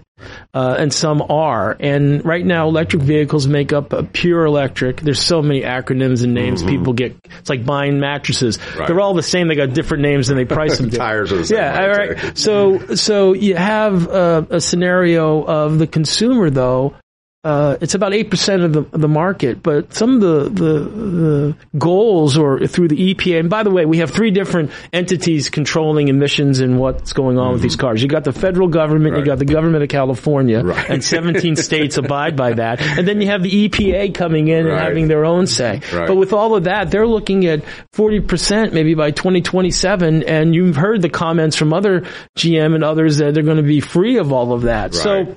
Uh, 0.55 0.77
and 0.79 0.93
some 0.93 1.23
are. 1.29 1.77
And 1.79 2.25
right 2.25 2.45
now, 2.45 2.69
electric 2.69 3.03
vehicles 3.03 3.47
make 3.47 3.73
up 3.73 3.93
a 3.93 4.03
pure 4.03 4.45
electric. 4.45 5.01
There's 5.01 5.21
so 5.23 5.43
many 5.43 5.63
acronyms 5.63 6.25
and 6.25 6.35
names 6.35 6.63
people 6.63 6.93
get. 6.93 7.17
It's 7.39 7.49
like 7.51 7.65
buying 7.65 8.01
mattresses. 8.01 8.59
Mm-hmm. 8.59 8.79
Right. 8.79 8.87
They're 8.89 9.01
all 9.01 9.15
the 9.15 9.23
same. 9.23 9.49
They 9.49 9.55
got 9.57 9.73
different 9.75 10.03
names 10.03 10.29
and 10.31 10.39
they 10.39 10.45
price 10.57 10.77
them. 10.79 10.91
different. 10.91 11.09
Tires 11.11 11.33
are 11.33 11.37
the 11.39 11.47
same 11.47 11.59
Yeah, 11.59 11.81
all 11.81 11.95
too. 11.95 12.01
right. 12.25 12.39
So, 12.39 12.95
so 12.95 13.33
you 13.35 13.57
have 13.57 14.09
uh, 14.09 14.45
a 14.51 14.61
scenario 14.61 15.43
of 15.45 15.79
the 15.79 15.87
consumer 15.87 16.51
though. 16.51 16.95
Uh, 17.43 17.79
it's 17.81 17.95
about 17.95 18.13
eight 18.13 18.29
percent 18.31 18.63
of 18.63 18.73
the 18.75 18.81
of 18.81 19.01
the 19.01 19.09
market, 19.09 19.63
but 19.63 19.95
some 19.95 20.17
of 20.17 20.21
the, 20.21 20.51
the 20.51 20.79
the 20.91 21.57
goals 21.79 22.37
or 22.37 22.67
through 22.67 22.89
the 22.89 23.15
EPA. 23.15 23.41
And 23.41 23.49
by 23.49 23.63
the 23.63 23.71
way, 23.71 23.87
we 23.87 23.97
have 23.99 24.11
three 24.11 24.31
different 24.31 24.71
entities 24.93 25.49
controlling 25.49 26.09
emissions 26.09 26.61
and 26.61 26.79
what's 26.79 27.15
going 27.15 27.39
on 27.39 27.55
with 27.55 27.63
these 27.63 27.77
cars. 27.77 28.03
You 28.03 28.09
got 28.09 28.25
the 28.25 28.33
federal 28.33 28.69
government, 28.69 29.15
Right. 29.15 29.21
you 29.21 29.25
got 29.25 29.39
the 29.39 29.47
government 29.47 29.83
of 29.83 29.89
California, 29.89 30.63
Right. 30.63 30.91
and 30.91 31.03
17 31.03 31.57
states 31.69 31.97
abide 31.97 32.37
by 32.37 32.53
that, 32.53 32.83
and 32.83 33.09
then 33.09 33.23
you 33.23 33.29
have 33.29 33.43
the 33.43 33.69
EPA 33.71 34.13
coming 34.13 34.49
in 34.49 34.67
and 34.67 34.79
having 34.79 35.09
their 35.09 35.25
own 35.25 35.47
say. 35.47 35.81
Right. 35.95 36.07
But 36.09 36.17
with 36.17 36.35
all 36.35 36.55
of 36.57 36.65
that, 36.65 36.91
they're 36.91 37.07
looking 37.07 37.47
at 37.47 37.65
40 37.95 38.21
percent 38.21 38.75
maybe 38.75 38.93
by 38.93 39.13
2027, 39.13 40.25
and 40.25 40.55
you've 40.55 40.77
heard 40.77 41.01
the 41.01 41.09
comments 41.09 41.57
from 41.57 41.73
other 41.73 42.03
GM 42.37 42.75
and 42.75 42.85
others 42.85 43.17
that 43.17 43.33
they're 43.33 43.43
going 43.43 43.57
to 43.57 43.63
be 43.63 43.81
free 43.81 44.19
of 44.19 44.31
all 44.31 44.53
of 44.53 44.63
that. 44.63 44.93
Right. 44.95 44.95
So. 44.95 45.37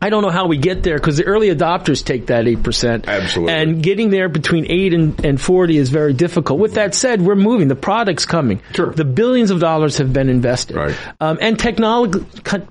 I 0.00 0.10
don't 0.10 0.22
know 0.22 0.30
how 0.30 0.46
we 0.46 0.58
get 0.58 0.82
there 0.82 0.96
because 0.96 1.16
the 1.16 1.24
early 1.24 1.48
adopters 1.48 2.04
take 2.04 2.26
that 2.26 2.44
8%. 2.44 3.06
Absolutely. 3.06 3.54
And 3.54 3.82
getting 3.82 4.10
there 4.10 4.28
between 4.28 4.66
8 4.70 4.92
and, 4.94 5.24
and 5.24 5.40
40 5.40 5.78
is 5.78 5.88
very 5.88 6.12
difficult. 6.12 6.60
With 6.60 6.74
that 6.74 6.94
said, 6.94 7.22
we're 7.22 7.34
moving. 7.34 7.68
The 7.68 7.76
product's 7.76 8.26
coming. 8.26 8.60
Sure. 8.74 8.92
The 8.92 9.04
billions 9.06 9.50
of 9.50 9.58
dollars 9.58 9.96
have 9.98 10.12
been 10.12 10.28
invested. 10.28 10.76
Right. 10.76 10.96
Um, 11.20 11.38
and 11.40 11.58
technology, 11.58 12.24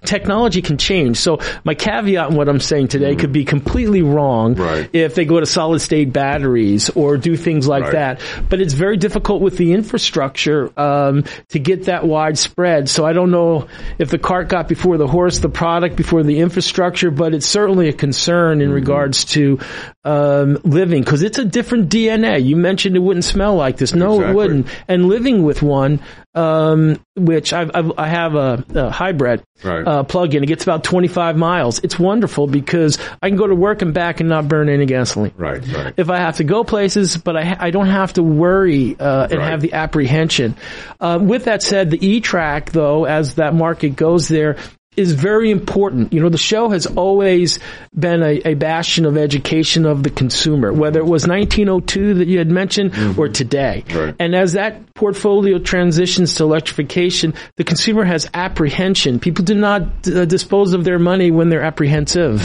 technology 0.04 0.62
can 0.62 0.78
change. 0.78 1.18
So 1.18 1.40
my 1.64 1.74
caveat 1.74 2.30
in 2.30 2.36
what 2.36 2.48
I'm 2.48 2.60
saying 2.60 2.90
today 2.90 3.16
could 3.16 3.32
be 3.34 3.46
completely 3.46 4.02
wrong 4.02 4.36
Mm-hmm. 4.56 4.62
Right. 4.62 4.90
if 4.94 5.16
they 5.16 5.26
go 5.26 5.40
to 5.40 5.46
solid 5.46 5.80
state 5.80 6.12
batteries 6.14 6.90
or 6.92 7.18
do 7.18 7.36
things 7.36 7.68
like 7.68 7.84
Right. 7.84 7.92
that. 7.94 8.22
But 8.50 8.62
it's 8.62 8.74
very 8.74 8.98
difficult 8.98 9.42
with 9.42 9.58
the 9.58 9.74
infrastructure 9.74 10.72
um, 10.80 11.24
to 11.50 11.60
get 11.60 11.86
that 11.86 12.06
widespread. 12.06 12.90
So 12.90 13.06
I 13.06 13.14
don't 13.14 13.32
know 13.32 13.68
if 13.98 14.10
the 14.10 14.18
cart 14.20 14.50
got 14.50 14.68
before 14.68 14.98
the 14.98 15.08
horse, 15.08 15.40
the 15.40 15.50
product 15.50 15.96
before 15.96 16.22
the 16.24 16.40
infrastructure. 16.40 17.12
But 17.16 17.34
it's 17.34 17.46
certainly 17.48 17.90
a 17.90 17.94
concern 17.94 18.62
in 18.62 18.72
regards 18.72 19.26
to 19.26 19.60
um, 20.04 20.60
living 20.64 21.04
because 21.04 21.22
it's 21.24 21.38
a 21.40 21.46
different 21.46 21.90
DNA. 21.90 22.44
You 22.44 22.56
mentioned 22.56 22.96
it 22.96 23.00
wouldn't 23.00 23.26
smell 23.26 23.56
like 23.56 23.78
this. 23.78 23.94
No, 23.96 24.16
Exactly. 24.16 24.32
it 24.32 24.36
wouldn't. 24.36 24.68
And 24.88 25.08
living 25.08 25.44
with 25.44 25.62
one, 25.62 26.00
um, 26.36 27.00
which 27.16 27.54
I've, 27.54 27.72
I've, 27.74 27.92
I 27.98 28.08
have 28.08 28.36
a, 28.36 28.64
a 28.76 28.90
hybrid 28.92 29.42
Right. 29.64 29.88
uh, 29.88 30.04
plug-in. 30.04 30.44
It 30.44 30.48
gets 30.48 30.64
about 30.64 30.84
25 30.84 31.38
miles. 31.38 31.80
It's 31.80 31.98
wonderful 31.98 32.46
because 32.46 33.00
I 33.24 33.30
can 33.30 33.38
go 33.38 33.48
to 33.48 33.56
work 33.56 33.82
and 33.82 33.94
back 33.94 34.20
and 34.20 34.28
not 34.28 34.50
burn 34.50 34.68
any 34.68 34.86
gasoline. 34.86 35.32
Right, 35.38 35.66
right. 35.74 35.94
If 35.96 36.10
I 36.10 36.18
have 36.20 36.36
to 36.38 36.44
go 36.44 36.66
places, 36.66 37.16
but 37.16 37.38
I, 37.38 37.56
I 37.58 37.70
don't 37.72 37.88
have 37.88 38.12
to 38.14 38.24
worry 38.24 38.98
uh, 39.00 39.28
and 39.32 39.40
Right. 39.40 39.50
have 39.52 39.62
the 39.62 39.72
apprehension. 39.74 40.56
Uh, 41.00 41.20
with 41.22 41.46
that 41.46 41.64
said, 41.64 41.90
the 41.90 42.06
E-Track, 42.06 42.72
though, 42.72 43.06
as 43.06 43.36
that 43.36 43.54
market 43.54 43.96
goes 43.96 44.28
there, 44.28 44.58
is 44.98 45.14
very 45.14 45.52
important. 45.52 46.14
You 46.14 46.22
know, 46.22 46.30
the 46.30 46.38
show 46.38 46.70
has 46.70 46.86
always 46.86 47.60
been 47.98 48.22
a, 48.24 48.42
a 48.46 48.54
bastion 48.56 49.06
of 49.06 49.18
education 49.18 49.86
of 49.86 50.04
the 50.04 50.10
consumer, 50.10 50.72
whether 50.74 51.00
it 51.00 51.06
was 51.06 51.28
1902 51.28 52.16
that 52.16 52.28
you 52.28 52.38
had 52.38 52.50
mentioned 52.50 52.94
or 53.18 53.28
today. 53.30 53.84
Right. 53.94 54.16
And 54.20 54.36
as 54.36 54.54
that 54.54 54.94
portfolio 54.96 55.60
transitions 55.60 56.36
to 56.36 56.44
electrification, 56.44 57.34
the 57.58 57.64
consumer 57.64 58.04
has 58.04 58.30
apprehension. 58.34 59.20
People 59.20 59.46
do 59.46 59.56
not 59.56 59.84
uh, 60.08 60.26
dispose 60.26 60.74
of 60.74 60.84
their 60.84 61.00
money 61.00 61.32
when 61.32 61.50
they're 61.50 61.64
apprehensive. 61.64 62.42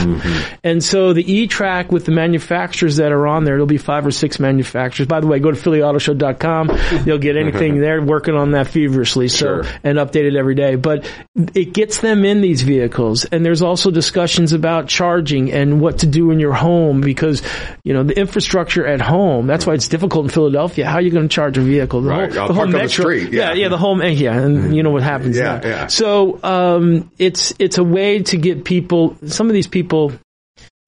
And 0.65 0.83
so 0.83 1.13
the 1.13 1.33
E-Track 1.33 1.91
with 1.93 2.05
the 2.05 2.13
manufacturers 2.13 2.97
that 2.97 3.13
are 3.13 3.27
on 3.27 3.45
there, 3.45 3.55
there'll 3.55 3.67
be 3.67 3.79
five 3.79 4.07
or 4.07 4.11
six 4.11 4.39
manufacturers. 4.41 5.07
By 5.07 5.21
the 5.21 5.27
way, 5.27 5.39
go 5.39 5.51
to 5.51 5.57
phillyautoshow.com. 5.61 6.71
You'll 7.07 7.19
get 7.19 7.37
anything 7.37 7.81
there 7.81 8.01
working 8.03 8.35
on 8.35 8.53
that 8.53 8.69
feverishly. 8.69 9.29
So, 9.29 9.41
Sure. 9.41 9.63
and 9.83 9.97
updated 9.99 10.37
every 10.37 10.55
day. 10.55 10.77
But 10.77 11.11
it 11.55 11.73
gets 11.73 12.01
them 12.01 12.25
in 12.25 12.40
these 12.41 12.63
vehicles. 12.63 13.25
And 13.25 13.45
there's 13.45 13.63
also 13.63 13.91
discussions 13.91 14.53
about 14.53 14.89
charging 14.89 15.53
and 15.53 15.81
what 15.81 15.99
to 15.99 16.07
do 16.07 16.31
in 16.31 16.41
your 16.41 16.53
home 16.53 17.01
because, 17.01 17.43
you 17.85 17.93
know, 17.95 18.03
the 18.03 18.19
infrastructure 18.19 18.87
at 18.87 19.01
home, 19.01 19.47
that's 19.47 19.67
why 19.67 19.75
it's 19.75 19.89
difficult 19.89 20.27
in 20.27 20.31
Philadelphia. 20.31 20.87
How 20.87 20.95
are 20.97 21.01
you 21.03 21.11
going 21.11 21.29
to 21.29 21.35
charge 21.35 21.59
a 21.59 21.61
vehicle? 21.61 22.03
The 22.03 22.11
Right. 22.11 22.35
whole, 22.35 22.49
the 22.49 22.55
whole 22.55 22.63
on 22.65 22.71
the 22.73 22.89
street, 22.89 23.33
yeah. 23.33 23.49
yeah, 23.49 23.53
yeah, 23.55 23.69
the 23.69 23.79
whole, 23.79 24.03
yeah, 24.03 24.37
and 24.39 24.75
you 24.77 24.83
know 24.83 24.91
what 24.91 25.03
happens 25.03 25.37
Yeah, 25.37 25.61
now. 25.63 25.69
yeah. 25.69 25.87
So, 25.89 26.41
um, 26.43 27.11
it's, 27.19 27.53
it's 27.59 27.79
a 27.79 27.85
way 27.85 28.23
to 28.25 28.37
get 28.37 28.65
people, 28.65 29.17
some 29.27 29.49
of 29.49 29.53
these 29.55 29.67
people, 29.67 30.13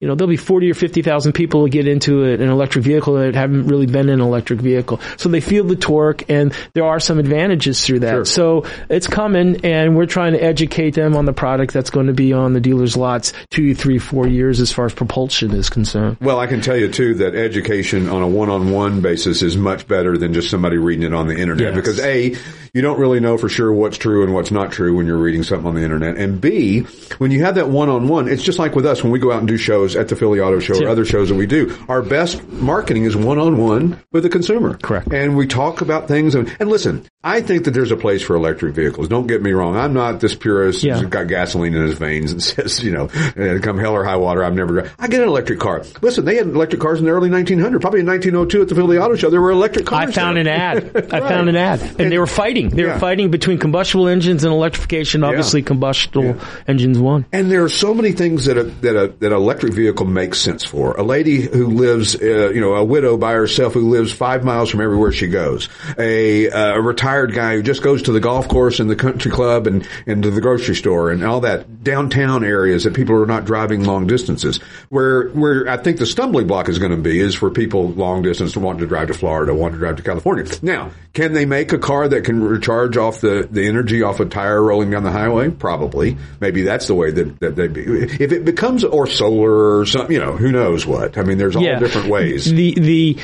you 0.03 0.09
know, 0.09 0.15
there'll 0.15 0.27
be 0.29 0.35
40 0.35 0.69
or 0.69 0.73
50,000 0.73 1.31
people 1.31 1.61
who 1.61 1.69
get 1.69 1.87
into 1.87 2.25
it, 2.25 2.41
an 2.41 2.49
electric 2.49 2.83
vehicle 2.83 3.13
that 3.13 3.35
haven't 3.35 3.67
really 3.67 3.85
been 3.85 4.09
in 4.09 4.15
an 4.15 4.19
electric 4.19 4.59
vehicle. 4.59 4.99
So 5.15 5.29
they 5.29 5.39
feel 5.39 5.63
the 5.63 5.77
torque 5.77 6.29
and 6.29 6.53
there 6.73 6.83
are 6.83 6.99
some 6.99 7.19
advantages 7.19 7.85
through 7.85 7.99
that. 8.01 8.11
Sure. 8.11 8.25
So 8.25 8.65
it's 8.89 9.07
coming 9.07 9.63
and 9.63 9.95
we're 9.95 10.05
trying 10.05 10.33
to 10.33 10.43
educate 10.43 10.89
them 10.91 11.15
on 11.15 11.23
the 11.23 11.31
product 11.31 11.71
that's 11.71 11.89
going 11.89 12.07
to 12.07 12.13
be 12.13 12.33
on 12.33 12.51
the 12.51 12.59
dealer's 12.59 12.97
lots 12.97 13.31
two, 13.49 13.73
three, 13.73 13.97
four 13.97 14.27
years 14.27 14.59
as 14.59 14.73
far 14.73 14.87
as 14.87 14.93
propulsion 14.93 15.51
is 15.55 15.69
concerned. 15.69 16.17
Well, 16.19 16.37
I 16.37 16.47
can 16.47 16.59
tell 16.59 16.75
you 16.75 16.91
too 16.91 17.13
that 17.13 17.33
education 17.33 18.09
on 18.09 18.21
a 18.21 18.27
one-on-one 18.27 18.99
basis 18.99 19.41
is 19.41 19.55
much 19.55 19.87
better 19.87 20.17
than 20.17 20.33
just 20.33 20.49
somebody 20.49 20.75
reading 20.75 21.05
it 21.05 21.13
on 21.13 21.27
the 21.27 21.37
internet 21.37 21.73
Yes. 21.73 21.75
because 21.75 21.99
A, 22.01 22.35
you 22.73 22.81
don't 22.81 22.99
really 22.99 23.19
know 23.19 23.37
for 23.37 23.49
sure 23.49 23.71
what's 23.71 23.97
true 23.99 24.23
and 24.23 24.33
what's 24.33 24.49
not 24.49 24.71
true 24.71 24.95
when 24.97 25.05
you're 25.05 25.17
reading 25.17 25.43
something 25.43 25.67
on 25.67 25.75
the 25.75 25.83
internet. 25.83 26.17
And 26.17 26.41
B, 26.41 26.79
when 27.19 27.29
you 27.29 27.43
have 27.43 27.55
that 27.55 27.69
one-on-one, 27.69 28.27
it's 28.27 28.41
just 28.41 28.57
like 28.57 28.75
with 28.75 28.85
us 28.87 29.03
when 29.03 29.11
we 29.11 29.19
go 29.19 29.31
out 29.31 29.39
and 29.39 29.47
do 29.47 29.57
shows 29.57 29.95
at 29.95 30.07
the 30.07 30.15
Philly 30.15 30.39
Auto 30.39 30.59
Show 30.59 30.83
or 30.83 30.87
other 30.89 31.05
shows 31.05 31.29
that 31.29 31.35
we 31.35 31.45
do. 31.45 31.77
Our 31.87 32.01
best 32.01 32.43
marketing 32.47 33.03
is 33.05 33.15
one-on-one 33.15 33.99
with 34.11 34.23
the 34.23 34.29
consumer. 34.29 34.75
Correct. 34.77 35.13
And 35.13 35.37
we 35.37 35.45
talk 35.45 35.81
about 35.81 36.07
things 36.07 36.33
and, 36.33 36.51
and 36.59 36.67
listen, 36.67 37.05
I 37.23 37.41
think 37.41 37.65
that 37.65 37.71
there's 37.71 37.91
a 37.91 37.95
place 37.97 38.23
for 38.23 38.35
electric 38.35 38.73
vehicles. 38.73 39.07
Don't 39.07 39.27
get 39.27 39.41
me 39.43 39.51
wrong. 39.51 39.77
I'm 39.77 39.93
not 39.93 40.19
this 40.19 40.33
purist 40.35 40.83
Yeah. 40.83 40.97
who's 40.97 41.09
got 41.09 41.27
gasoline 41.27 41.75
in 41.75 41.83
his 41.83 41.97
veins 41.99 42.31
and 42.31 42.41
says, 42.43 42.83
you 42.83 42.91
know, 42.91 43.05
eh, 43.37 43.59
come 43.59 43.77
hell 43.77 43.93
or 43.93 44.03
high 44.03 44.15
water, 44.17 44.43
I've 44.43 44.55
never. 44.55 44.89
I 44.97 45.07
get 45.07 45.21
an 45.21 45.27
electric 45.27 45.59
car. 45.59 45.83
Listen, 46.01 46.25
they 46.25 46.37
had 46.37 46.47
electric 46.47 46.81
cars 46.81 46.97
in 46.99 47.05
the 47.05 47.11
early 47.11 47.29
1900s, 47.29 47.79
probably 47.81 47.99
in 47.99 48.07
1902 48.07 48.63
at 48.63 48.67
the 48.67 48.73
Philly 48.75 48.97
Auto 48.97 49.15
Show. 49.15 49.29
There 49.29 49.41
were 49.41 49.51
electric 49.51 49.85
cars. 49.85 50.09
I 50.09 50.11
found 50.11 50.37
there. 50.37 50.41
an 50.41 50.47
ad. 50.47 50.91
I 51.13 51.19
Right. 51.19 51.29
found 51.29 51.49
an 51.49 51.55
ad, 51.55 51.81
and, 51.99 52.11
they 52.11 52.17
were 52.17 52.25
fighting. 52.27 52.62
They 52.69 52.83
Yeah. 52.83 52.93
were 52.93 52.99
fighting 52.99 53.31
between 53.31 53.57
combustible 53.57 54.07
engines 54.07 54.43
and 54.43 54.53
electrification. 54.53 55.23
Obviously, 55.23 55.61
combustible 55.61 56.35
engines 56.67 56.99
won. 56.99 57.25
And 57.31 57.51
there 57.51 57.63
are 57.63 57.69
so 57.69 57.93
many 57.93 58.11
things 58.11 58.45
that 58.45 58.57
a, 58.57 58.63
that 58.63 58.95
a, 58.95 59.07
that 59.19 59.27
an 59.27 59.33
electric 59.33 59.73
vehicle 59.73 60.05
makes 60.05 60.39
sense 60.39 60.63
for. 60.63 60.93
A 60.97 61.03
lady 61.03 61.41
who 61.41 61.67
lives, 61.67 62.15
uh, 62.15 62.49
you 62.51 62.61
know, 62.61 62.73
a 62.75 62.83
widow 62.83 63.17
by 63.17 63.33
herself 63.33 63.73
who 63.73 63.89
lives 63.89 64.11
five 64.11 64.43
miles 64.43 64.69
from 64.69 64.81
everywhere 64.81 65.11
she 65.11 65.27
goes. 65.27 65.69
A, 65.97 66.49
uh, 66.49 66.75
a 66.75 66.81
retired 66.81 67.33
guy 67.33 67.55
who 67.55 67.63
just 67.63 67.81
goes 67.83 68.03
to 68.03 68.11
the 68.11 68.19
golf 68.19 68.47
course 68.47 68.79
and 68.79 68.89
the 68.89 68.95
country 68.95 69.31
club 69.31 69.67
and, 69.67 69.87
and 70.05 70.23
to 70.23 70.31
the 70.31 70.41
grocery 70.41 70.75
store 70.75 71.11
and 71.11 71.23
all 71.23 71.41
that 71.41 71.83
downtown 71.83 72.43
areas 72.43 72.83
that 72.83 72.93
people 72.93 73.15
are 73.21 73.25
not 73.25 73.45
driving 73.45 73.83
long 73.83 74.07
distances. 74.07 74.57
Where, 74.89 75.29
where 75.29 75.67
I 75.69 75.77
think 75.77 75.97
the 75.97 76.05
stumbling 76.05 76.47
block 76.47 76.69
is 76.69 76.79
going 76.79 76.91
to 76.91 76.97
be 76.97 77.19
is 77.19 77.35
for 77.35 77.49
people 77.49 77.89
long 77.89 78.21
distance 78.21 78.55
wanting 78.55 78.81
to 78.81 78.87
drive 78.87 79.07
to 79.07 79.13
Florida, 79.13 79.53
wanting 79.53 79.75
to 79.75 79.79
drive 79.79 79.95
to 79.97 80.03
California. 80.03 80.45
Now, 80.61 80.91
can 81.13 81.33
they 81.33 81.45
make 81.45 81.71
a 81.73 81.77
car 81.77 82.07
that 82.07 82.23
can 82.23 82.41
recharge 82.53 82.97
off 82.97 83.21
the, 83.21 83.47
the 83.49 83.67
energy 83.67 84.01
off 84.03 84.19
a 84.19 84.25
tire 84.25 84.61
rolling 84.61 84.91
down 84.91 85.03
the 85.03 85.11
highway? 85.11 85.49
Probably. 85.49 86.17
Maybe 86.39 86.63
that's 86.63 86.87
the 86.87 86.95
way 86.95 87.11
that, 87.11 87.39
that 87.39 87.55
they 87.55 87.67
be. 87.67 87.81
If 87.83 88.31
it 88.31 88.45
becomes, 88.45 88.83
or 88.83 89.07
solar 89.07 89.79
or 89.79 89.85
something, 89.85 90.13
you 90.13 90.19
know, 90.19 90.37
who 90.37 90.51
knows 90.51 90.85
what. 90.85 91.17
I 91.17 91.23
mean, 91.23 91.37
there's 91.37 91.55
all 91.55 91.63
different 91.63 92.07
ways. 92.07 92.45
The 92.45 92.73
the 92.73 93.17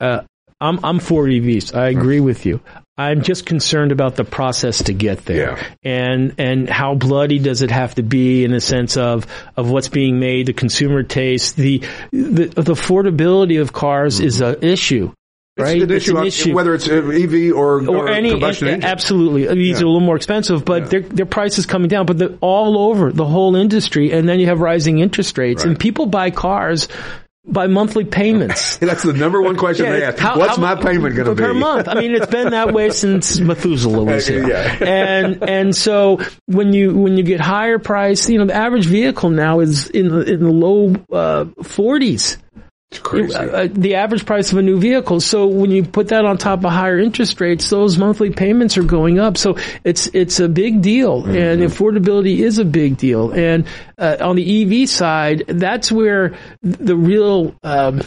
uh, 0.00 0.20
I'm 0.60 0.84
I'm 0.84 0.98
for 1.00 1.24
EVs. 1.24 1.74
I 1.74 1.88
agree 1.88 2.20
with 2.20 2.46
you. 2.46 2.60
I'm 2.96 3.22
just 3.22 3.44
concerned 3.44 3.90
about 3.90 4.14
the 4.14 4.22
process 4.22 4.84
to 4.84 4.92
get 4.92 5.24
there, 5.24 5.56
Yeah. 5.58 5.66
and 5.82 6.34
and 6.38 6.68
how 6.70 6.94
bloody 6.94 7.40
does 7.40 7.62
it 7.62 7.72
have 7.72 7.96
to 7.96 8.04
be 8.04 8.44
in 8.44 8.52
the 8.52 8.60
sense 8.60 8.96
of 8.96 9.26
of 9.56 9.68
what's 9.68 9.88
being 9.88 10.20
made, 10.20 10.46
the 10.46 10.52
consumer 10.52 11.02
taste, 11.02 11.56
the 11.56 11.80
the, 12.12 12.46
the 12.46 12.74
affordability 12.74 13.60
of 13.60 13.72
cars 13.72 14.20
is 14.20 14.40
an 14.40 14.62
issue. 14.62 15.12
Right, 15.56 15.80
It's 15.80 16.08
an 16.08 16.16
issue, 16.26 16.48
on- 16.50 16.54
whether 16.56 16.74
it's 16.74 16.88
uh, 16.88 16.94
EV 16.96 17.52
or, 17.54 17.88
or, 17.88 18.08
any 18.08 18.30
combustion 18.30 18.66
engine. 18.68 18.84
absolutely 18.90 19.46
these 19.54 19.78
Yeah. 19.78 19.84
are 19.84 19.86
a 19.86 19.90
little 19.90 20.00
more 20.00 20.16
expensive 20.16 20.64
but 20.64 20.82
Yeah. 20.82 20.88
their 20.88 21.00
their 21.02 21.26
price 21.26 21.58
is 21.58 21.66
coming 21.66 21.86
down 21.88 22.06
but 22.06 22.18
they're 22.18 22.34
all 22.40 22.76
over 22.90 23.12
the 23.12 23.24
whole 23.24 23.54
industry 23.54 24.10
and 24.10 24.28
then 24.28 24.40
you 24.40 24.46
have 24.46 24.60
rising 24.60 24.98
interest 24.98 25.38
rates 25.38 25.62
Right. 25.62 25.70
and 25.70 25.78
people 25.78 26.06
buy 26.06 26.30
cars 26.30 26.88
by 27.46 27.68
monthly 27.68 28.04
payments 28.04 28.76
That's 28.78 29.04
the 29.04 29.12
number 29.12 29.40
one 29.40 29.56
question 29.56 29.86
they 29.86 30.02
ask. 30.02 30.18
how- 30.18 30.36
What's 30.38 30.56
how 30.56 30.62
my 30.62 30.74
payment 30.74 31.14
going 31.14 31.28
to 31.28 31.34
be? 31.36 31.42
per 31.44 31.54
month? 31.54 31.86
I 31.88 32.00
mean, 32.00 32.16
it's 32.16 32.26
been 32.26 32.50
that 32.50 32.72
way 32.72 32.90
since 33.04 33.38
Methuselah 33.38 34.02
was 34.02 34.26
here. 34.26 34.48
Yeah. 34.48 34.76
And 34.84 35.42
and 35.48 35.76
so 35.76 36.18
when 36.46 36.72
you 36.72 36.94
when 36.96 37.16
you 37.16 37.22
get 37.22 37.38
higher 37.40 37.78
price, 37.78 38.28
you 38.28 38.38
know, 38.38 38.46
the 38.46 38.54
average 38.56 38.86
vehicle 38.86 39.30
now 39.30 39.60
is 39.60 39.88
in 39.90 40.08
the 40.08 40.20
in 40.32 40.40
the 40.42 40.50
low 40.50 40.94
uh, 41.12 41.44
forties. 41.62 42.38
It's 42.90 43.00
crazy. 43.00 43.34
Uh, 43.34 43.68
the 43.70 43.96
average 43.96 44.24
price 44.24 44.52
of 44.52 44.58
a 44.58 44.62
new 44.62 44.78
vehicle. 44.78 45.20
So 45.20 45.46
when 45.46 45.70
you 45.70 45.82
put 45.84 46.08
that 46.08 46.24
on 46.24 46.38
top 46.38 46.64
of 46.64 46.70
higher 46.70 46.98
interest 46.98 47.40
rates, 47.40 47.68
those 47.68 47.98
monthly 47.98 48.30
payments 48.30 48.78
are 48.78 48.84
going 48.84 49.18
up. 49.18 49.36
So 49.36 49.56
it's 49.82 50.06
it's 50.08 50.38
a 50.38 50.48
big 50.48 50.80
deal, 50.80 51.24
and 51.24 51.62
affordability 51.62 52.38
is 52.38 52.58
a 52.58 52.64
big 52.64 52.96
deal. 52.96 53.32
And 53.32 53.66
uh, 53.98 54.18
on 54.20 54.36
the 54.36 54.82
EV 54.82 54.88
side, 54.88 55.44
that's 55.48 55.90
where 55.90 56.36
the 56.62 56.96
real 56.96 57.56
um, 57.64 58.02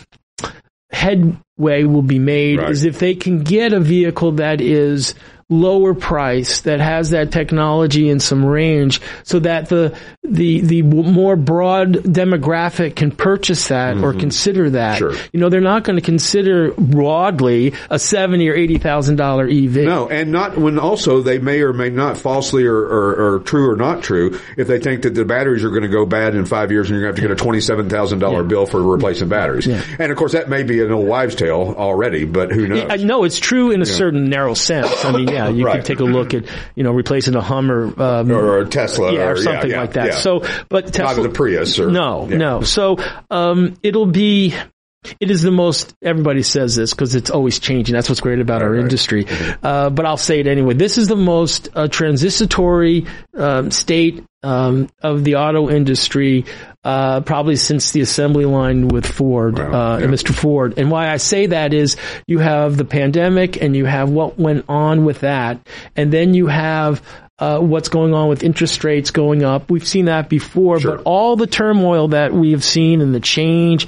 headway 0.91 1.83
will 1.83 2.01
be 2.01 2.19
made. 2.19 2.59
Right. 2.59 2.71
Is 2.71 2.85
if 2.85 2.99
they 2.99 3.15
can 3.15 3.43
get 3.43 3.73
a 3.73 3.79
vehicle 3.81 4.33
that 4.33 4.61
is 4.61 5.15
lower 5.49 5.93
price 5.93 6.61
that 6.61 6.81
has 6.81 7.11
that 7.11 7.31
technology 7.31 8.09
and 8.09 8.21
some 8.21 8.43
range 8.45 8.99
so 9.23 9.39
that 9.39 9.69
the 9.69 9.97
the 10.23 10.59
the 10.59 10.81
more 10.81 11.37
broad 11.37 11.93
demographic 11.93 12.97
can 12.97 13.11
purchase 13.11 13.69
that 13.69 13.95
or 13.97 14.11
mm-hmm. 14.11 14.19
consider 14.19 14.69
that 14.71 14.97
Sure. 14.97 15.13
you 15.31 15.39
know 15.39 15.47
they're 15.47 15.61
not 15.61 15.85
going 15.85 15.95
to 15.95 16.01
consider 16.01 16.71
broadly 16.73 17.73
a 17.89 17.97
70 17.97 18.49
or 18.49 18.55
80 18.55 18.77
thousand 18.79 19.15
dollar 19.15 19.47
EV 19.47 19.75
No, 19.75 20.09
and 20.09 20.33
not 20.33 20.57
when 20.57 20.77
also 20.77 21.21
they 21.21 21.39
may 21.39 21.61
or 21.61 21.71
may 21.71 21.89
not 21.89 22.17
falsely 22.17 22.65
or, 22.65 22.75
or, 22.77 23.35
or 23.35 23.39
true 23.39 23.71
or 23.71 23.77
not 23.77 24.03
true 24.03 24.39
if 24.57 24.67
they 24.67 24.79
think 24.79 25.03
that 25.03 25.15
the 25.15 25.23
batteries 25.23 25.63
are 25.63 25.69
going 25.69 25.83
to 25.83 25.87
go 25.87 26.05
bad 26.05 26.35
in 26.35 26.45
five 26.45 26.71
years 26.71 26.89
and 26.89 26.99
you're 26.99 27.05
going 27.05 27.15
to 27.15 27.21
have 27.21 27.29
to 27.29 27.35
get 27.35 27.41
a 27.41 27.43
twenty-seven 27.43 27.89
thousand 27.89 28.19
dollar 28.19 28.43
bill 28.43 28.65
for 28.65 28.81
replacing 28.81 29.29
batteries. 29.29 29.67
And 29.67 30.11
of 30.11 30.17
course, 30.17 30.33
that 30.33 30.49
may 30.49 30.63
be 30.63 30.81
an 30.83 30.91
old 30.91 31.07
wives' 31.07 31.35
tale 31.35 31.73
already, 31.77 32.25
but 32.25 32.51
who 32.51 32.67
knows? 32.67 32.87
I 32.89 32.97
know 32.97 33.23
it's 33.23 33.39
true 33.39 33.71
in 33.71 33.81
a 33.81 33.85
certain 33.85 34.29
narrow 34.29 34.53
sense. 34.53 35.05
I 35.05 35.11
mean, 35.11 35.27
yeah, 35.37 35.49
you 35.49 35.65
Right. 35.65 35.75
can 35.75 35.83
take 35.83 35.99
a 35.99 36.03
look 36.03 36.33
at, 36.33 36.45
you 36.75 36.83
know, 36.83 36.91
replacing 36.91 37.35
a 37.35 37.41
Hummer, 37.41 37.93
um, 38.01 38.31
or 38.31 38.59
a 38.59 38.65
Tesla, 38.67 39.13
yeah, 39.13 39.27
or, 39.27 39.31
or 39.33 39.37
something 39.37 39.71
yeah, 39.71 39.81
like 39.81 39.93
that. 39.93 40.13
So, 40.15 40.43
but 40.69 40.93
Tesla, 40.93 41.15
not 41.15 41.23
the 41.23 41.29
Prius, 41.29 41.79
or 41.79 41.89
no, 41.91 42.25
no. 42.25 42.61
So, 42.61 42.97
um, 43.29 43.77
it'll 43.83 44.05
be, 44.05 44.53
it 45.19 45.31
is 45.31 45.41
the 45.41 45.51
most, 45.51 45.95
everybody 46.01 46.43
says 46.43 46.75
this 46.75 46.93
because 46.93 47.15
it's 47.15 47.29
always 47.29 47.59
changing. 47.59 47.93
That's 47.93 48.09
what's 48.09 48.19
great 48.19 48.39
about 48.39 48.61
our 48.61 48.71
right. 48.71 48.81
industry. 48.81 49.25
Uh, 49.63 49.89
but 49.89 50.05
I'll 50.05 50.17
say 50.17 50.39
it 50.39 50.47
anyway. 50.47 50.73
This 50.73 50.97
is 50.97 51.07
the 51.07 51.15
most 51.15 51.69
uh, 51.73 51.87
transitory 51.87 53.05
um, 53.37 53.71
state 53.71 54.23
um, 54.43 54.89
of 55.01 55.23
the 55.23 55.35
auto 55.35 55.69
industry, 55.69 56.45
uh, 56.83 57.21
probably 57.21 57.55
since 57.55 57.91
the 57.91 58.01
assembly 58.01 58.45
line 58.45 58.87
with 58.87 59.05
Ford 59.05 59.57
Wow, 59.57 59.65
uh, 59.65 59.97
yeah. 59.97 60.05
and 60.05 60.13
Mr. 60.13 60.33
Ford. 60.33 60.75
And 60.77 60.91
why 60.91 61.09
I 61.11 61.17
say 61.17 61.47
that 61.47 61.73
is 61.73 61.97
you 62.27 62.39
have 62.39 62.77
the 62.77 62.85
pandemic 62.85 63.61
and 63.61 63.75
you 63.75 63.85
have 63.85 64.09
what 64.09 64.39
went 64.39 64.65
on 64.69 65.05
with 65.05 65.21
that, 65.21 65.65
and 65.95 66.11
then 66.11 66.33
you 66.33 66.47
have 66.47 67.01
uh, 67.39 67.59
what's 67.59 67.89
going 67.89 68.13
on 68.15 68.29
with 68.29 68.43
interest 68.43 68.83
rates 68.83 69.11
going 69.11 69.43
up. 69.43 69.69
We've 69.69 69.87
seen 69.87 70.05
that 70.05 70.27
before, 70.29 70.79
Sure. 70.79 70.95
but 70.97 71.03
all 71.05 71.35
the 71.35 71.45
turmoil 71.47 72.07
that 72.09 72.33
we 72.33 72.51
have 72.51 72.63
seen 72.63 72.99
and 73.01 73.13
the 73.13 73.19
change, 73.19 73.87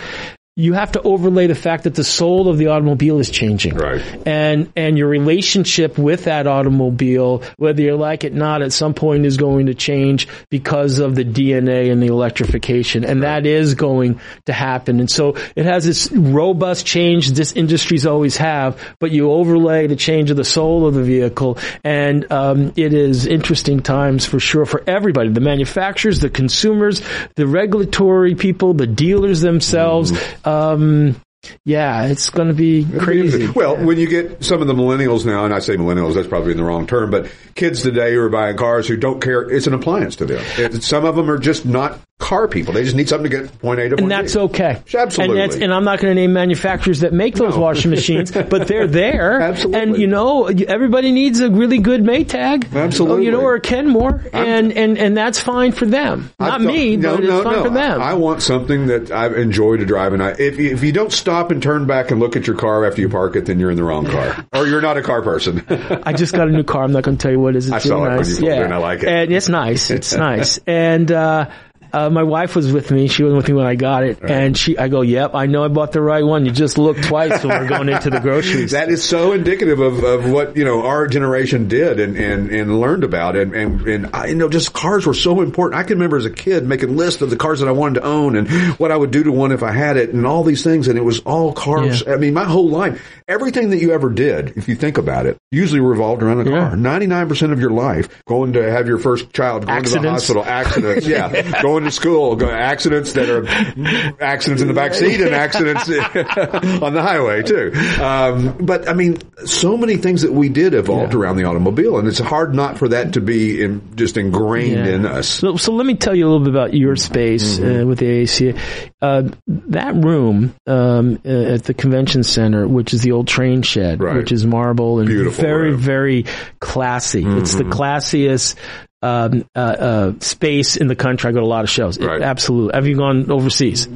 you 0.59 0.73
have 0.73 0.91
to 0.91 1.01
overlay 1.03 1.47
the 1.47 1.55
fact 1.55 1.85
that 1.85 1.95
the 1.95 2.03
soul 2.03 2.49
of 2.49 2.57
the 2.57 2.67
automobile 2.67 3.19
is 3.19 3.29
changing. 3.29 3.75
Right. 3.75 4.01
And, 4.27 4.69
and 4.75 4.97
your 4.97 5.07
relationship 5.07 5.97
with 5.97 6.25
that 6.25 6.47
automobile, 6.47 7.43
whether 7.55 7.81
you 7.81 7.95
like 7.95 8.25
it 8.25 8.33
or 8.33 8.35
not, 8.35 8.61
at 8.61 8.73
some 8.73 8.93
point 8.93 9.25
is 9.25 9.37
going 9.37 9.67
to 9.67 9.73
change 9.73 10.27
because 10.49 10.99
of 10.99 11.15
the 11.15 11.23
DNA 11.23 11.89
and 11.91 12.03
the 12.03 12.07
electrification. 12.07 13.05
And 13.05 13.23
that 13.23 13.45
is 13.45 13.75
going 13.75 14.19
to 14.47 14.53
happen. 14.53 14.99
And 14.99 15.09
so 15.09 15.37
it 15.55 15.63
has 15.63 15.85
this 15.85 16.11
robust 16.11 16.85
change 16.85 17.31
this 17.31 17.53
industries 17.53 18.05
always 18.05 18.35
have, 18.35 18.77
but 18.99 19.11
you 19.11 19.31
overlay 19.31 19.87
the 19.87 19.95
change 19.95 20.29
of 20.29 20.35
the 20.35 20.43
soul 20.43 20.85
of 20.85 20.93
the 20.93 21.03
vehicle. 21.03 21.57
And, 21.85 22.29
um, 22.33 22.73
it 22.75 22.93
is 22.93 23.25
interesting 23.25 23.79
times 23.79 24.25
for 24.25 24.41
sure 24.41 24.65
for 24.65 24.83
everybody, 24.85 25.29
the 25.29 25.39
manufacturers, 25.39 26.19
the 26.19 26.29
consumers, 26.29 27.01
the 27.35 27.47
regulatory 27.47 28.35
people, 28.35 28.73
the 28.73 28.87
dealers 28.87 29.39
themselves. 29.39 30.11
Um, 30.49 31.15
yeah, 31.63 32.05
it's 32.05 32.29
going 32.29 32.47
to 32.49 32.53
be 32.53 32.85
crazy. 32.99 33.47
Well, 33.47 33.77
when 33.77 33.97
you 33.97 34.07
get 34.07 34.43
some 34.43 34.61
of 34.61 34.67
the 34.67 34.73
millennials 34.73 35.25
now, 35.25 35.45
and 35.45 35.53
I 35.53 35.59
say 35.59 35.77
millennials, 35.77 36.15
that's 36.15 36.27
probably 36.27 36.51
in 36.51 36.57
the 36.57 36.63
wrong 36.63 36.85
term, 36.87 37.11
but 37.11 37.31
kids 37.55 37.81
today 37.81 38.13
who 38.13 38.21
are 38.21 38.29
buying 38.29 38.57
cars 38.57 38.87
who 38.87 38.97
don't 38.97 39.21
care, 39.21 39.41
it's 39.49 39.67
an 39.67 39.73
appliance 39.73 40.15
to 40.17 40.25
them. 40.25 40.43
It- 40.57 40.83
some 40.83 41.05
of 41.05 41.15
them 41.15 41.29
are 41.29 41.37
just 41.37 41.65
not 41.65 41.99
car 42.19 42.49
people. 42.49 42.73
They 42.73 42.83
just 42.83 42.97
need 42.97 43.07
something 43.07 43.31
to 43.31 43.37
get 43.43 43.59
point 43.59 43.79
A 43.79 43.83
to 43.83 43.95
point. 43.95 44.01
and 44.01 44.11
that's 44.11 44.33
B. 44.33 44.39
okay. 44.41 44.81
Absolutely. 44.93 45.41
And, 45.41 45.51
that's, 45.51 45.61
and 45.61 45.73
I'm 45.73 45.85
not 45.85 45.99
going 45.99 46.13
to 46.13 46.19
name 46.21 46.33
manufacturers 46.33 46.99
that 46.99 47.13
make 47.13 47.35
those 47.35 47.55
No. 47.55 47.61
washing 47.61 47.91
machines, 47.91 48.29
but 48.49 48.67
they're 48.67 48.87
there. 48.87 49.39
Absolutely. 49.39 49.81
And 49.81 49.97
you 49.97 50.07
know, 50.07 50.47
everybody 50.47 51.13
needs 51.13 51.39
a 51.39 51.49
really 51.49 51.77
good 51.77 52.03
Maytag. 52.03 52.73
Absolutely. 52.75 53.19
Oh, 53.19 53.21
you 53.25 53.31
know, 53.31 53.39
or 53.41 53.55
a 53.55 53.61
Kenmore, 53.61 54.21
and 54.33 54.73
and 54.73 54.97
and 54.97 55.15
that's 55.15 55.39
fine 55.39 55.71
for 55.71 55.85
them. 55.85 56.29
Not 56.39 56.49
thought- 56.51 56.61
me, 56.61 56.97
no, 56.97 57.15
but 57.15 57.23
no, 57.23 57.35
it's 57.37 57.43
fine 57.45 57.53
no. 57.55 57.63
for 57.63 57.69
them. 57.69 58.01
I 58.01 58.13
want 58.15 58.41
something 58.41 58.87
that 58.87 59.11
I 59.11 59.27
enjoy 59.27 59.77
to 59.77 59.85
drive, 59.85 60.11
and 60.11 60.21
I, 60.21 60.31
if 60.31 60.59
if 60.59 60.83
you 60.83 60.91
don't 60.91 61.13
stop 61.13 61.28
and 61.29 61.61
turn 61.61 61.87
back 61.87 62.11
and 62.11 62.19
look 62.19 62.35
at 62.35 62.47
your 62.47 62.55
car 62.55 62.85
after 62.85 63.01
you 63.01 63.09
park 63.09 63.35
it, 63.35 63.45
then 63.45 63.59
you're 63.59 63.71
in 63.71 63.77
the 63.77 63.83
wrong 63.83 64.05
car, 64.05 64.45
or 64.53 64.67
you're 64.67 64.81
not 64.81 64.97
a 64.97 65.01
car 65.01 65.21
person. 65.21 65.65
I 66.03 66.13
just 66.13 66.33
got 66.33 66.47
a 66.47 66.51
new 66.51 66.63
car. 66.63 66.83
I'm 66.83 66.91
not 66.91 67.03
going 67.03 67.17
to 67.17 67.21
tell 67.21 67.31
you 67.31 67.39
what 67.39 67.55
it 67.55 67.59
is. 67.59 67.67
It's 67.67 67.73
I 67.73 67.79
saw 67.79 68.03
really 68.03 68.15
it 68.15 68.27
when 68.27 68.43
you 68.43 68.49
yeah, 68.49 68.63
and 68.63 68.73
I 68.73 68.77
like 68.77 69.03
it. 69.03 69.09
And 69.09 69.31
it's 69.31 69.49
nice. 69.49 69.89
It's 69.89 70.13
nice. 70.15 70.59
And 70.67 71.11
uh, 71.11 71.49
uh, 71.91 72.09
my 72.09 72.23
wife 72.23 72.55
was 72.55 72.71
with 72.71 72.91
me. 72.91 73.07
She 73.07 73.23
was 73.23 73.33
with 73.33 73.47
me 73.47 73.53
when 73.53 73.65
I 73.65 73.75
got 73.75 74.03
it, 74.03 74.19
and 74.21 74.57
she. 74.57 74.77
I 74.77 74.87
go, 74.87 75.01
"Yep, 75.01 75.35
I 75.35 75.45
know 75.47 75.63
I 75.63 75.67
bought 75.67 75.91
the 75.91 76.01
right 76.01 76.23
one. 76.23 76.45
You 76.45 76.51
just 76.51 76.77
look 76.77 77.01
twice 77.01 77.43
when 77.43 77.57
we're 77.59 77.67
going 77.67 77.89
into 77.89 78.09
the 78.09 78.19
groceries." 78.19 78.71
That 78.79 78.89
is 78.89 79.03
so 79.03 79.31
indicative 79.33 79.79
of, 79.79 80.03
of 80.03 80.29
what 80.29 80.55
you 80.55 80.63
know 80.63 80.85
our 80.85 81.07
generation 81.07 81.67
did 81.67 81.99
and, 81.99 82.15
and, 82.15 82.49
and 82.51 82.79
learned 82.79 83.03
about 83.03 83.35
and 83.35 83.53
and 83.53 83.81
and 83.87 84.09
I 84.15 84.27
you 84.27 84.35
know 84.35 84.47
just 84.49 84.73
cars 84.73 85.05
were 85.05 85.13
so 85.13 85.41
important. 85.41 85.79
I 85.79 85.83
can 85.83 85.97
remember 85.97 86.17
as 86.17 86.25
a 86.25 86.29
kid 86.29 86.65
making 86.65 86.95
lists 86.95 87.21
of 87.21 87.29
the 87.29 87.35
cars 87.35 87.59
that 87.59 87.67
I 87.67 87.71
wanted 87.71 88.01
to 88.01 88.05
own 88.05 88.35
and 88.35 88.49
what 88.79 88.91
I 88.91 88.97
would 88.97 89.11
do 89.11 89.23
to 89.23 89.31
one 89.31 89.51
if 89.51 89.63
I 89.63 89.71
had 89.71 89.97
it 89.97 90.13
and 90.13 90.25
all 90.25 90.43
these 90.43 90.63
things 90.63 90.87
and 90.87 90.97
it 90.97 91.03
was 91.03 91.19
all 91.21 91.51
cars. 91.53 92.07
I 92.07 92.15
mean, 92.17 92.33
my 92.33 92.45
whole 92.45 92.69
life, 92.69 93.01
everything 93.27 93.71
that 93.71 93.79
you 93.79 93.91
ever 93.93 94.09
did, 94.09 94.57
if 94.57 94.67
you 94.67 94.75
think 94.75 94.97
about 94.97 95.25
it, 95.25 95.37
usually 95.51 95.79
revolved 95.81 96.21
around 96.23 96.47
a 96.47 96.49
car. 96.49 96.75
Ninety 96.75 97.07
nine 97.07 97.27
percent 97.27 97.51
of 97.51 97.59
your 97.59 97.71
life 97.71 98.23
going 98.25 98.53
to 98.53 98.71
have 98.71 98.87
your 98.87 98.99
first 98.99 99.33
child, 99.33 99.65
going 99.65 99.83
to 99.83 99.89
the 99.89 99.95
Accidents. 99.97 100.27
hospital, 100.27 100.43
accidents, 100.45 101.07
yeah, 101.07 101.61
going 101.61 101.78
to 101.85 101.91
school, 101.91 102.35
go, 102.35 102.49
accidents 102.49 103.13
that 103.13 103.29
are 103.29 103.47
accidents 104.23 104.61
in 104.61 104.67
the 104.67 104.73
back 104.73 104.93
seat 104.93 105.19
and 105.21 105.33
accidents 105.33 105.89
on 106.83 106.93
the 106.93 107.01
highway 107.01 107.43
too. 107.43 107.71
Um, 108.01 108.57
but 108.65 108.87
I 108.89 108.93
mean, 108.93 109.17
so 109.45 109.77
many 109.77 109.97
things 109.97 110.21
that 110.23 110.31
we 110.33 110.49
did 110.49 110.73
evolved 110.73 111.13
around 111.13 111.37
the 111.37 111.45
automobile, 111.45 111.97
and 111.99 112.07
it's 112.07 112.19
hard 112.19 112.53
not 112.53 112.77
for 112.77 112.89
that 112.89 113.13
to 113.13 113.21
be 113.21 113.61
in, 113.61 113.95
just 113.95 114.17
ingrained 114.17 114.85
Yeah. 114.85 114.95
in 114.95 115.05
us. 115.05 115.27
So, 115.27 115.55
so 115.57 115.73
let 115.73 115.85
me 115.85 115.95
tell 115.95 116.15
you 116.15 116.25
a 116.25 116.29
little 116.29 116.45
bit 116.45 116.53
about 116.53 116.73
your 116.73 116.95
space 116.95 117.59
uh, 117.59 117.83
with 117.87 117.99
the 117.99 118.05
AAC. 118.23 118.59
Uh, 119.01 119.23
that 119.47 119.95
room 119.95 120.53
um, 120.67 121.19
uh, 121.25 121.29
at 121.29 121.63
the 121.63 121.73
convention 121.73 122.23
center, 122.23 122.67
which 122.67 122.93
is 122.93 123.01
the 123.01 123.11
old 123.13 123.27
train 123.27 123.61
shed, 123.61 124.01
Right. 124.01 124.15
which 124.17 124.31
is 124.31 124.45
marble 124.45 124.99
and 124.99 125.07
Beautiful 125.07 125.41
very, 125.43 125.71
room. 125.71 125.79
very 125.79 126.25
classy. 126.59 127.23
It's 127.25 127.55
the 127.55 127.63
classiest. 127.63 128.55
Um, 129.01 129.45
uh, 129.55 129.59
uh, 129.59 130.13
space 130.19 130.75
in 130.75 130.87
the 130.87 130.95
country. 130.95 131.29
I 131.29 131.31
go 131.31 131.39
to 131.39 131.45
a 131.45 131.47
lot 131.47 131.63
of 131.63 131.69
shows. 131.69 131.97
Right. 131.97 132.21
absolutely. 132.21 132.75
Have 132.75 132.85
you 132.85 132.97
gone 132.97 133.31
overseas? 133.31 133.87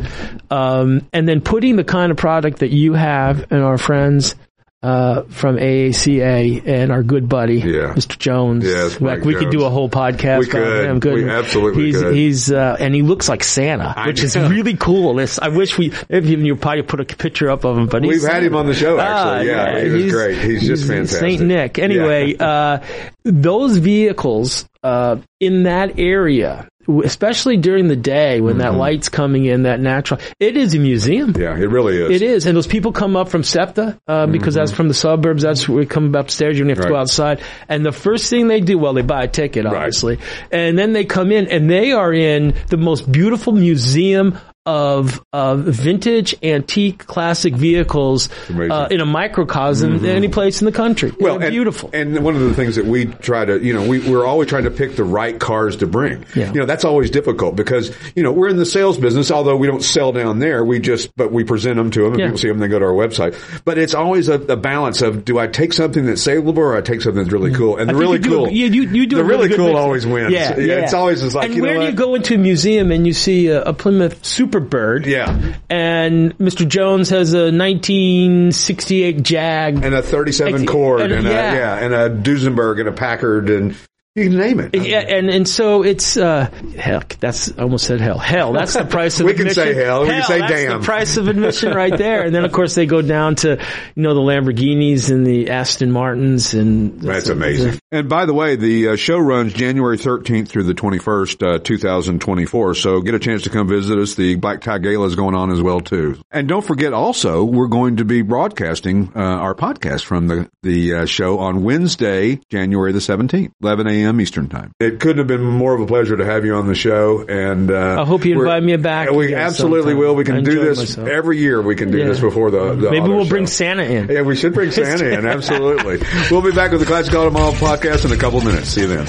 Um, 0.49 1.06
and 1.12 1.28
then 1.28 1.41
putting 1.41 1.76
the 1.76 1.84
kind 1.84 2.10
of 2.10 2.18
product 2.18 2.60
that 2.60 2.70
you 2.70 2.93
have 2.93 3.51
and 3.51 3.62
our 3.62 3.78
friends 3.78 4.36
uh, 4.84 5.21
from 5.29 5.55
AACA 5.55 6.67
and 6.67 6.91
our 6.91 7.01
good 7.03 7.29
buddy, 7.29 7.55
Yeah. 7.59 7.93
Mr. 7.95 8.17
Jones. 8.19 8.65
Yes, 8.65 8.84
In 8.84 8.89
fact, 8.89 9.01
Mike 9.01 9.23
we 9.23 9.36
could 9.36 9.49
do 9.49 9.63
a 9.63 9.69
whole 9.69 9.89
podcast 9.89 10.39
We 10.39 10.49
about 10.49 10.51
could. 10.51 10.86
him. 10.86 10.99
Good. 10.99 11.13
We 11.15 11.29
absolutely 11.29 11.86
he's, 11.86 12.01
could. 12.01 12.13
He's 12.15 12.51
uh, 12.51 12.75
and 12.79 12.93
he 12.93 13.01
looks 13.01 13.29
like 13.29 13.43
Santa, 13.43 13.93
I 13.95 14.07
which 14.07 14.21
is 14.21 14.36
really 14.36 14.75
cool. 14.75 15.13
This 15.15 15.39
I 15.39 15.47
wish 15.47 15.77
we 15.77 15.88
if 16.09 16.25
even 16.25 16.45
you 16.45 16.55
probably 16.57 16.84
put 16.84 16.99
a 16.99 17.05
picture 17.05 17.49
up 17.49 17.63
of 17.63 17.77
him. 17.77 17.88
But 17.88 18.01
We've 18.03 18.21
had 18.21 18.43
him 18.43 18.55
on 18.55 18.67
the 18.67 18.73
show, 18.73 18.99
actually. 18.99 19.49
Ah, 19.51 19.73
Yeah, 19.73 19.84
he 19.84 19.89
was 20.03 20.11
great. 20.11 20.38
He's 20.38 20.67
just 20.67 20.86
fantastic. 20.88 21.19
Saint 21.19 21.41
Nick. 21.43 21.77
Yeah. 21.77 21.84
Anyway, 21.86 22.36
uh, 22.38 22.79
those 23.23 23.77
vehicles 23.77 24.67
uh, 24.84 25.17
in 25.39 25.63
that 25.63 25.97
area. 25.97 26.67
Especially 27.03 27.57
during 27.57 27.88
the 27.88 27.95
day 27.95 28.41
when 28.41 28.57
that 28.57 28.75
light's 28.75 29.09
coming 29.09 29.45
in, 29.45 29.63
that 29.63 29.79
natural, 29.79 30.19
it 30.39 30.57
is 30.57 30.73
a 30.73 30.79
museum. 30.79 31.34
Mm-hmm. 31.34 31.41
Yeah, 31.41 31.55
it 31.55 31.69
really 31.69 31.97
is. 31.97 32.09
It 32.09 32.21
is, 32.21 32.45
and 32.45 32.55
those 32.57 32.67
people 32.67 32.91
come 32.91 33.15
up 33.15 33.29
from 33.29 33.43
SEPTA 33.43 33.99
uh, 34.07 34.27
because 34.27 34.55
that's 34.55 34.71
from 34.71 34.88
the 34.88 34.93
suburbs. 34.93 35.43
That's 35.43 35.67
where 35.67 35.79
we 35.79 35.86
come 35.86 36.13
upstairs. 36.15 36.57
You 36.57 36.65
don't 36.65 36.69
have 36.75 36.86
to 36.86 36.89
go 36.89 36.93
Mm-hmm. 36.93 37.01
Outside. 37.03 37.41
And 37.67 37.86
the 37.86 37.91
first 37.91 38.29
thing 38.29 38.47
they 38.47 38.61
do, 38.61 38.77
well, 38.77 38.93
they 38.93 39.01
buy 39.01 39.23
a 39.23 39.27
ticket, 39.27 39.65
obviously, 39.65 40.19
and 40.51 40.77
then 40.77 40.93
they 40.93 41.05
come 41.05 41.31
in, 41.31 41.47
and 41.47 41.69
they 41.69 41.91
are 41.91 42.13
in 42.13 42.55
the 42.67 42.77
most 42.77 43.11
beautiful 43.11 43.51
museum 43.51 44.38
of 44.66 45.24
uh, 45.34 45.55
vintage, 45.57 46.36
antique, 46.41 47.05
classic 47.05 47.53
vehicles 47.53 48.30
uh, 48.49 48.88
in 48.89 49.01
a 49.01 49.05
microcosm 49.05 50.05
any 50.05 50.30
place 50.30 50.61
in 50.61 50.66
the 50.66 50.72
country. 50.72 51.11
Well, 51.20 51.41
and, 51.41 51.51
beautiful. 51.51 51.89
And 51.93 52.24
one 52.24 52.36
of 52.36 52.41
the 52.41 52.53
things 52.53 52.78
that 52.78 52.86
we 52.86 53.05
try 53.05 53.43
to, 53.43 53.59
you 53.59 53.74
know, 53.74 53.88
we, 53.88 53.99
we're 53.99 54.26
always 54.26 54.47
trying 54.47 54.64
to 54.64 54.72
pick 54.72 54.95
the 54.95 55.03
right 55.03 55.38
cars 55.38 55.78
to 55.78 55.88
bring. 55.88 56.26
Yeah. 56.36 56.53
You 56.53 56.61
know, 56.61 56.66
that's 56.66 56.86
always 56.86 57.11
difficult 57.11 57.55
because, 57.55 57.95
you 58.16 58.24
know, 58.24 58.32
we're 58.32 58.47
in 58.47 58.57
the 58.57 58.66
sales 58.66 58.97
business, 58.97 59.32
although 59.32 59.57
we 59.57 59.68
don't 59.68 59.84
sell 59.84 60.11
down 60.14 60.39
there. 60.39 60.64
We 60.64 60.80
just, 60.80 61.16
but 61.16 61.32
we 61.32 61.43
present 61.43 61.76
them 61.76 61.91
to 61.91 62.03
them 62.03 62.14
and 62.14 62.20
Yeah. 62.20 62.26
people 62.28 62.39
see 62.39 62.47
them, 62.47 62.59
they 62.59 62.68
go 62.70 62.80
to 62.80 62.86
our 62.86 62.91
website. 62.91 63.36
But 63.66 63.78
it's 63.78 63.93
always 63.93 64.30
a, 64.30 64.36
a 64.36 64.57
balance 64.57 65.01
of, 65.01 65.26
do 65.26 65.39
I 65.39 65.47
take 65.47 65.74
something 65.74 66.05
that's 66.05 66.22
saleable 66.22 66.64
or 66.64 66.78
I 66.78 66.82
take 66.82 67.01
something 67.01 67.22
that's 67.22 67.34
really 67.34 67.53
cool? 67.53 67.78
And 67.78 67.89
I 67.89 67.93
the 67.93 67.99
really 67.99 68.20
you 68.20 68.24
cool. 68.24 68.49
you, 68.49 68.68
you, 68.68 68.82
you 68.84 69.07
do 69.07 69.18
the 69.18 69.24
really, 69.24 69.47
really 69.47 69.57
cool 69.57 69.68
mix. 69.68 69.80
always 69.80 70.07
wins. 70.07 70.32
Yeah, 70.32 70.57
yeah. 70.57 70.74
It's 70.84 70.93
always 70.93 71.22
just 71.22 71.36
like, 71.36 71.47
and 71.47 71.55
you 71.55 71.61
know 71.61 71.68
where 71.68 71.80
do 71.80 71.86
you 71.86 71.91
go 71.91 72.16
into 72.16 72.36
a 72.36 72.38
museum 72.38 72.91
and 72.91 73.05
you 73.05 73.14
see 73.14 73.47
a, 73.47 73.64
a 73.64 73.74
Plymouth 73.74 74.24
Superbird? 74.54 75.06
Yeah. 75.06 75.56
And 75.70 76.38
Mr. 76.38 76.68
Jones 76.68 77.10
has 77.10 77.34
a 77.34 77.51
1968 77.51 79.24
Jag. 79.24 79.84
And 79.84 79.95
a 79.95 80.01
37 80.01 80.62
Ex- 80.64 80.72
Cord 80.72 81.01
and- 81.01 81.14
and, 81.14 81.28
a, 81.28 81.32
yeah. 81.32 81.54
yeah, 81.54 81.76
and 81.78 81.93
a 81.93 82.10
Duesenberg 82.10 82.80
and 82.80 82.89
a 82.89 82.91
Packard 82.91 83.49
and 83.49 83.76
you 84.16 84.30
can 84.30 84.38
name 84.38 84.59
it. 84.59 84.76
Yeah, 84.76 84.99
and 84.99 85.28
and 85.28 85.49
so 85.49 85.82
it's 85.82 86.18
uh 86.18 86.47
heck. 86.78 87.18
That's 87.20 87.51
I 87.57 87.64
almost 87.64 87.88
said 87.88 87.99
hell. 87.99 88.20
Hell. 88.20 88.53
That's 88.53 88.76
the 88.76 88.86
price 88.86 89.20
of 89.20 89.26
admission. 89.26 89.43
We 89.43 89.55
can 89.55 89.74
say 89.74 89.74
hell, 89.74 90.01
we 90.01 90.09
can 90.09 90.24
say 90.24 90.39
that's 90.39 90.51
damn. 90.51 90.82
the 90.82 90.86
price 90.86 91.18
of 91.18 91.28
admission 91.28 91.74
right 91.76 91.97
there. 91.97 92.22
And 92.24 92.34
then 92.34 92.45
of 92.45 92.51
course 92.51 92.76
they 92.76 92.86
go 92.86 93.01
down 93.01 93.34
to 93.38 93.59
you 93.95 94.03
know 94.03 94.14
the 94.14 94.22
Lamborghinis 94.22 95.09
and 95.09 95.26
the 95.26 95.49
Aston 95.49 95.91
Martins 95.91 96.53
and 96.53 97.01
That's 97.01 97.30
amazing. 97.30 97.80
And 97.91 98.07
by 98.07 98.28
the 98.28 98.36
way, 98.36 98.55
the 98.55 98.89
uh, 98.89 98.95
show 98.97 99.18
runs 99.18 99.51
January 99.53 99.97
13th 99.97 100.47
through 100.47 100.64
the 100.64 100.76
21st, 100.76 101.55
uh, 101.55 101.59
2024. 101.59 102.76
So 102.76 103.01
get 103.01 103.16
a 103.16 103.20
chance 103.20 103.43
to 103.43 103.49
come 103.49 103.68
visit 103.68 103.97
us. 103.97 104.14
The 104.14 104.36
Black 104.36 104.61
Tie 104.61 104.78
Gala 104.78 105.07
is 105.07 105.16
going 105.16 105.34
on 105.34 105.51
as 105.51 105.59
well 105.59 105.82
too. 105.82 106.20
And 106.30 106.47
don't 106.47 106.66
forget 106.66 106.93
also, 106.93 107.43
we're 107.43 107.66
going 107.66 107.95
to 107.95 108.05
be 108.05 108.22
broadcasting 108.22 109.11
uh, 109.16 109.20
our 109.20 109.55
podcast 109.55 110.03
from 110.03 110.28
the, 110.28 110.51
the 110.61 110.93
uh, 110.93 111.05
show 111.07 111.39
on 111.39 111.64
Wednesday, 111.64 112.39
January 112.49 112.91
the 112.91 112.99
17th, 112.99 113.51
11 113.59 113.88
a.m. 113.88 114.03
Eastern 114.22 114.49
time. 114.49 114.72
It 114.80 114.99
couldn't 114.99 115.18
have 115.20 115.28
been 115.28 115.41
more 115.43 115.74
of 115.74 115.82
a 115.82 115.86
pleasure 115.86 116.16
to 116.18 116.26
have 116.26 116.45
you 116.45 116.56
on 116.56 116.68
the 116.68 116.76
show. 116.76 117.26
And 117.28 117.70
uh, 117.72 118.01
I 118.01 118.06
hope 118.06 118.26
you 118.26 118.38
we're- 118.38 118.49
invite 118.49 118.64
me 118.64 118.76
back 118.78 119.10
We 119.12 119.34
absolutely 119.36 119.91
sometime. 119.93 119.97
will. 119.99 120.16
We 120.16 120.24
can 120.24 120.43
do 120.43 120.60
this 120.64 120.78
myself. 120.80 121.08
every 121.08 121.38
year. 121.39 121.62
We 121.62 121.76
can 121.76 121.91
do 121.91 121.97
Yeah. 121.99 122.08
this 122.08 122.20
before 122.20 122.51
the, 122.51 122.76
the 122.76 122.91
Maybe 122.91 123.08
we'll 123.10 123.24
show. 123.26 123.30
bring 123.30 123.47
Santa 123.47 123.84
in. 123.84 124.10
Yeah, 124.10 124.22
we 124.22 124.36
should 124.36 124.54
bring 124.54 124.72
Santa 124.80 125.18
in. 125.18 125.26
Absolutely. 125.26 125.99
We'll 126.32 126.41
be 126.41 126.51
back 126.51 126.72
with 126.72 126.80
the 126.82 126.86
Classic 126.88 127.14
Auto 127.14 127.30
Mall 127.32 127.51
podcast 127.54 128.06
in 128.06 128.12
a 128.12 128.18
couple 128.18 128.41
minutes. 128.41 128.70
See 128.70 128.82
you 128.82 128.88
then. 128.88 129.08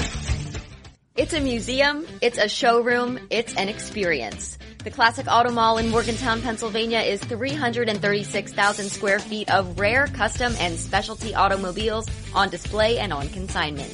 It's 1.15 1.31
a 1.33 1.39
museum, 1.39 2.05
it's 2.21 2.37
a 2.37 2.49
showroom, 2.49 3.19
it's 3.29 3.55
an 3.55 3.69
experience. 3.69 4.54
The 4.85 4.91
Classic 4.91 5.25
Auto 5.27 5.49
Mall 5.49 5.79
in 5.79 5.89
Morgantown, 5.89 6.43
Pennsylvania 6.43 6.99
is 6.99 7.19
336,000 7.21 8.89
square 8.91 9.17
feet 9.17 9.49
of 9.49 9.79
rare, 9.79 10.05
custom, 10.05 10.53
and 10.59 10.77
specialty 10.77 11.33
automobiles 11.33 12.07
on 12.35 12.51
display 12.51 12.99
and 12.99 13.11
on 13.11 13.27
consignment. 13.29 13.93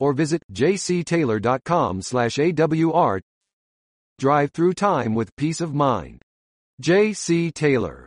Or 0.00 0.14
visit 0.14 0.40
jctaylor.com 0.50 2.00
slash 2.00 2.36
AWR. 2.36 3.20
Drive 4.18 4.52
through 4.52 4.72
time 4.72 5.14
with 5.14 5.36
peace 5.36 5.60
of 5.60 5.74
mind. 5.74 6.22
J.C. 6.80 7.52
Taylor. 7.52 8.06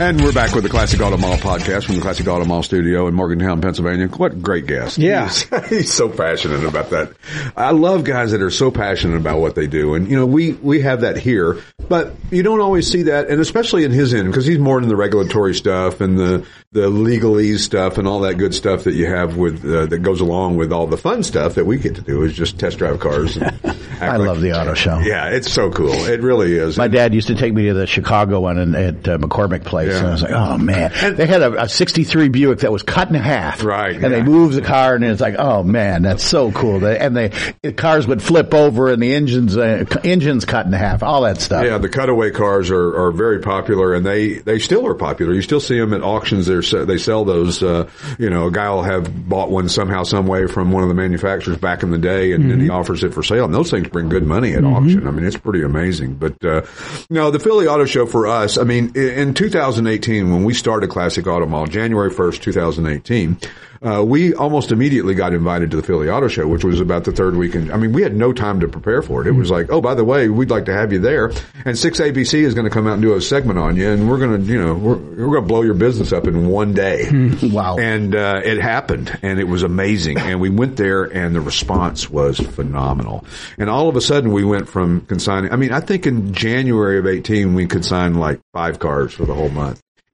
And 0.00 0.22
we're 0.22 0.32
back 0.32 0.54
with 0.54 0.62
the 0.62 0.70
Classic 0.70 1.00
Auto 1.00 1.16
Mall 1.16 1.36
podcast 1.38 1.86
from 1.86 1.96
the 1.96 2.00
Classic 2.00 2.24
Auto 2.28 2.44
Mall 2.44 2.62
studio 2.62 3.08
in 3.08 3.14
Morgantown, 3.14 3.60
Pennsylvania. 3.60 4.06
What 4.06 4.40
great 4.40 4.64
guest. 4.64 4.96
Yeah. 4.96 5.24
He's, 5.24 5.48
he's, 5.68 5.92
so 5.92 6.08
passionate 6.08 6.62
about 6.62 6.90
that. 6.90 7.14
I 7.56 7.72
love 7.72 8.04
guys 8.04 8.30
that 8.30 8.40
are 8.40 8.50
so 8.50 8.70
passionate 8.70 9.16
about 9.16 9.40
what 9.40 9.56
they 9.56 9.66
do. 9.66 9.94
And, 9.94 10.08
you 10.08 10.14
know, 10.14 10.24
we, 10.24 10.52
we 10.52 10.82
have 10.82 11.00
that 11.00 11.16
here, 11.16 11.60
but 11.88 12.12
you 12.30 12.44
don't 12.44 12.60
always 12.60 12.88
see 12.88 13.04
that. 13.04 13.28
And 13.28 13.40
especially 13.40 13.82
in 13.82 13.90
his 13.90 14.14
end, 14.14 14.28
because 14.28 14.46
he's 14.46 14.60
more 14.60 14.80
in 14.80 14.86
the 14.86 14.94
regulatory 14.94 15.54
stuff 15.54 16.00
and 16.00 16.16
the, 16.16 16.46
the 16.70 16.88
legalese 16.88 17.58
stuff 17.58 17.98
and 17.98 18.06
all 18.06 18.20
that 18.20 18.34
good 18.34 18.54
stuff 18.54 18.84
that 18.84 18.94
you 18.94 19.06
have 19.06 19.36
with, 19.36 19.64
uh, 19.64 19.86
that 19.86 19.98
goes 19.98 20.20
along 20.20 20.56
with 20.56 20.72
all 20.72 20.86
the 20.86 20.96
fun 20.96 21.24
stuff 21.24 21.56
that 21.56 21.64
we 21.64 21.76
get 21.76 21.96
to 21.96 22.02
do 22.02 22.22
is 22.22 22.34
just 22.34 22.56
test 22.56 22.78
drive 22.78 23.00
cars. 23.00 23.36
I 24.00 24.16
like, 24.16 24.28
love 24.28 24.40
the 24.40 24.52
auto 24.52 24.74
show. 24.74 25.00
Yeah. 25.00 25.30
It's 25.30 25.50
so 25.50 25.72
cool. 25.72 25.92
It 25.92 26.20
really 26.20 26.52
is. 26.52 26.76
My 26.76 26.86
dad 26.86 27.14
used 27.14 27.26
to 27.28 27.34
take 27.34 27.52
me 27.52 27.66
to 27.66 27.74
the 27.74 27.88
Chicago 27.88 28.38
one 28.38 28.58
in, 28.58 28.76
at 28.76 29.08
uh, 29.08 29.18
McCormick 29.18 29.64
Place. 29.64 29.87
Yeah. 29.88 29.98
And 29.98 30.06
I 30.06 30.10
was 30.12 30.22
like, 30.22 30.32
oh 30.32 30.58
man. 30.58 30.92
And 30.94 31.16
they 31.16 31.26
had 31.26 31.42
a, 31.42 31.62
a, 31.62 31.68
63 31.68 32.28
Buick 32.28 32.60
that 32.60 32.72
was 32.72 32.82
cut 32.82 33.08
in 33.08 33.14
half. 33.14 33.62
Right. 33.62 33.94
And 33.94 34.02
yeah. 34.02 34.08
they 34.08 34.22
moved 34.22 34.54
the 34.54 34.62
car 34.62 34.94
and 34.94 35.04
it's 35.04 35.20
like, 35.20 35.36
oh 35.38 35.62
man, 35.62 36.02
that's 36.02 36.24
so 36.24 36.52
cool. 36.52 36.80
They, 36.80 36.98
and 36.98 37.16
they, 37.16 37.32
the 37.62 37.72
cars 37.72 38.06
would 38.06 38.22
flip 38.22 38.54
over 38.54 38.90
and 38.90 39.02
the 39.02 39.14
engines, 39.14 39.56
uh, 39.56 39.84
engines 40.04 40.44
cut 40.44 40.66
in 40.66 40.72
half, 40.72 41.02
all 41.02 41.22
that 41.22 41.40
stuff. 41.40 41.64
Yeah, 41.64 41.78
the 41.78 41.88
cutaway 41.88 42.30
cars 42.30 42.70
are, 42.70 43.06
are 43.06 43.12
very 43.12 43.40
popular 43.40 43.94
and 43.94 44.04
they, 44.04 44.34
they 44.34 44.58
still 44.58 44.86
are 44.86 44.94
popular. 44.94 45.34
You 45.34 45.42
still 45.42 45.60
see 45.60 45.78
them 45.78 45.92
at 45.92 46.02
auctions. 46.02 46.46
They're, 46.46 46.62
they 46.84 46.98
sell 46.98 47.24
those, 47.24 47.62
uh, 47.62 47.88
you 48.18 48.30
know, 48.30 48.46
a 48.46 48.52
guy 48.52 48.70
will 48.70 48.82
have 48.82 49.28
bought 49.28 49.50
one 49.50 49.68
somehow, 49.68 50.02
some 50.02 50.26
way 50.26 50.46
from 50.46 50.72
one 50.72 50.82
of 50.82 50.88
the 50.88 50.94
manufacturers 50.94 51.58
back 51.58 51.82
in 51.82 51.90
the 51.90 51.98
day 51.98 52.32
and, 52.32 52.44
mm-hmm. 52.44 52.52
and 52.52 52.62
he 52.62 52.68
offers 52.68 53.04
it 53.04 53.14
for 53.14 53.22
sale. 53.22 53.44
And 53.44 53.54
those 53.54 53.70
things 53.70 53.88
bring 53.88 54.08
good 54.08 54.24
money 54.24 54.54
at 54.54 54.62
mm-hmm. 54.62 54.74
auction. 54.74 55.08
I 55.08 55.10
mean, 55.10 55.24
it's 55.24 55.36
pretty 55.36 55.62
amazing. 55.62 56.14
But, 56.14 56.44
uh, 56.44 56.62
no, 57.10 57.30
the 57.30 57.38
Philly 57.38 57.66
Auto 57.66 57.84
Show 57.84 58.06
for 58.06 58.26
us, 58.26 58.58
I 58.58 58.64
mean, 58.64 58.96
in 58.96 59.34
2018, 59.78 60.32
when 60.32 60.44
we 60.44 60.54
started 60.54 60.90
Classic 60.90 61.24
Auto 61.26 61.46
Mall, 61.46 61.66
January 61.66 62.10
1st, 62.10 62.42
2018, 62.42 63.38
uh, 63.80 64.02
we 64.04 64.34
almost 64.34 64.72
immediately 64.72 65.14
got 65.14 65.32
invited 65.32 65.70
to 65.70 65.76
the 65.76 65.82
Philly 65.82 66.08
Auto 66.08 66.26
Show, 66.26 66.48
which 66.48 66.64
was 66.64 66.80
about 66.80 67.04
the 67.04 67.12
third 67.12 67.36
weekend. 67.36 67.70
I 67.70 67.76
mean, 67.76 67.92
we 67.92 68.02
had 68.02 68.14
no 68.14 68.32
time 68.32 68.58
to 68.60 68.68
prepare 68.68 69.02
for 69.02 69.20
it. 69.20 69.28
It 69.28 69.32
was 69.32 69.50
like, 69.50 69.70
oh, 69.70 69.80
by 69.80 69.94
the 69.94 70.04
way, 70.04 70.28
we'd 70.28 70.50
like 70.50 70.64
to 70.64 70.72
have 70.72 70.92
you 70.92 70.98
there. 70.98 71.26
And 71.64 71.76
6ABC 71.76 72.40
is 72.40 72.54
going 72.54 72.64
to 72.64 72.70
come 72.70 72.88
out 72.88 72.94
and 72.94 73.02
do 73.02 73.14
a 73.14 73.20
segment 73.20 73.58
on 73.58 73.76
you, 73.76 73.88
and 73.88 74.10
we're 74.10 74.18
going 74.18 74.44
to, 74.44 74.52
you 74.52 74.60
know, 74.60 74.74
we're, 74.74 74.96
we're 74.96 75.26
going 75.26 75.42
to 75.42 75.48
blow 75.48 75.62
your 75.62 75.74
business 75.74 76.12
up 76.12 76.26
in 76.26 76.48
one 76.48 76.72
day. 76.72 77.08
wow. 77.42 77.76
And 77.78 78.16
uh, 78.16 78.40
it 78.44 78.60
happened, 78.60 79.16
and 79.22 79.38
it 79.38 79.44
was 79.44 79.62
amazing. 79.62 80.18
And 80.18 80.40
we 80.40 80.50
went 80.50 80.76
there, 80.76 81.04
and 81.04 81.36
the 81.36 81.40
response 81.40 82.10
was 82.10 82.38
phenomenal. 82.38 83.24
And 83.58 83.70
all 83.70 83.88
of 83.88 83.94
a 83.94 84.00
sudden, 84.00 84.32
we 84.32 84.44
went 84.44 84.68
from 84.68 85.02
consigning, 85.02 85.52
I 85.52 85.56
mean, 85.56 85.72
I 85.72 85.80
think 85.80 86.04
in 86.04 86.34
January 86.34 86.98
of 86.98 87.06
18, 87.06 87.54
we 87.54 87.66
consigned 87.68 88.18
like 88.18 88.40
five 88.52 88.80
cars 88.80 89.12
for 89.12 89.24
the 89.24 89.34
whole 89.34 89.50
month 89.50 89.67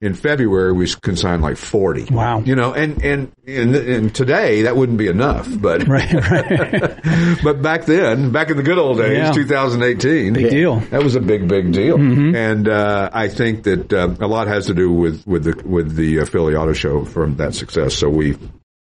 in 0.05 0.13
February 0.13 0.71
we 0.71 0.87
consigned 1.01 1.41
like 1.41 1.57
40. 1.57 2.13
Wow. 2.13 2.39
You 2.39 2.55
know, 2.55 2.73
and, 2.73 3.03
and, 3.03 3.31
and, 3.47 3.75
and 3.75 4.15
today 4.15 4.61
that 4.63 4.75
wouldn't 4.75 4.97
be 4.97 5.07
enough, 5.07 5.47
but, 5.59 5.87
right, 5.87 6.13
right. 6.13 7.39
but 7.43 7.61
back 7.61 7.85
then, 7.85 8.31
back 8.31 8.49
in 8.49 8.57
the 8.57 8.63
good 8.63 8.77
old 8.77 8.97
days, 8.97 9.17
Yeah. 9.17 9.31
2018. 9.31 10.33
Big 10.33 10.49
deal. 10.49 10.79
That 10.91 11.03
was 11.03 11.15
a 11.15 11.21
big, 11.21 11.47
big 11.47 11.71
deal. 11.71 11.97
Mm-hmm. 11.97 12.35
And, 12.35 12.67
uh, 12.69 13.09
I 13.11 13.27
think 13.27 13.63
that, 13.63 13.91
uh, 13.91 14.15
a 14.19 14.27
lot 14.27 14.47
has 14.47 14.67
to 14.67 14.73
do 14.73 14.91
with, 14.91 15.25
with 15.25 15.43
the, 15.43 15.67
with 15.67 15.95
the 15.95 16.19
uh, 16.19 16.25
Philly 16.25 16.55
Auto 16.55 16.73
Show 16.73 17.03
from 17.05 17.37
that 17.37 17.55
success. 17.55 17.95
So 17.95 18.09
we, 18.09 18.37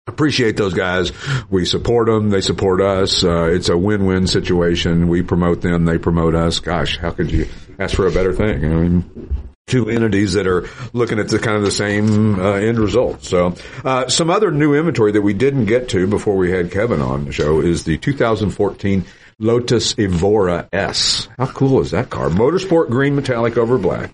appreciate 0.09 0.57
those 0.57 0.75
guys. 0.75 1.13
We 1.49 1.65
support 1.65 2.09
them. 2.09 2.31
They 2.31 2.41
support 2.41 2.81
us. 2.81 3.23
Uh, 3.23 3.45
it's 3.45 3.69
a 3.69 3.79
win-win 3.79 4.27
situation. 4.27 5.07
We 5.07 5.23
promote 5.23 5.61
them. 5.61 5.85
They 5.85 5.99
promote 5.99 6.35
us. 6.35 6.59
Gosh, 6.59 6.99
how 6.99 7.13
could 7.13 7.31
you 7.31 7.47
ask 7.79 7.95
for 7.95 8.09
a 8.09 8.11
better 8.11 8.33
thing? 8.33 8.65
I 8.65 8.69
mean, 8.69 9.52
two 9.67 9.89
entities 9.89 10.35
that 10.35 10.47
are 10.47 10.69
looking 10.93 11.19
at 11.19 11.29
the 11.29 11.39
kind 11.39 11.57
of 11.57 11.63
the 11.63 11.71
same 11.71 12.39
uh, 12.39 12.53
end 12.55 12.79
result. 12.79 13.23
So, 13.25 13.55
uh, 13.85 14.09
some 14.09 14.29
other 14.31 14.51
new 14.51 14.75
inventory 14.75 15.13
that 15.13 15.23
we 15.23 15.35
didn't 15.35 15.67
get 15.67 15.89
to 15.91 16.07
before 16.07 16.37
we 16.37 16.51
had 16.51 16.71
Kevin 16.71 17.01
on 17.01 17.25
the 17.25 17.33
show 17.33 17.61
is 17.61 17.85
the 17.85 17.97
2014 17.99 19.05
Lotus 19.39 19.95
Evora 19.99 20.69
S. 20.73 21.29
How 21.39 21.47
cool 21.47 21.81
is 21.81 21.93
that 21.93 22.11
car? 22.11 22.29
Motorsport 22.29 22.91
green 22.91 23.15
metallic 23.15 23.57
over 23.57 23.79
black. 23.79 24.13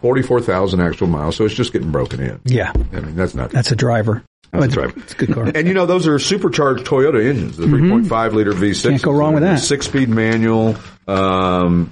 44,000 0.00 0.80
actual 0.80 1.08
miles, 1.08 1.36
so 1.36 1.44
it's 1.44 1.54
just 1.54 1.72
getting 1.74 1.90
broken 1.92 2.20
in. 2.20 2.40
Yeah. 2.44 2.72
I 2.74 3.00
mean, 3.00 3.16
that's 3.16 3.34
not 3.34 3.50
That's 3.50 3.70
a 3.70 3.76
driver. 3.76 4.22
that's 4.50 4.74
right. 4.76 4.96
It's 4.96 5.12
a 5.12 5.16
good 5.16 5.32
car. 5.34 5.52
And 5.54 5.68
you 5.68 5.74
know, 5.74 5.84
those 5.84 6.06
are 6.06 6.18
supercharged 6.18 6.86
Toyota 6.86 7.22
engines, 7.24 7.58
the 7.58 7.66
3.5 7.66 8.32
liter 8.32 8.52
V6. 8.52 8.60
Mm-hmm. 8.60 8.88
Can't 8.90 9.02
go 9.02 9.12
wrong 9.12 9.34
with 9.34 9.42
that. 9.42 9.58
Six 9.60 9.86
speed 9.86 10.08
manual. 10.08 10.76
Um, 11.06 11.90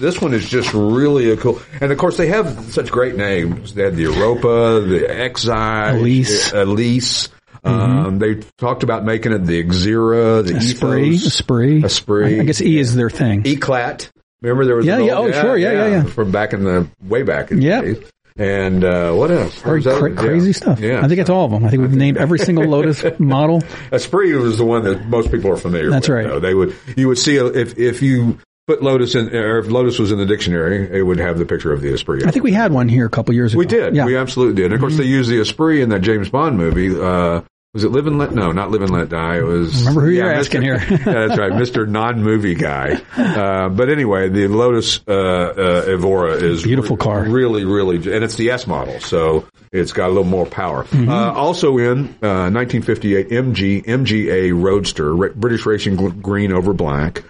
this 0.00 0.20
one 0.20 0.34
is 0.34 0.48
just 0.48 0.72
really 0.74 1.30
a 1.30 1.36
cool, 1.36 1.60
and 1.80 1.92
of 1.92 1.98
course 1.98 2.16
they 2.16 2.28
have 2.28 2.72
such 2.72 2.90
great 2.90 3.16
names. 3.16 3.74
They 3.74 3.84
had 3.84 3.94
the 3.96 4.02
Europa, 4.02 4.80
the 4.86 5.06
Exige, 5.08 5.94
Elise. 6.00 6.52
Elise. 6.52 7.28
Um, 7.62 8.18
they 8.18 8.36
talked 8.58 8.82
about 8.82 9.04
making 9.04 9.32
it 9.32 9.44
the 9.44 9.62
Xera, 9.64 10.44
the 10.46 10.56
Esprit. 10.56 11.04
Ethos, 11.04 11.26
Esprit. 11.26 11.84
Esprit. 11.84 12.40
I 12.40 12.44
guess 12.44 12.60
E 12.62 12.78
is 12.78 12.94
their 12.94 13.10
thing. 13.10 13.42
Eclat. 13.46 14.10
Remember 14.42 14.64
there 14.64 14.76
was 14.76 14.86
Yeah, 14.86 14.98
yeah, 14.98 15.14
old- 15.16 15.28
oh, 15.34 15.40
sure, 15.42 15.58
yeah, 15.58 15.72
yeah, 15.72 15.86
yeah. 15.88 16.02
from 16.04 16.30
back 16.32 16.54
in 16.54 16.64
the 16.64 16.88
way 17.06 17.22
back 17.22 17.50
in 17.50 17.60
days. 17.60 17.98
And 18.38 18.82
uh, 18.84 19.12
what 19.12 19.30
else? 19.30 19.60
Very 19.60 19.76
Was 19.80 19.84
that- 19.84 20.00
yeah. 20.12 20.16
crazy 20.16 20.54
stuff. 20.54 20.80
Yeah, 20.80 21.04
I 21.04 21.08
think 21.08 21.20
it's 21.20 21.28
all 21.28 21.44
of 21.44 21.50
them. 21.50 21.62
I 21.62 21.68
think 21.68 21.82
we've 21.82 21.94
named 21.94 22.16
every 22.16 22.38
single 22.38 22.64
Lotus 22.64 23.04
model. 23.18 23.62
Esprit 23.92 24.34
was 24.36 24.56
the 24.56 24.64
one 24.64 24.84
that 24.84 25.06
most 25.06 25.30
people 25.30 25.50
are 25.52 25.56
familiar 25.58 25.90
That's 25.90 26.08
with. 26.08 26.16
right. 26.16 26.26
though. 26.26 26.40
They 26.40 26.54
would 26.54 26.74
you 26.96 27.08
would 27.08 27.18
see 27.18 27.36
a, 27.36 27.44
if 27.46 27.76
if 27.78 28.00
you 28.00 28.38
put 28.66 28.82
Lotus 28.82 29.14
in 29.14 29.34
or 29.34 29.58
if 29.58 29.66
Lotus 29.68 29.98
was 29.98 30.12
in 30.12 30.18
the 30.18 30.26
dictionary, 30.26 30.88
it 30.98 31.02
would 31.02 31.18
have 31.18 31.38
the 31.38 31.46
picture 31.46 31.72
of 31.72 31.80
the 31.80 31.92
Esprit. 31.92 32.26
I 32.26 32.30
think 32.30 32.44
we 32.44 32.52
had 32.52 32.72
one 32.72 32.88
here 32.88 33.06
a 33.06 33.10
couple 33.10 33.34
years 33.34 33.52
ago. 33.52 33.58
we 33.58 33.66
did. 33.66 33.96
Yeah. 33.96 34.06
We 34.06 34.16
absolutely 34.16 34.54
did. 34.54 34.66
And 34.66 34.74
of 34.74 34.80
course, 34.80 34.96
they 34.96 35.04
used 35.04 35.30
the 35.30 35.40
Esprit 35.40 35.80
in 35.80 35.88
that 35.90 36.00
James 36.00 36.28
Bond 36.28 36.56
movie. 36.56 36.90
Uh, 36.98 37.42
was 37.72 37.84
it 37.84 37.92
Live 37.92 38.08
and 38.08 38.18
Let? 38.18 38.32
No, 38.32 38.50
not 38.50 38.72
Live 38.72 38.82
and 38.82 38.90
Let 38.90 39.10
Die. 39.10 39.38
It 39.38 39.42
was. 39.42 39.80
Remember 39.80 40.00
who 40.00 40.10
you're 40.10 40.26
Mr. 40.26 40.38
asking 40.38 40.62
here. 40.62 40.84
yeah, 40.90 40.96
that's 40.96 41.38
right, 41.38 41.52
Mr. 41.52 41.88
Non-movie 41.88 42.56
guy. 42.56 43.00
Uh, 43.16 43.68
but 43.68 43.88
anyway, 43.88 44.28
the 44.28 44.48
Lotus 44.48 44.98
uh, 45.06 45.12
uh, 45.12 45.84
Evora 45.86 46.32
is 46.32 46.64
Beautiful 46.64 46.96
car. 46.96 47.22
Really, 47.22 47.64
really, 47.64 47.96
and 47.96 48.24
it's 48.24 48.34
the 48.34 48.50
S 48.50 48.66
model, 48.66 48.98
so 48.98 49.46
it's 49.70 49.92
got 49.92 50.06
a 50.06 50.08
little 50.08 50.24
more 50.24 50.46
power. 50.46 50.82
Mm-hmm. 50.82 51.08
Uh, 51.08 51.32
also 51.32 51.78
in 51.78 52.08
uh, 52.24 52.50
1958, 52.50 53.28
MG 53.28 53.84
MGA 53.84 54.60
Roadster, 54.60 55.14
British 55.14 55.64
Racing 55.64 55.94
Green 56.20 56.50
over 56.52 56.72
black. 56.72 57.22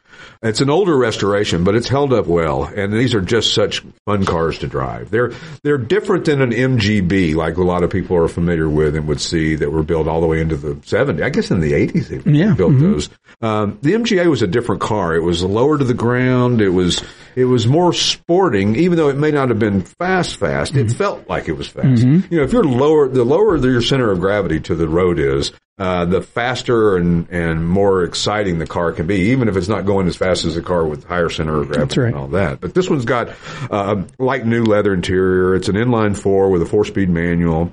It's 0.43 0.63
an 0.63 0.71
older 0.71 0.97
restoration, 0.97 1.65
but 1.65 1.75
it's 1.75 1.89
held 1.89 2.15
up 2.15 2.27
well, 2.27 2.65
and 2.65 2.95
these 2.95 3.15
are 3.15 3.21
just 3.21 3.53
such 3.53 3.81
fun 4.07 4.25
cars 4.25 4.59
to 4.61 4.67
drive. 4.67 5.11
They're 5.11 5.33
they're 5.63 5.77
different 5.77 6.25
than 6.25 6.41
an 6.41 6.53
MGB, 6.53 7.35
like 7.35 7.59
a 7.59 7.63
lot 7.63 7.83
of 7.83 7.91
people 7.91 8.17
are 8.17 8.27
familiar 8.27 8.67
with 8.67 8.97
and 8.97 9.07
would 9.07 9.21
see 9.21 9.57
that 9.57 9.71
were 9.71 9.83
built 9.83 10.09
all 10.09 10.23
the 10.23 10.27
way 10.27 10.41
into 10.41 10.57
the 10.57 10.77
70s. 10.77 11.23
I 11.23 11.29
guess 11.29 11.51
in 11.51 11.61
the 11.61 11.73
80s 11.73 12.09
they 12.09 12.31
Yeah, 12.33 12.55
built 12.55 12.73
mhm. 12.73 12.81
those. 12.81 13.11
Um, 13.43 13.79
the 13.83 13.93
MGA 13.93 14.31
was 14.31 14.41
a 14.41 14.47
different 14.47 14.81
car. 14.81 15.15
It 15.15 15.23
was 15.23 15.45
lower 15.45 15.77
to 15.77 15.85
the 15.85 15.93
ground. 15.93 16.63
It 16.63 16.71
was 16.71 17.03
it 17.37 17.45
was 17.45 17.67
more 17.67 17.93
sporting, 17.93 18.77
even 18.77 18.97
though 18.97 19.11
it 19.11 19.19
may 19.19 19.33
not 19.33 19.51
have 19.51 19.59
been 19.59 19.83
fast. 19.83 20.37
Fast. 20.37 20.73
Mm-hmm. 20.73 20.89
It 20.89 20.93
felt 20.93 21.29
like 21.29 21.49
it 21.49 21.53
was 21.53 21.69
fast. 21.69 22.03
You 22.03 22.23
know, 22.31 22.43
if 22.45 22.53
you're 22.55 22.65
lower, 22.65 23.09
the 23.09 23.25
lower 23.25 23.59
your 23.59 23.83
center 23.83 24.11
of 24.11 24.21
gravity 24.21 24.61
to 24.61 24.75
the 24.75 24.89
road 24.89 25.19
is, 25.19 25.53
uh, 25.81 26.05
the 26.05 26.21
faster 26.21 26.97
and, 26.99 27.27
and 27.31 27.67
more 27.67 28.05
exciting 28.05 28.59
the 28.59 28.67
car 28.67 28.93
can 28.93 29.07
be, 29.07 29.31
even 29.31 29.49
if 29.49 29.57
it's 29.57 29.67
not 29.67 29.87
going 29.87 30.07
as 30.07 30.15
fast 30.15 30.30
as 30.31 30.57
a 30.57 30.63
car 30.63 30.87
with 30.87 31.05
higher 31.05 31.29
center 31.29 31.61
of 31.61 31.69
gravity 31.69 32.01
right. 32.01 32.07
and 32.09 32.17
all 32.17 32.29
that. 32.29 32.61
But 32.61 32.75
this 32.75 32.89
one's 32.89 33.05
got 33.05 33.31
uh, 33.71 34.03
like 34.19 34.45
new 34.45 34.65
leather 34.65 34.95
interior. 34.95 35.55
It's 35.55 35.69
an 35.69 35.77
inline 35.77 36.17
four 36.17 36.51
with 36.51 36.63
a 36.63 36.67
four 36.67 36.85
speed 36.85 37.11
manual. 37.11 37.73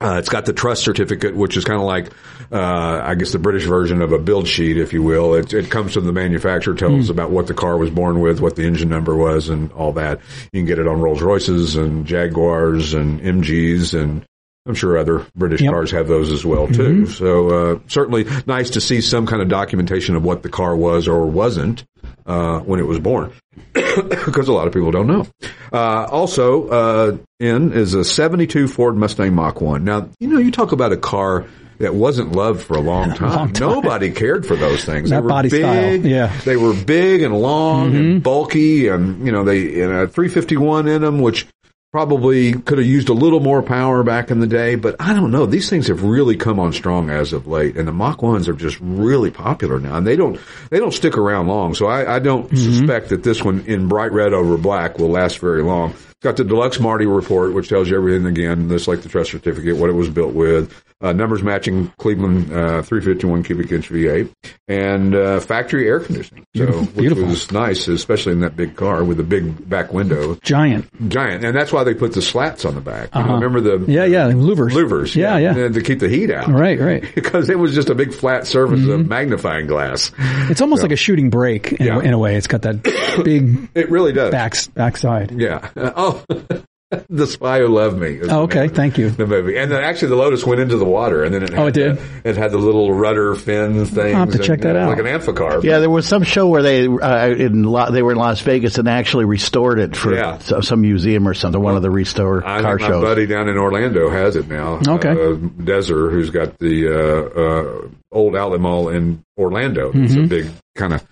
Uh, 0.00 0.18
it's 0.18 0.28
got 0.28 0.46
the 0.46 0.52
trust 0.52 0.82
certificate, 0.82 1.36
which 1.36 1.56
is 1.56 1.64
kind 1.64 1.78
of 1.78 1.86
like, 1.86 2.10
uh, 2.50 3.00
I 3.04 3.14
guess 3.14 3.30
the 3.30 3.38
British 3.38 3.66
version 3.66 4.02
of 4.02 4.10
a 4.10 4.18
build 4.18 4.48
sheet, 4.48 4.76
if 4.76 4.92
you 4.92 5.00
will. 5.00 5.34
It, 5.34 5.54
it 5.54 5.70
comes 5.70 5.94
from 5.94 6.06
the 6.06 6.12
manufacturer, 6.12 6.74
tells 6.74 7.04
us 7.04 7.08
about 7.08 7.30
what 7.30 7.46
the 7.46 7.54
car 7.54 7.76
was 7.76 7.88
born 7.88 8.18
with, 8.18 8.40
what 8.40 8.56
the 8.56 8.64
engine 8.64 8.88
number 8.88 9.14
was, 9.14 9.48
and 9.48 9.70
all 9.72 9.92
that. 9.92 10.18
You 10.52 10.60
can 10.60 10.66
get 10.66 10.80
it 10.80 10.88
on 10.88 11.00
Rolls 11.00 11.22
Royces 11.22 11.76
and 11.76 12.04
Jaguars 12.04 12.94
and 12.94 13.20
MGs 13.20 13.94
and 13.94 14.26
I'm 14.66 14.74
sure 14.74 14.96
other 14.96 15.26
British 15.34 15.60
Yep. 15.60 15.72
cars 15.72 15.90
have 15.90 16.06
those 16.08 16.30
as 16.30 16.44
well 16.44 16.68
too. 16.68 17.06
So 17.06 17.48
uh, 17.48 17.78
certainly 17.88 18.26
nice 18.46 18.70
to 18.70 18.80
see 18.80 19.00
some 19.00 19.26
kind 19.26 19.42
of 19.42 19.48
documentation 19.48 20.14
of 20.14 20.22
what 20.24 20.42
the 20.44 20.48
car 20.48 20.76
was 20.76 21.08
or 21.08 21.26
wasn't 21.26 21.84
uh, 22.26 22.60
when 22.60 22.78
it 22.78 22.86
was 22.86 23.00
born, 23.00 23.32
because 23.72 24.46
a 24.46 24.52
lot 24.52 24.68
of 24.68 24.72
people 24.72 24.92
don't 24.92 25.08
know. 25.08 25.26
Uh, 25.72 26.04
also 26.10 26.68
uh, 26.68 27.16
in 27.40 27.72
is 27.72 27.94
a 27.94 28.04
'72 28.04 28.68
Ford 28.68 28.96
Mustang 28.96 29.34
Mach 29.34 29.60
One. 29.60 29.84
Now 29.84 30.08
you 30.20 30.28
know 30.28 30.38
you 30.38 30.50
talk 30.52 30.72
about 30.72 30.92
a 30.92 30.96
car. 30.96 31.46
That 31.78 31.94
wasn't 31.96 32.30
loved 32.30 32.62
for 32.62 32.74
a 32.74 32.80
long 32.80 33.12
time. 33.16 33.30
Long 33.30 33.52
time. 33.52 33.68
Nobody 33.68 34.12
cared 34.12 34.46
for 34.46 34.54
those 34.54 34.84
things. 34.84 35.10
That 35.10 35.16
they 35.16 35.22
were 35.22 35.28
body 35.28 35.48
big, 35.48 35.62
style, 35.62 36.06
yeah. 36.06 36.28
Mm-hmm. 36.28 36.48
They 36.48 36.56
were 36.56 36.74
big 36.74 37.22
and 37.22 37.34
long 37.36 37.96
and 37.96 38.22
bulky, 38.22 38.86
and 38.86 39.26
you 39.26 39.32
know 39.32 39.42
they 39.42 39.80
and 39.82 39.92
a 39.92 40.06
351 40.06 40.86
in 40.86 41.02
them, 41.02 41.18
which 41.20 41.48
probably 41.92 42.54
could 42.54 42.78
have 42.78 42.86
used 42.86 43.10
a 43.10 43.12
little 43.12 43.38
more 43.38 43.62
power 43.62 44.02
back 44.02 44.30
in 44.30 44.40
the 44.40 44.46
day, 44.46 44.76
but 44.76 44.96
I 44.98 45.12
don't 45.12 45.30
know. 45.30 45.44
These 45.44 45.68
things 45.68 45.88
have 45.88 46.02
really 46.02 46.36
come 46.36 46.58
on 46.58 46.72
strong 46.72 47.10
as 47.10 47.34
of 47.34 47.46
late, 47.46 47.76
and 47.76 47.86
the 47.86 47.92
Mach 47.92 48.22
ones 48.22 48.48
are 48.48 48.54
just 48.54 48.78
really 48.80 49.30
popular 49.30 49.78
now, 49.78 49.96
and 49.98 50.06
they 50.06 50.16
don't 50.16 50.40
they 50.70 50.78
don't 50.78 50.94
stick 50.94 51.18
around 51.18 51.48
long. 51.48 51.74
So 51.74 51.86
I, 51.86 52.16
I 52.16 52.18
don't 52.18 52.46
mm-hmm. 52.46 52.56
suspect 52.56 53.10
that 53.10 53.22
this 53.22 53.44
one 53.44 53.60
in 53.66 53.88
bright 53.88 54.12
red 54.12 54.32
over 54.32 54.56
black 54.56 54.98
will 54.98 55.10
last 55.10 55.38
very 55.38 55.62
long. 55.62 55.90
It's 55.90 56.22
got 56.22 56.38
the 56.38 56.44
deluxe 56.44 56.80
Marti 56.80 57.04
report, 57.04 57.52
which 57.52 57.68
tells 57.68 57.90
you 57.90 57.96
everything 57.96 58.24
again, 58.24 58.70
just 58.70 58.88
like 58.88 59.02
the 59.02 59.10
trust 59.10 59.30
certificate, 59.30 59.76
what 59.76 59.90
it 59.90 59.94
was 59.94 60.08
built 60.08 60.32
with, 60.32 60.72
uh, 61.02 61.12
numbers 61.12 61.42
matching 61.42 61.88
Cleveland 61.98 62.52
uh, 62.52 62.82
351 62.82 63.42
cubic 63.42 63.72
inch 63.72 63.90
V8, 63.90 64.30
and 64.68 65.14
uh, 65.14 65.40
factory 65.40 65.88
air 65.88 66.00
conditioning. 66.00 66.46
So, 66.56 66.66
which 66.66 66.94
Beautiful. 66.94 67.24
was 67.26 67.50
nice, 67.52 67.88
especially 67.88 68.32
in 68.32 68.40
that 68.40 68.56
big 68.56 68.76
car 68.76 69.02
with 69.04 69.16
the 69.16 69.22
big 69.24 69.68
back 69.68 69.92
window 69.92 70.36
Giant. 70.42 70.88
giant, 71.10 71.44
and 71.44 71.54
that's 71.56 71.72
why 71.72 71.84
they 71.84 71.94
put 71.94 72.12
the 72.12 72.22
slats 72.22 72.64
on 72.64 72.74
the 72.74 72.80
back. 72.80 73.14
You 73.14 73.22
know, 73.24 73.34
remember 73.34 73.60
the 73.60 73.74
Uh-huh. 73.74 73.84
Yeah, 73.88 74.04
yeah. 74.04 74.28
Louvers. 74.30 74.70
louvers? 74.70 75.14
Yeah, 75.14 75.38
yeah. 75.38 75.56
and 75.56 75.74
to 75.74 75.82
keep 75.82 75.98
the 75.98 76.08
heat 76.08 76.30
out. 76.30 76.48
Right, 76.48 76.78
right. 76.78 77.04
Because 77.14 77.48
it 77.50 77.58
was 77.58 77.74
just 77.74 77.90
a 77.90 77.94
big 77.94 78.12
flat 78.14 78.46
surface 78.46 78.80
Mm-hmm. 78.80 78.90
of 78.90 79.08
magnifying 79.08 79.66
glass. 79.66 80.12
It's 80.50 80.60
almost 80.60 80.82
like 80.82 80.92
a 80.92 80.96
shooting 80.96 81.30
brake 81.30 81.72
in, 81.72 81.86
Yeah. 81.86 81.96
a, 81.96 82.00
in 82.00 82.12
a 82.12 82.18
way. 82.18 82.36
It's 82.36 82.46
got 82.46 82.62
that 82.62 82.82
big 83.24 83.68
It 83.74 83.90
really 83.90 84.12
does. 84.12 84.30
back 84.30 84.54
backside. 84.74 85.32
Yeah. 85.32 85.68
Oh, 85.76 86.22
the 87.10 87.26
spy 87.26 87.58
who 87.60 87.68
loved 87.68 87.98
me. 87.98 88.20
Oh, 88.28 88.42
okay. 88.42 88.60
name 88.66 88.70
Thank 88.70 88.98
you. 88.98 89.10
The 89.10 89.26
movie, 89.26 89.56
and 89.58 89.70
then 89.70 89.82
actually 89.82 90.08
the 90.08 90.16
Lotus 90.16 90.44
went 90.44 90.60
into 90.60 90.76
the 90.76 90.84
water, 90.84 91.24
and 91.24 91.34
then 91.34 91.42
it 91.42 91.50
had 91.50 91.58
Oh, 91.58 91.66
it 91.66 91.74
did? 91.74 91.96
the- 91.96 92.28
it 92.30 92.36
had 92.36 92.50
the 92.52 92.58
little 92.58 92.92
rudder 92.92 93.34
fin 93.34 93.84
thing. 93.86 94.14
I'll 94.14 94.20
have 94.20 94.30
to 94.30 94.36
and, 94.38 94.44
check 94.44 94.60
that 94.60 94.76
uh, 94.76 94.80
out. 94.80 94.88
Like 94.90 94.98
an 94.98 95.06
amphicar. 95.06 95.62
Yeah, 95.64 95.78
there 95.78 95.90
was 95.90 96.06
some 96.06 96.22
show 96.22 96.46
where 96.48 96.62
they 96.62 96.86
uh, 96.86 97.28
in 97.28 97.64
La- 97.64 97.90
they 97.90 98.02
were 98.02 98.12
in 98.12 98.18
Las 98.18 98.40
Vegas 98.42 98.78
and 98.78 98.88
actually 98.88 99.24
restored 99.24 99.78
it 99.78 99.96
for 99.96 100.14
Yeah. 100.14 100.38
some 100.38 100.80
museum 100.82 101.26
or 101.26 101.34
something. 101.34 101.60
One 101.62 101.76
of 101.76 101.82
the 101.82 101.90
restore 101.90 102.46
I 102.46 102.60
car 102.62 102.78
think 102.78 102.80
my 102.82 102.88
shows. 102.88 103.02
buddy 103.04 103.26
down 103.26 103.48
in 103.48 103.56
Orlando 103.58 104.10
has 104.10 104.36
it 104.36 104.48
now. 104.48 104.80
Okay. 104.86 105.10
Uh, 105.10 105.36
Dezer, 105.36 106.10
who's 106.10 106.30
got 106.30 106.58
the 106.58 106.88
uh, 106.88 107.40
uh, 107.40 107.88
old 108.12 108.36
outlet 108.36 108.60
mall 108.60 108.88
in 108.88 109.24
Orlando. 109.38 109.90
It's 109.94 110.12
Mm-hmm. 110.14 110.24
a 110.24 110.26
big 110.26 110.50
kind 110.74 110.92
of 110.94 111.04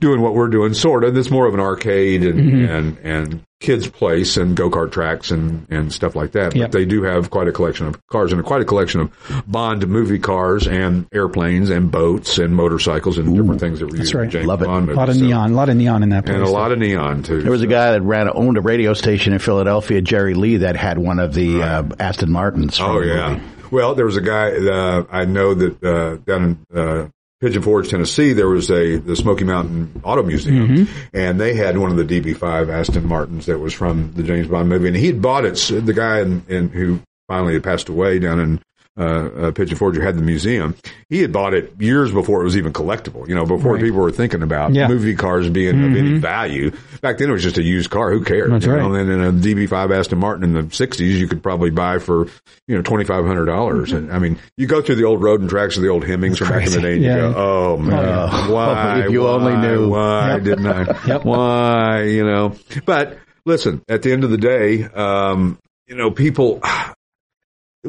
doing 0.00 0.20
what 0.20 0.34
we're 0.34 0.48
doing, 0.48 0.74
sort 0.74 1.04
of. 1.04 1.16
It's 1.16 1.30
more 1.30 1.46
of 1.46 1.54
an 1.54 1.60
arcade 1.60 2.22
and 2.24 2.38
Mm-hmm. 2.38 2.72
and 2.72 2.98
and 3.04 3.42
kids 3.60 3.88
place 3.88 4.36
and 4.36 4.56
go 4.56 4.70
kart 4.70 4.92
tracks 4.92 5.30
and 5.30 5.66
and 5.70 5.92
stuff 5.92 6.14
like 6.14 6.32
that. 6.32 6.54
Yep. 6.54 6.70
But 6.70 6.78
they 6.78 6.84
do 6.84 7.02
have 7.02 7.30
quite 7.30 7.48
a 7.48 7.52
collection 7.52 7.86
of 7.86 8.06
cars 8.06 8.32
and 8.32 8.44
quite 8.44 8.62
a 8.62 8.64
collection 8.64 9.00
of 9.00 9.44
Bond 9.46 9.86
movie 9.88 10.18
cars 10.18 10.68
and 10.68 11.06
airplanes 11.12 11.70
and 11.70 11.90
boats 11.90 12.38
and 12.38 12.54
motorcycles 12.54 13.18
and 13.18 13.34
different 13.34 13.60
things 13.60 13.80
that 13.80 13.90
were 13.90 13.96
used 13.96 14.14
right. 14.14 14.24
in 14.24 14.30
James 14.30 14.46
Love 14.46 14.62
it. 14.62 14.68
A 14.68 14.70
lot 14.70 15.08
of. 15.08 15.16
So- 15.16 15.24
neon. 15.24 15.52
A 15.52 15.54
lot 15.54 15.68
of 15.68 15.76
neon 15.76 16.02
in 16.02 16.10
that 16.10 16.24
place. 16.24 16.36
and 16.36 16.44
a 16.44 16.50
lot 16.50 16.72
of 16.72 16.78
neon 16.78 17.22
too. 17.22 17.42
There 17.42 17.52
was 17.52 17.62
a 17.62 17.66
guy 17.66 17.92
that 17.92 18.02
ran 18.02 18.30
owned 18.32 18.56
a 18.58 18.60
radio 18.60 18.94
station 18.94 19.32
in 19.32 19.38
Philadelphia, 19.38 20.00
Jerry 20.00 20.34
Lee, 20.34 20.58
that 20.58 20.76
had 20.76 20.98
one 20.98 21.18
of 21.18 21.34
the 21.34 21.62
uh, 21.62 21.84
Aston 21.98 22.30
Martins. 22.30 22.78
Oh 22.80 23.00
yeah. 23.00 23.30
movie. 23.30 23.42
Well, 23.70 23.94
there 23.94 24.06
was 24.06 24.16
a 24.16 24.22
guy 24.22 24.52
uh, 24.52 25.04
I 25.10 25.24
know 25.24 25.54
that 25.54 25.84
uh, 25.84 26.16
down 26.16 26.64
in 26.70 26.78
uh, 26.78 27.08
Pigeon 27.40 27.62
Forge, 27.62 27.88
Tennessee, 27.88 28.32
there 28.32 28.48
was 28.48 28.68
a 28.70 28.96
the 28.96 29.14
Smoky 29.14 29.44
Mountain 29.44 30.00
Auto 30.02 30.24
Museum, 30.24 30.68
mm-hmm. 30.68 31.16
and 31.16 31.40
they 31.40 31.54
had 31.54 31.78
one 31.78 31.96
of 31.96 31.96
the 31.96 32.20
DB5 32.20 32.68
Aston 32.68 33.06
Martins 33.06 33.46
that 33.46 33.58
was 33.58 33.72
from 33.72 34.12
the 34.14 34.24
James 34.24 34.48
Bond 34.48 34.68
movie, 34.68 34.88
and 34.88 34.96
he 34.96 35.06
had 35.06 35.22
bought 35.22 35.44
it. 35.44 35.54
The 35.54 35.92
guy 35.92 36.20
in, 36.20 36.44
in, 36.48 36.68
who 36.70 37.00
finally 37.28 37.54
had 37.54 37.62
passed 37.62 37.88
away 37.88 38.18
down 38.18 38.40
in 38.40 38.60
uh, 38.98 39.02
uh, 39.02 39.50
Pigeon 39.52 39.76
Forge 39.76 39.94
who 39.96 40.00
had 40.02 40.16
the 40.16 40.22
museum. 40.22 40.74
He 41.08 41.20
had 41.20 41.32
bought 41.32 41.54
it 41.54 41.72
years 41.80 42.10
before 42.12 42.40
it 42.40 42.44
was 42.44 42.56
even 42.56 42.72
collectible. 42.72 43.28
You 43.28 43.34
know, 43.34 43.44
before 43.46 43.74
Right. 43.74 43.82
people 43.82 44.00
were 44.00 44.10
thinking 44.10 44.42
about 44.42 44.74
Yeah. 44.74 44.88
movie 44.88 45.14
cars 45.14 45.48
being 45.48 45.84
of 45.84 45.96
any 45.96 46.18
value. 46.18 46.72
Back 47.00 47.18
then, 47.18 47.28
it 47.30 47.32
was 47.32 47.42
just 47.42 47.58
a 47.58 47.62
used 47.62 47.90
car. 47.90 48.10
Who 48.12 48.22
cared? 48.24 48.50
That's 48.52 48.66
you 48.66 48.72
right. 48.72 48.82
know? 48.82 48.92
And 48.94 49.08
then 49.08 49.20
in 49.20 49.24
a 49.24 49.32
DB5 49.32 49.92
Aston 49.92 50.18
Martin 50.18 50.42
in 50.44 50.52
the 50.54 50.62
'60s, 50.74 51.18
you 51.18 51.28
could 51.28 51.42
probably 51.42 51.70
buy 51.70 51.98
for 51.98 52.26
you 52.66 52.74
know 52.76 52.82
twenty 52.82 53.04
five 53.04 53.24
hundred 53.24 53.46
dollars. 53.46 53.92
And 53.92 54.12
I 54.12 54.18
mean, 54.18 54.38
you 54.56 54.66
go 54.66 54.82
through 54.82 54.96
the 54.96 55.04
old 55.04 55.22
road 55.22 55.40
and 55.40 55.48
tracks 55.48 55.76
of 55.76 55.82
the 55.82 55.88
old 55.88 56.04
Hemmings 56.04 56.38
from 56.38 56.48
back 56.48 56.66
in 56.66 56.72
the 56.72 56.80
day, 56.80 56.94
and 56.94 57.02
Yeah. 57.04 57.14
you 57.28 57.32
go, 57.32 57.34
"Oh 57.36 57.76
man, 57.76 58.02
yeah. 58.02 58.48
why? 58.50 59.02
If 59.04 59.12
you 59.12 59.22
why, 59.22 59.28
only 59.30 59.56
knew." 59.56 59.88
Why 59.90 60.38
didn't 60.40 60.66
I? 60.66 60.96
Yep. 61.06 61.24
Why? 61.24 62.02
You 62.02 62.24
know." 62.24 62.54
But 62.84 63.16
listen, 63.46 63.82
at 63.88 64.02
the 64.02 64.12
end 64.12 64.24
of 64.24 64.30
the 64.30 64.38
day, 64.38 64.82
um, 64.84 65.58
you 65.86 65.94
know, 65.96 66.10
people. 66.10 66.60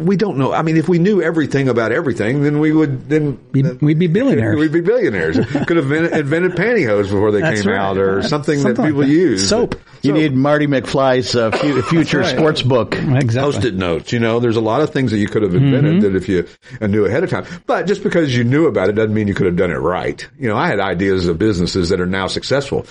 We 0.05 0.15
don't 0.17 0.37
know. 0.37 0.53
I 0.53 0.61
mean, 0.61 0.77
if 0.77 0.87
we 0.89 0.99
knew 0.99 1.21
everything 1.21 1.67
about 1.69 1.91
everything, 1.91 2.43
then 2.43 2.59
we 2.59 2.71
would 2.71 3.09
then 3.09 3.39
We'd, 3.51 3.81
we'd 3.81 3.99
be 3.99 4.07
billionaires. 4.07 4.57
We'd 4.57 4.71
be 4.71 4.81
billionaires. 4.81 5.37
Could 5.67 5.77
have 5.77 5.89
been, 5.89 6.05
invented 6.13 6.53
pantyhose 6.53 7.03
before 7.03 7.31
they 7.31 7.41
That's 7.41 7.61
came 7.61 7.71
right. 7.71 7.79
out, 7.79 7.97
or 7.97 8.21
something, 8.23 8.59
Something 8.59 8.73
that 8.75 8.81
like 8.81 8.89
people 8.89 9.01
that. 9.01 9.09
use. 9.09 9.47
Soap. 9.47 9.75
You 10.01 10.11
So- 10.11 10.17
need 10.17 10.33
Marty 10.33 10.67
McFly's 10.67 11.35
uh, 11.35 11.51
future 11.89 12.19
right. 12.19 12.35
sports 12.35 12.61
book. 12.61 12.95
exactly. 12.95 13.39
Post-it 13.53 13.73
notes. 13.75 14.11
You 14.13 14.19
know, 14.19 14.39
there's 14.39 14.55
a 14.55 14.61
lot 14.61 14.81
of 14.81 14.91
things 14.91 15.11
that 15.11 15.17
you 15.17 15.27
could 15.27 15.43
have 15.43 15.53
invented 15.55 15.79
Mm-hmm. 15.95 16.01
that 16.01 16.15
if 16.15 16.29
you 16.29 16.47
uh, 16.81 16.87
knew 16.87 17.05
ahead 17.05 17.23
of 17.23 17.29
time. 17.29 17.45
But 17.65 17.85
just 17.87 18.03
because 18.03 18.35
you 18.35 18.43
knew 18.43 18.67
about 18.67 18.89
it 18.89 18.93
doesn't 18.93 19.13
mean 19.13 19.27
you 19.27 19.33
could 19.33 19.45
have 19.47 19.55
done 19.57 19.71
it 19.71 19.75
right. 19.77 20.25
You 20.39 20.47
know, 20.49 20.55
I 20.57 20.67
had 20.67 20.79
ideas 20.79 21.27
of 21.27 21.37
businesses 21.37 21.89
that 21.89 21.99
are 21.99 22.05
now 22.05 22.27
successful. 22.27 22.85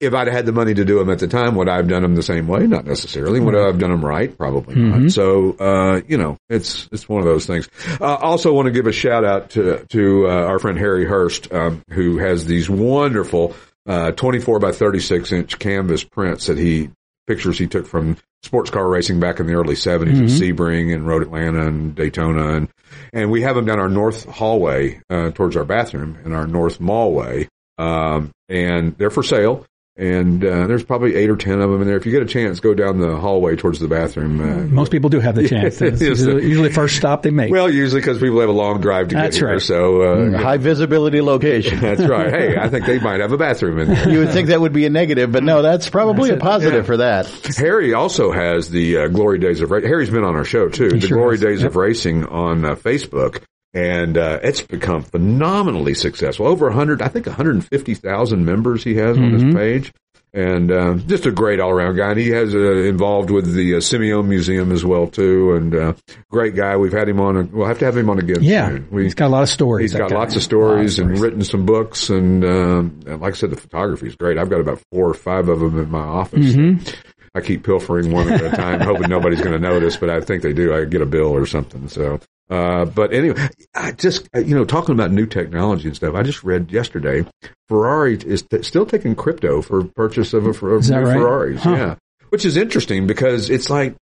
If 0.00 0.12
I'd 0.12 0.28
had 0.28 0.44
the 0.44 0.52
money 0.52 0.74
to 0.74 0.84
do 0.84 0.98
them 0.98 1.08
at 1.08 1.20
the 1.20 1.28
time, 1.28 1.54
would 1.54 1.68
I 1.68 1.76
have 1.76 1.88
done 1.88 2.02
them 2.02 2.14
the 2.14 2.22
same 2.22 2.46
way? 2.48 2.66
Not 2.66 2.84
necessarily. 2.84 3.40
Would 3.40 3.54
I 3.54 3.66
have 3.66 3.78
done 3.78 3.90
them 3.90 4.04
right? 4.04 4.36
Probably 4.36 4.74
Mm-hmm. 4.74 5.02
not. 5.04 5.12
So, 5.12 5.52
uh, 5.58 6.00
you 6.08 6.18
know, 6.18 6.36
it's 6.50 6.88
it's 6.92 7.08
one 7.08 7.20
of 7.20 7.26
those 7.26 7.46
things. 7.46 7.68
Uh, 8.00 8.14
also, 8.16 8.52
want 8.52 8.66
to 8.66 8.72
give 8.72 8.86
a 8.86 8.92
shout 8.92 9.24
out 9.24 9.50
to 9.50 9.84
to 9.90 10.26
uh, 10.28 10.30
our 10.32 10.58
friend 10.58 10.78
Harry 10.78 11.04
Hurst, 11.06 11.52
um, 11.52 11.82
who 11.90 12.18
has 12.18 12.44
these 12.44 12.68
wonderful 12.68 13.54
uh, 13.86 14.10
24 14.12 14.58
by 14.58 14.72
36 14.72 15.30
inch 15.32 15.58
canvas 15.58 16.04
prints 16.04 16.46
that 16.46 16.58
he 16.58 16.90
pictures 17.26 17.58
he 17.58 17.66
took 17.66 17.86
from 17.86 18.16
sports 18.42 18.68
car 18.70 18.86
racing 18.88 19.20
back 19.20 19.40
in 19.40 19.46
the 19.46 19.54
early 19.54 19.74
70s 19.74 20.06
Mm-hmm. 20.12 20.24
at 20.24 20.28
Sebring 20.30 20.92
and 20.94 21.06
Road 21.06 21.22
Atlanta 21.22 21.66
and 21.66 21.94
Daytona 21.94 22.56
and 22.56 22.68
and 23.14 23.30
we 23.30 23.42
have 23.42 23.54
them 23.56 23.64
down 23.64 23.78
our 23.80 23.88
north 23.88 24.26
hallway 24.26 25.00
uh, 25.08 25.30
towards 25.30 25.56
our 25.56 25.64
bathroom 25.64 26.18
in 26.24 26.32
our 26.34 26.46
north 26.46 26.80
mallway 26.80 27.48
um, 27.78 28.30
and 28.48 28.96
they're 28.98 29.10
for 29.10 29.22
sale 29.22 29.64
and 29.96 30.44
uh, 30.44 30.66
there's 30.66 30.82
probably 30.82 31.14
eight 31.14 31.30
or 31.30 31.36
ten 31.36 31.60
of 31.60 31.70
them 31.70 31.80
in 31.80 31.86
there. 31.86 31.96
If 31.96 32.04
you 32.04 32.10
get 32.12 32.22
a 32.22 32.26
chance, 32.26 32.58
go 32.60 32.74
down 32.74 32.98
the 32.98 33.16
hallway 33.16 33.54
towards 33.54 33.78
the 33.78 33.86
bathroom. 33.86 34.40
Uh, 34.40 34.64
Most 34.66 34.90
people 34.90 35.08
do 35.08 35.20
have 35.20 35.36
the 35.36 35.48
chance. 35.48 35.80
It's 35.80 36.00
Yes. 36.00 36.18
usually, 36.18 36.46
usually 36.46 36.68
the 36.68 36.74
first 36.74 36.96
stop 36.96 37.22
they 37.22 37.30
make. 37.30 37.52
well, 37.52 37.70
usually 37.70 38.00
because 38.00 38.18
people 38.18 38.40
have 38.40 38.48
a 38.48 38.52
long 38.52 38.80
drive 38.80 39.08
to 39.08 39.14
That's 39.14 39.36
get 39.36 39.40
here. 39.40 39.52
right. 39.54 39.62
So 39.62 40.02
uh, 40.02 40.38
High 40.38 40.56
visibility 40.56 41.20
location. 41.20 41.78
that's 41.80 42.02
right. 42.02 42.30
Hey, 42.32 42.56
I 42.56 42.68
think 42.68 42.86
they 42.86 42.98
might 42.98 43.20
have 43.20 43.30
a 43.32 43.38
bathroom 43.38 43.78
in 43.78 43.88
there. 43.88 44.08
You 44.10 44.18
would 44.20 44.30
think 44.32 44.48
that 44.48 44.60
would 44.60 44.72
be 44.72 44.84
a 44.86 44.90
negative, 44.90 45.30
but 45.30 45.44
no, 45.44 45.62
that's 45.62 45.88
probably 45.88 46.30
a 46.30 46.36
positive 46.38 46.82
Yeah. 46.82 46.86
for 46.86 46.96
that. 46.96 47.26
Harry 47.56 47.94
also 47.94 48.32
has 48.32 48.68
the 48.70 48.96
uh, 48.96 49.06
Glory 49.08 49.38
Days 49.38 49.60
of 49.60 49.70
Racing. 49.70 49.88
Harry's 49.88 50.10
been 50.10 50.24
on 50.24 50.34
our 50.34 50.44
show 50.44 50.68
too. 50.68 50.88
the 50.90 51.00
sure 51.00 51.18
Glory 51.18 51.34
has. 51.36 51.40
Days 51.40 51.60
Yep. 51.62 51.70
of 51.70 51.76
Racing 51.76 52.24
on 52.26 52.64
uh, 52.64 52.74
Facebook, 52.74 53.42
and 53.74 54.16
uh, 54.16 54.38
it's 54.42 54.62
become 54.62 55.02
phenomenally 55.02 55.94
successful. 55.94 56.46
Over 56.46 56.66
100, 56.66 57.02
I 57.02 57.08
think 57.08 57.26
150,000 57.26 58.44
members 58.44 58.84
he 58.84 58.94
has 58.96 59.16
on 59.18 59.24
Mm-hmm. 59.32 59.46
his 59.46 59.54
page. 59.54 59.92
And 60.32 60.72
uh, 60.72 60.94
just 60.94 61.26
a 61.26 61.30
great 61.30 61.60
all-around 61.60 61.94
guy. 61.96 62.10
And 62.10 62.18
he 62.18 62.30
has 62.30 62.56
uh, 62.56 62.58
involved 62.58 63.30
with 63.30 63.54
the 63.54 63.74
uh, 63.74 63.78
Simeone 63.78 64.26
Museum 64.26 64.72
as 64.72 64.84
well 64.84 65.06
too, 65.06 65.52
and 65.54 65.72
uh, 65.76 65.92
great 66.28 66.56
guy. 66.56 66.76
We've 66.76 66.92
had 66.92 67.08
him 67.08 67.20
on. 67.20 67.52
We'll 67.52 67.68
have 67.68 67.78
to 67.78 67.84
have 67.84 67.96
him 67.96 68.10
on 68.10 68.18
again. 68.18 68.42
yeah. 68.42 68.78
We, 68.90 69.04
he's 69.04 69.14
got 69.14 69.28
a 69.28 69.28
lot 69.28 69.44
of 69.44 69.48
stories. 69.48 69.92
He's 69.92 69.98
got 70.00 70.10
guy. 70.10 70.16
lots 70.16 70.34
of 70.34 70.42
stories 70.42 70.98
and 70.98 71.16
written 71.20 71.44
some 71.44 71.64
books, 71.64 72.10
and, 72.10 72.44
um, 72.44 73.00
and 73.06 73.20
like 73.20 73.34
I 73.34 73.36
said, 73.36 73.50
the 73.50 73.56
photography 73.56 74.08
is 74.08 74.16
great. 74.16 74.36
I've 74.36 74.50
got 74.50 74.58
about 74.58 74.80
four 74.90 75.08
or 75.08 75.14
five 75.14 75.48
of 75.48 75.60
them 75.60 75.78
in 75.78 75.88
my 75.88 76.00
office. 76.00 76.56
Mm-hmm. 76.56 76.90
I 77.36 77.40
keep 77.40 77.62
pilfering 77.64 78.10
one 78.10 78.28
at 78.32 78.42
a 78.42 78.50
time, 78.56 78.80
hoping 78.80 79.08
nobody's 79.08 79.40
going 79.40 79.52
to 79.52 79.58
notice, 79.60 79.96
but 79.96 80.10
I 80.10 80.20
think 80.20 80.42
they 80.42 80.52
do. 80.52 80.74
I 80.74 80.84
get 80.84 81.00
a 81.00 81.06
bill 81.06 81.28
or 81.32 81.46
something. 81.46 81.88
So 81.88 82.18
Uh, 82.50 82.84
but 82.84 83.12
anyway, 83.12 83.48
I 83.74 83.92
just, 83.92 84.28
uh, 84.34 84.40
you 84.40 84.54
know, 84.54 84.64
talking 84.64 84.94
about 84.94 85.10
new 85.10 85.26
technology 85.26 85.88
and 85.88 85.96
stuff, 85.96 86.14
I 86.14 86.22
just 86.22 86.44
read 86.44 86.70
yesterday 86.70 87.26
Ferrari 87.68 88.16
is 88.16 88.42
t- 88.42 88.62
still 88.62 88.84
taking 88.84 89.14
crypto 89.14 89.62
for 89.62 89.84
purchase 89.84 90.34
of, 90.34 90.46
a, 90.46 90.66
of 90.66 90.80
Is 90.80 90.90
new 90.90 90.98
right? 90.98 91.14
Ferraris. 91.14 91.62
Huh. 91.62 91.70
Yeah. 91.70 91.94
Which 92.28 92.44
is 92.44 92.56
interesting 92.56 93.06
because 93.06 93.48
it's 93.48 93.70
like, 93.70 93.94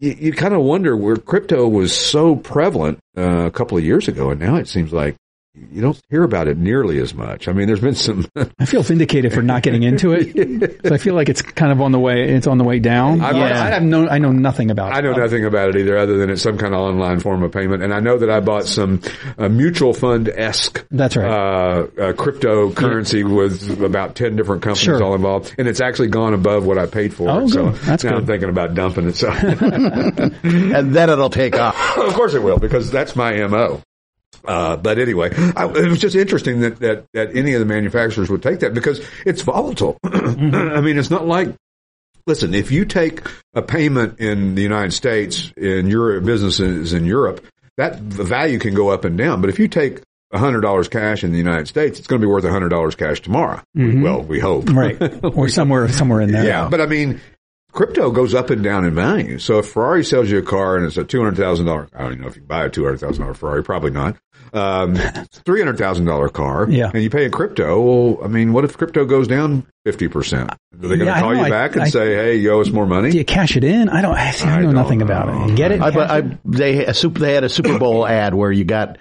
you, 0.00 0.16
you 0.18 0.32
kind 0.32 0.54
of 0.54 0.62
wonder 0.62 0.96
where 0.96 1.16
crypto 1.16 1.68
was 1.68 1.94
so 1.94 2.36
prevalent 2.36 2.98
uh, 3.16 3.46
a 3.46 3.50
couple 3.50 3.76
of 3.76 3.84
years 3.84 4.08
ago, 4.08 4.30
and 4.30 4.40
now 4.40 4.56
it 4.56 4.68
seems 4.68 4.92
like 4.92 5.16
you 5.56 5.80
don't 5.80 6.00
hear 6.10 6.24
about 6.24 6.48
it 6.48 6.58
nearly 6.58 6.98
as 6.98 7.14
much. 7.14 7.46
I 7.46 7.52
mean, 7.52 7.68
there's 7.68 7.80
been 7.80 7.94
some. 7.94 8.26
I 8.58 8.64
feel 8.66 8.82
vindicated 8.82 9.32
for 9.32 9.40
not 9.42 9.62
getting 9.62 9.84
into 9.84 10.12
it. 10.12 10.34
'Cause 10.82 10.90
I 10.92 10.98
feel 10.98 11.14
like 11.14 11.28
it's 11.28 11.42
kind 11.42 11.70
of 11.70 11.80
on 11.80 11.92
the 11.92 11.98
way. 12.00 12.28
It's 12.34 12.46
on 12.48 12.58
the 12.58 12.64
way 12.64 12.80
down. 12.80 13.20
I've- 13.20 13.38
I, 13.38 13.50
I 13.66 13.70
have 13.70 13.82
no. 13.84 14.08
I 14.08 14.18
know 14.18 14.32
nothing 14.32 14.70
about. 14.72 14.90
It. 14.90 14.94
I 14.96 14.98
it. 14.98 15.02
know 15.02 15.12
nothing 15.12 15.44
about 15.44 15.68
it 15.70 15.76
either, 15.76 15.96
other 15.96 16.18
than 16.18 16.28
it's 16.30 16.42
some 16.42 16.58
kind 16.58 16.74
of 16.74 16.80
online 16.80 17.20
form 17.20 17.42
of 17.44 17.52
payment. 17.52 17.82
And 17.84 17.94
I 17.94 18.00
know 18.00 18.18
that 18.18 18.30
I 18.30 18.40
bought 18.40 18.64
some 18.64 19.00
uh, 19.38 19.48
mutual 19.48 19.92
fund 19.94 20.28
esque. 20.28 20.84
That's 20.90 21.16
right. 21.16 21.30
Uh, 21.30 21.78
uh, 22.00 22.12
cryptocurrency 22.14 23.22
with 23.24 23.80
about 23.82 24.16
ten 24.16 24.34
different 24.36 24.62
companies 24.62 24.84
Sure. 24.84 25.02
all 25.02 25.14
involved, 25.14 25.54
and 25.58 25.68
it's 25.68 25.80
actually 25.80 26.08
gone 26.08 26.34
above 26.34 26.66
what 26.66 26.78
I 26.78 26.86
paid 26.86 27.14
for. 27.14 27.28
Oh, 27.30 27.44
it. 27.44 27.48
So 27.50 27.70
good. 27.70 27.74
That's 27.82 28.02
now 28.04 28.16
I'm 28.16 28.26
thinking 28.26 28.48
about 28.48 28.74
dumping 28.74 29.06
it. 29.08 29.14
So, 29.16 29.28
and 29.30 30.94
then 30.94 31.10
it'll 31.10 31.30
take 31.30 31.56
off. 31.58 31.98
of 31.98 32.12
course 32.14 32.34
it 32.34 32.42
will, 32.42 32.58
because 32.58 32.90
that's 32.90 33.14
my 33.16 33.46
mo. 33.46 33.80
Uh, 34.44 34.76
but 34.76 34.98
anyway, 34.98 35.30
I, 35.56 35.66
it 35.66 35.88
was 35.88 35.98
just 35.98 36.16
interesting 36.16 36.60
that, 36.60 36.78
that, 36.80 37.06
that 37.12 37.36
any 37.36 37.54
of 37.54 37.60
the 37.60 37.66
manufacturers 37.66 38.30
would 38.30 38.42
take 38.42 38.60
that 38.60 38.74
because 38.74 39.06
it's 39.26 39.42
volatile. 39.42 39.98
I 40.04 40.80
mean, 40.80 40.98
it's 40.98 41.10
not 41.10 41.26
like, 41.26 41.54
listen, 42.26 42.54
if 42.54 42.70
you 42.70 42.84
take 42.84 43.22
a 43.54 43.62
payment 43.62 44.20
in 44.20 44.54
the 44.54 44.62
United 44.62 44.92
States 44.92 45.52
in 45.56 45.88
your 45.88 46.20
businesses 46.20 46.92
in 46.92 47.04
Europe, 47.04 47.44
that 47.76 48.10
the 48.10 48.24
value 48.24 48.58
can 48.58 48.74
go 48.74 48.90
up 48.90 49.04
and 49.04 49.18
down. 49.18 49.40
But 49.40 49.50
if 49.50 49.58
you 49.58 49.68
take 49.68 50.00
hundred 50.32 50.62
dollars 50.62 50.88
cash 50.88 51.22
in 51.22 51.32
the 51.32 51.38
United 51.38 51.68
States, 51.68 51.98
it's 51.98 52.08
going 52.08 52.20
to 52.20 52.26
be 52.26 52.30
worth 52.30 52.44
hundred 52.44 52.70
dollars 52.70 52.94
cash 52.94 53.20
tomorrow. 53.20 53.62
Well, 53.74 54.22
we 54.22 54.40
hope. 54.40 54.68
right 54.70 54.96
or 55.24 55.48
somewhere 55.48 55.88
somewhere 55.88 56.20
in 56.20 56.32
there. 56.32 56.44
Yeah, 56.44 56.68
but 56.68 56.80
I 56.80 56.86
mean, 56.86 57.20
crypto 57.74 58.10
goes 58.10 58.34
up 58.34 58.48
and 58.50 58.62
down 58.62 58.84
in 58.86 58.94
value. 58.94 59.38
So 59.38 59.58
if 59.58 59.68
Ferrari 59.68 60.04
sells 60.04 60.30
you 60.30 60.38
a 60.38 60.42
car 60.42 60.76
and 60.76 60.86
it's 60.86 60.96
a 60.96 61.04
two 61.04 61.18
hundred 61.22 61.36
thousand 61.36 61.66
dollar, 61.66 61.88
I 61.94 62.02
don't 62.04 62.12
even 62.12 62.22
know 62.22 62.28
if 62.28 62.36
you 62.36 62.42
buy 62.42 62.64
a 62.64 62.70
two 62.70 62.84
hundred 62.84 63.00
thousand 63.00 63.22
dollar 63.22 63.34
Ferrari, 63.34 63.62
probably 63.62 63.90
not. 63.90 64.16
Um, 64.52 64.94
three 65.44 65.60
hundred 65.60 65.78
thousand 65.78 66.04
dollar 66.06 66.28
car, 66.28 66.66
Yeah. 66.70 66.90
and 66.94 67.02
you 67.02 67.10
pay 67.10 67.24
in 67.24 67.30
crypto. 67.32 67.80
Well, 67.80 68.24
I 68.24 68.28
mean, 68.28 68.52
what 68.52 68.64
if 68.64 68.78
crypto 68.78 69.04
goes 69.04 69.26
down 69.28 69.66
fifty 69.84 70.06
percent? 70.08 70.50
Are 70.50 70.56
they 70.72 70.88
going 70.88 71.00
to 71.00 71.04
Yeah, 71.06 71.20
call 71.20 71.34
you 71.34 71.42
know. 71.42 71.50
back 71.50 71.74
and 71.74 71.82
I- 71.82 71.88
say, 71.88 72.14
"Hey, 72.14 72.36
you 72.36 72.52
owe 72.52 72.60
us 72.60 72.70
more 72.70 72.86
money"? 72.86 73.10
Do 73.10 73.18
you 73.18 73.24
cash 73.24 73.56
it 73.56 73.64
in? 73.64 73.88
I 73.88 74.00
don't. 74.00 74.14
I, 74.14 74.30
see, 74.30 74.44
I 74.46 74.52
I 74.54 74.56
know 74.60 74.66
don't 74.66 74.74
nothing 74.76 74.98
know. 75.00 75.06
about 75.06 75.28
it. 75.28 75.50
You 75.50 75.56
get 75.56 75.72
it? 75.72 75.82
I, 75.82 75.90
but 75.90 76.10
I, 76.10 76.38
they 76.44 76.86
a 76.86 76.94
super, 76.94 77.18
they 77.18 77.34
had 77.34 77.42
a 77.44 77.48
Super 77.48 77.78
Bowl 77.78 78.06
ad 78.06 78.32
where 78.34 78.52
you 78.52 78.64
got 78.64 78.98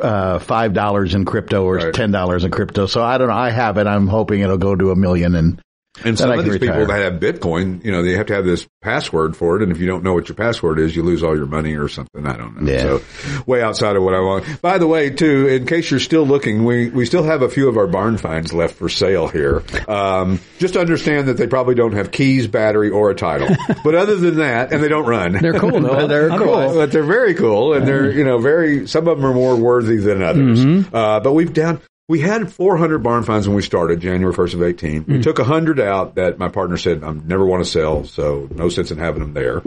uh, 0.00 0.38
five 0.40 0.72
dollars 0.72 1.14
in 1.14 1.24
crypto 1.24 1.64
or 1.64 1.76
Right. 1.76 1.94
ten 1.94 2.10
dollars 2.10 2.42
in 2.44 2.50
crypto. 2.50 2.86
So 2.86 3.02
I 3.02 3.18
don't 3.18 3.28
know. 3.28 3.34
I 3.34 3.50
have 3.50 3.78
it. 3.78 3.86
I'm 3.86 4.08
hoping 4.08 4.40
it'll 4.40 4.58
go 4.58 4.74
to 4.74 4.90
a 4.90 4.96
million. 4.96 5.34
And 5.36 5.62
And 6.04 6.16
some 6.16 6.30
of 6.30 6.44
these 6.44 6.54
retire. 6.54 6.72
people 6.72 6.86
that 6.86 7.02
have 7.02 7.14
Bitcoin, 7.20 7.84
you 7.84 7.90
know, 7.90 8.02
they 8.02 8.14
have 8.14 8.26
to 8.26 8.34
have 8.34 8.44
this 8.44 8.66
password 8.80 9.36
for 9.36 9.56
it, 9.56 9.62
and 9.62 9.72
if 9.72 9.78
you 9.78 9.86
don't 9.86 10.04
know 10.04 10.14
what 10.14 10.28
your 10.28 10.36
password 10.36 10.78
is, 10.78 10.94
you 10.94 11.02
lose 11.02 11.22
all 11.24 11.36
your 11.36 11.46
money 11.46 11.74
or 11.74 11.88
something. 11.88 12.26
I 12.26 12.36
don't 12.36 12.62
know. 12.62 12.72
Yeah. 12.72 12.80
So, 12.82 13.42
way 13.44 13.60
outside 13.60 13.96
of 13.96 14.02
what 14.04 14.14
I 14.14 14.20
want. 14.20 14.62
By 14.62 14.78
the 14.78 14.86
way, 14.86 15.10
too, 15.10 15.48
in 15.48 15.66
case 15.66 15.90
you're 15.90 15.98
still 16.00 16.24
looking, 16.24 16.64
we 16.64 16.90
we 16.90 17.06
still 17.06 17.24
have 17.24 17.42
a 17.42 17.48
few 17.48 17.68
of 17.68 17.76
our 17.76 17.88
barn 17.88 18.18
finds 18.18 18.52
left 18.52 18.76
for 18.76 18.88
sale 18.88 19.26
here. 19.26 19.64
Um, 19.88 20.38
just 20.58 20.76
understand 20.76 21.26
that 21.26 21.36
they 21.36 21.48
probably 21.48 21.74
don't 21.74 21.92
have 21.92 22.12
keys, 22.12 22.46
battery, 22.46 22.90
or 22.90 23.10
a 23.10 23.14
title. 23.16 23.48
but 23.84 23.96
other 23.96 24.14
than 24.16 24.36
that, 24.36 24.72
and 24.72 24.82
they 24.82 24.88
don't 24.88 25.06
run. 25.06 25.32
They're 25.32 25.58
cool 25.58 25.80
though. 25.80 26.06
They're 26.06 26.30
Otherwise- 26.30 26.70
cool. 26.72 26.74
But 26.80 26.92
they're 26.92 27.02
very 27.02 27.34
cool, 27.34 27.74
and 27.74 27.86
they're 27.86 28.10
you 28.10 28.24
know 28.24 28.38
very. 28.38 28.86
Some 28.86 29.08
of 29.08 29.18
them 29.18 29.26
are 29.26 29.34
more 29.34 29.56
worthy 29.56 29.96
than 29.96 30.22
others. 30.22 30.64
Mm-hmm. 30.64 30.94
Uh, 30.94 31.20
but 31.20 31.32
we've 31.32 31.52
down. 31.52 31.80
We 32.10 32.18
had 32.18 32.52
400 32.52 33.04
barn 33.04 33.22
finds 33.22 33.46
when 33.46 33.54
we 33.54 33.62
started 33.62 34.00
January 34.00 34.34
1st 34.34 34.54
of 34.54 34.62
18. 34.64 35.04
Mm. 35.04 35.06
We 35.06 35.22
took 35.22 35.38
100 35.38 35.78
out 35.78 36.16
that 36.16 36.38
my 36.38 36.48
partner 36.48 36.76
said 36.76 37.04
I 37.04 37.12
never 37.12 37.46
want 37.46 37.64
to 37.64 37.70
sell, 37.70 38.04
so 38.04 38.48
no 38.52 38.68
sense 38.68 38.90
in 38.90 38.98
having 38.98 39.20
them 39.20 39.32
there. 39.32 39.62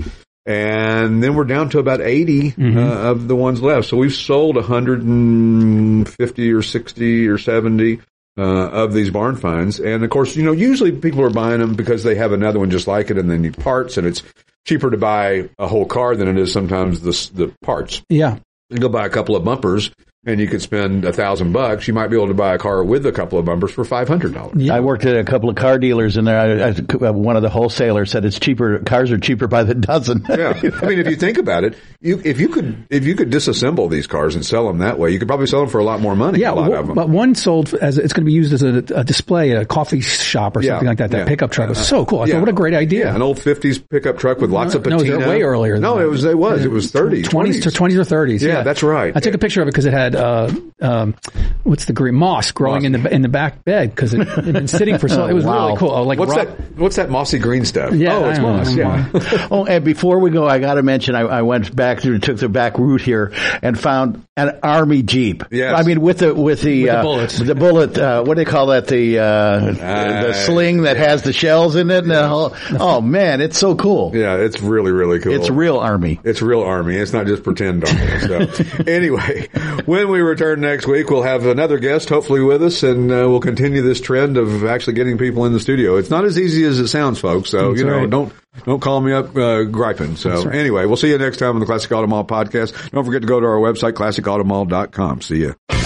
And 0.46 1.24
then 1.24 1.36
we're 1.36 1.46
down 1.46 1.70
to 1.70 1.80
about 1.80 2.02
80 2.02 2.52
Mm-hmm. 2.52 2.78
uh, 2.78 3.12
of 3.12 3.30
the 3.30 3.36
ones 3.38 3.62
left. 3.62 3.88
So 3.88 3.96
we've 3.96 4.14
sold 4.14 4.58
150 4.58 6.52
or 6.52 6.62
60 6.62 7.28
or 7.30 7.38
70 7.38 8.02
uh, 8.38 8.42
of 8.42 8.92
these 8.94 9.10
barn 9.10 9.38
finds. 9.38 9.80
And 9.80 10.04
of 10.04 10.10
course, 10.10 10.36
you 10.36 10.44
know, 10.44 10.52
usually 10.52 10.92
people 10.92 11.22
are 11.22 11.30
buying 11.30 11.62
them 11.62 11.76
because 11.76 12.04
they 12.04 12.16
have 12.16 12.34
another 12.34 12.60
one 12.60 12.72
just 12.72 12.88
like 12.88 13.10
it 13.10 13.18
and 13.18 13.32
they 13.32 13.38
need 13.38 13.58
parts 13.58 13.96
and 13.96 14.06
it's 14.06 14.22
cheaper 14.68 14.92
to 14.92 14.98
buy 14.98 15.50
a 15.58 15.68
whole 15.68 15.86
car 15.86 16.14
than 16.14 16.28
it 16.28 16.38
is 16.38 16.52
sometimes 16.52 17.00
the, 17.00 17.12
the 17.46 17.54
parts. 17.64 18.02
yeah. 18.10 18.40
You 18.70 18.80
go 18.80 18.90
buy 18.90 19.06
a 19.06 19.10
couple 19.10 19.36
of 19.38 19.44
bumpers 19.46 19.92
and 20.26 20.40
you 20.40 20.48
could 20.48 20.62
spend 20.62 21.04
a 21.06 21.12
thousand 21.12 21.52
bucks. 21.52 21.88
You 21.88 21.94
might 21.94 22.08
be 22.08 22.16
able 22.16 22.28
to 22.30 22.34
buy 22.34 22.54
a 22.54 22.58
car 22.58 22.84
with 22.84 23.06
a 23.06 23.12
couple 23.12 23.38
of 23.40 23.46
bumpers 23.46 23.72
for 23.72 23.84
five 23.84 24.08
hundred 24.08 24.34
dollars. 24.34 24.70
I 24.70 24.80
worked 24.80 25.06
at 25.06 25.18
a 25.18 25.24
couple 25.24 25.50
of 25.50 25.56
car 25.56 25.78
dealers, 25.78 26.16
and 26.18 26.26
there, 26.28 26.40
I, 26.66 27.08
I, 27.08 27.10
one 27.12 27.36
of 27.36 27.42
the 27.42 27.50
wholesalers 27.50 28.12
said 28.12 28.24
it's 28.26 28.40
cheaper. 28.40 28.80
Cars 28.80 29.12
are 29.12 29.18
cheaper 29.18 29.48
by 29.48 29.64
the 29.64 29.74
dozen. 29.76 30.26
Yeah, 30.30 30.54
I 30.82 30.86
mean, 30.88 31.00
if 31.00 31.08
you 31.08 31.16
think 31.16 31.38
about 31.38 31.64
it, 31.66 31.78
you 32.02 32.22
if 32.24 32.40
you 32.40 32.48
could 32.50 32.86
if 32.90 33.06
you 33.06 33.16
could 33.16 33.30
disassemble 33.32 33.90
these 33.90 34.08
cars 34.08 34.36
and 34.36 34.46
sell 34.46 34.68
them 34.68 34.78
that 34.80 34.98
way, 34.98 35.12
you 35.12 35.20
could 35.20 35.28
probably 35.28 35.48
sell 35.48 35.60
them 35.62 35.70
for 35.70 35.80
a 35.80 35.84
lot 35.84 36.00
more 36.00 36.16
money. 36.16 36.40
Yeah, 36.40 36.52
a 36.52 36.56
lot 36.56 36.72
wh- 36.72 36.80
of 36.80 36.88
them. 36.88 36.96
but 36.96 37.10
one 37.10 37.36
sold 37.36 37.74
as 37.74 37.98
it's 37.98 38.14
going 38.14 38.24
to 38.24 38.28
be 38.28 38.34
used 38.34 38.54
as 38.54 38.64
a, 38.64 38.78
a 39.00 39.04
display 39.04 39.52
at 39.52 39.62
a 39.62 39.66
coffee 39.66 40.00
shop 40.02 40.56
or 40.58 40.62
Yeah, 40.62 40.72
something 40.74 40.88
like 40.88 40.98
that. 41.00 41.12
That 41.12 41.18
yeah. 41.20 41.26
pickup 41.26 41.52
truck 41.52 41.70
was 41.70 41.86
so 41.86 42.06
cool. 42.06 42.22
I 42.22 42.26
Yeah. 42.26 42.36
thght, 42.36 42.40
what 42.40 42.50
a 42.50 42.54
great 42.54 42.74
idea. 42.74 43.06
Yeah, 43.06 43.16
an 43.16 43.22
old 43.22 43.40
fifties 43.40 43.78
pickup 43.80 44.18
truck 44.18 44.40
with 44.40 44.52
lots 44.52 44.74
of 44.76 44.86
No, 44.86 44.98
patina. 44.98 45.18
they're 45.20 45.28
way 45.30 45.42
earlier. 45.44 45.74
Than 45.74 45.82
No, 45.84 45.98
that. 45.98 46.04
it 46.06 46.08
was 46.08 46.24
it 46.24 46.38
was 46.38 46.64
it 46.66 46.72
was 46.72 46.92
thirty 46.92 47.22
twenties 47.24 47.62
to 47.64 47.72
twenties 47.72 47.98
or 48.00 48.04
thirties. 48.06 48.42
Yeah, 48.44 48.64
that's 48.64 48.84
right. 48.84 49.16
I 49.16 49.20
took 49.20 49.34
a 49.34 49.38
picture 49.38 49.62
of 49.62 49.68
it 49.68 49.72
because 49.72 49.86
it 49.86 49.94
had 49.94 50.13
uh, 50.16 50.54
um, 50.82 51.16
what's 51.64 51.86
the 51.86 51.94
green 51.94 52.16
moss 52.16 52.52
growing 52.52 52.84
Moss. 52.84 52.86
in 52.86 53.04
the 53.04 53.14
in 53.14 53.22
the 53.22 53.30
back 53.30 53.64
bed 53.64 53.90
because 53.90 54.14
it 54.14 54.28
had 54.28 54.54
been 54.54 54.68
sitting 54.68 54.98
for 54.98 55.08
so. 55.08 55.26
It 55.34 55.34
was 55.34 55.46
Wow. 55.46 55.68
really 55.68 55.78
cool. 55.78 55.92
Oh, 55.92 56.04
like 56.04 56.20
What's 56.20 56.36
rock- 56.36 56.48
that? 56.48 56.78
What's 56.78 56.96
that 56.98 57.10
mossy 57.10 57.40
green 57.40 57.66
stuff? 57.66 57.94
Yeah, 57.94 58.18
oh, 58.18 58.30
it's 58.30 58.40
I 58.40 58.42
moss. 58.42 58.76
Yeah. 58.76 59.48
oh, 59.52 59.66
and 59.66 59.84
before 59.86 60.20
we 60.20 60.30
go, 60.32 60.46
I 60.48 60.60
got 60.60 60.76
to 60.76 60.84
mention 60.84 61.16
I, 61.16 61.22
I 61.22 61.42
went 61.44 61.74
back 61.76 62.02
through, 62.02 62.20
took 62.20 62.38
the 62.38 62.50
back 62.50 62.78
route 62.78 63.02
here, 63.02 63.32
and 63.62 63.80
found 63.80 64.26
an 64.36 64.60
army 64.64 65.02
jeep. 65.04 65.44
Yes. 65.52 65.74
I 65.80 65.84
mean 65.84 66.02
with 66.02 66.20
the 66.20 66.34
with 66.34 66.62
the, 66.62 66.84
With 66.84 66.86
the 66.86 66.90
uh, 66.90 67.02
bullets. 67.04 67.38
the 67.40 67.56
bullet. 67.56 67.98
Uh, 67.98 68.24
what 68.24 68.36
do 68.36 68.44
they 68.44 68.50
call 68.50 68.68
that? 68.68 68.88
The 68.88 69.20
uh, 69.20 69.60
the 69.72 70.34
sling 70.34 70.84
that 70.84 70.98
has 70.98 71.22
the 71.24 71.34
shells 71.34 71.76
in 71.76 71.90
it. 71.92 72.00
And 72.04 72.12
the 72.12 72.28
whole, 72.28 72.56
oh 72.80 73.00
man, 73.02 73.40
it's 73.42 73.58
so 73.58 73.76
cool. 73.76 74.12
yeah, 74.16 74.36
it's 74.36 74.62
really 74.62 74.92
really 74.92 75.20
cool. 75.20 75.34
It's 75.34 75.50
real 75.50 75.78
army. 75.80 76.20
It's 76.24 76.42
real 76.42 76.62
army. 76.64 76.96
It's 76.98 77.14
not 77.14 77.28
just 77.28 77.44
pretend 77.44 77.86
army. 77.86 78.20
So 78.20 78.84
anyway, 78.88 79.48
when 79.86 80.03
we 80.10 80.22
return 80.22 80.62
next 80.62 80.88
week, 80.88 81.10
we'll 81.10 81.24
have 81.24 81.46
another 81.46 81.80
guest 81.80 82.10
hopefully 82.10 82.42
with 82.42 82.64
us, 82.64 82.84
and 82.84 83.12
uh, 83.12 83.28
we'll 83.30 83.40
continue 83.40 83.82
this 83.82 84.02
trend 84.02 84.38
of 84.38 84.66
actually 84.66 84.94
getting 84.94 85.18
people 85.18 85.46
in 85.46 85.54
the 85.54 85.60
studio. 85.60 85.98
It's 85.98 86.10
not 86.10 86.26
as 86.26 86.38
easy 86.38 86.64
as 86.66 86.80
it 86.80 86.88
sounds, 86.88 87.20
folks. 87.20 87.50
So 87.50 87.70
That's 87.70 87.80
you 87.82 87.88
know, 87.88 87.98
right. 88.00 88.10
don't 88.10 88.34
don't 88.66 88.80
call 88.80 89.02
me 89.02 89.14
up 89.14 89.36
uh, 89.36 89.64
griping. 89.64 90.16
So 90.16 90.50
anyway, 90.50 90.86
we'll 90.86 90.98
see 90.98 91.10
you 91.10 91.18
next 91.18 91.38
time 91.38 91.56
on 91.56 91.60
the 91.60 91.66
Classic 91.66 91.92
Auto 91.92 92.08
Mall 92.08 92.26
podcast. 92.26 92.92
Don't 92.92 93.06
forget 93.06 93.22
to 93.22 93.28
go 93.28 93.40
to 93.40 93.46
our 93.46 93.58
website 93.58 93.94
classicautomall.com. 93.94 95.22
See 95.22 95.38
you. 95.38 95.83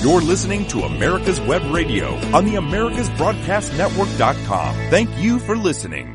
You're 0.02 0.22
listening 0.22 0.66
to 0.68 0.84
America's 0.84 1.38
Web 1.42 1.70
Radio 1.70 2.14
on 2.34 2.46
the 2.46 2.54
AmericasBroadcastNetwork.com. 2.54 4.74
Thank 4.88 5.10
you 5.18 5.38
for 5.40 5.54
listening. 5.54 6.14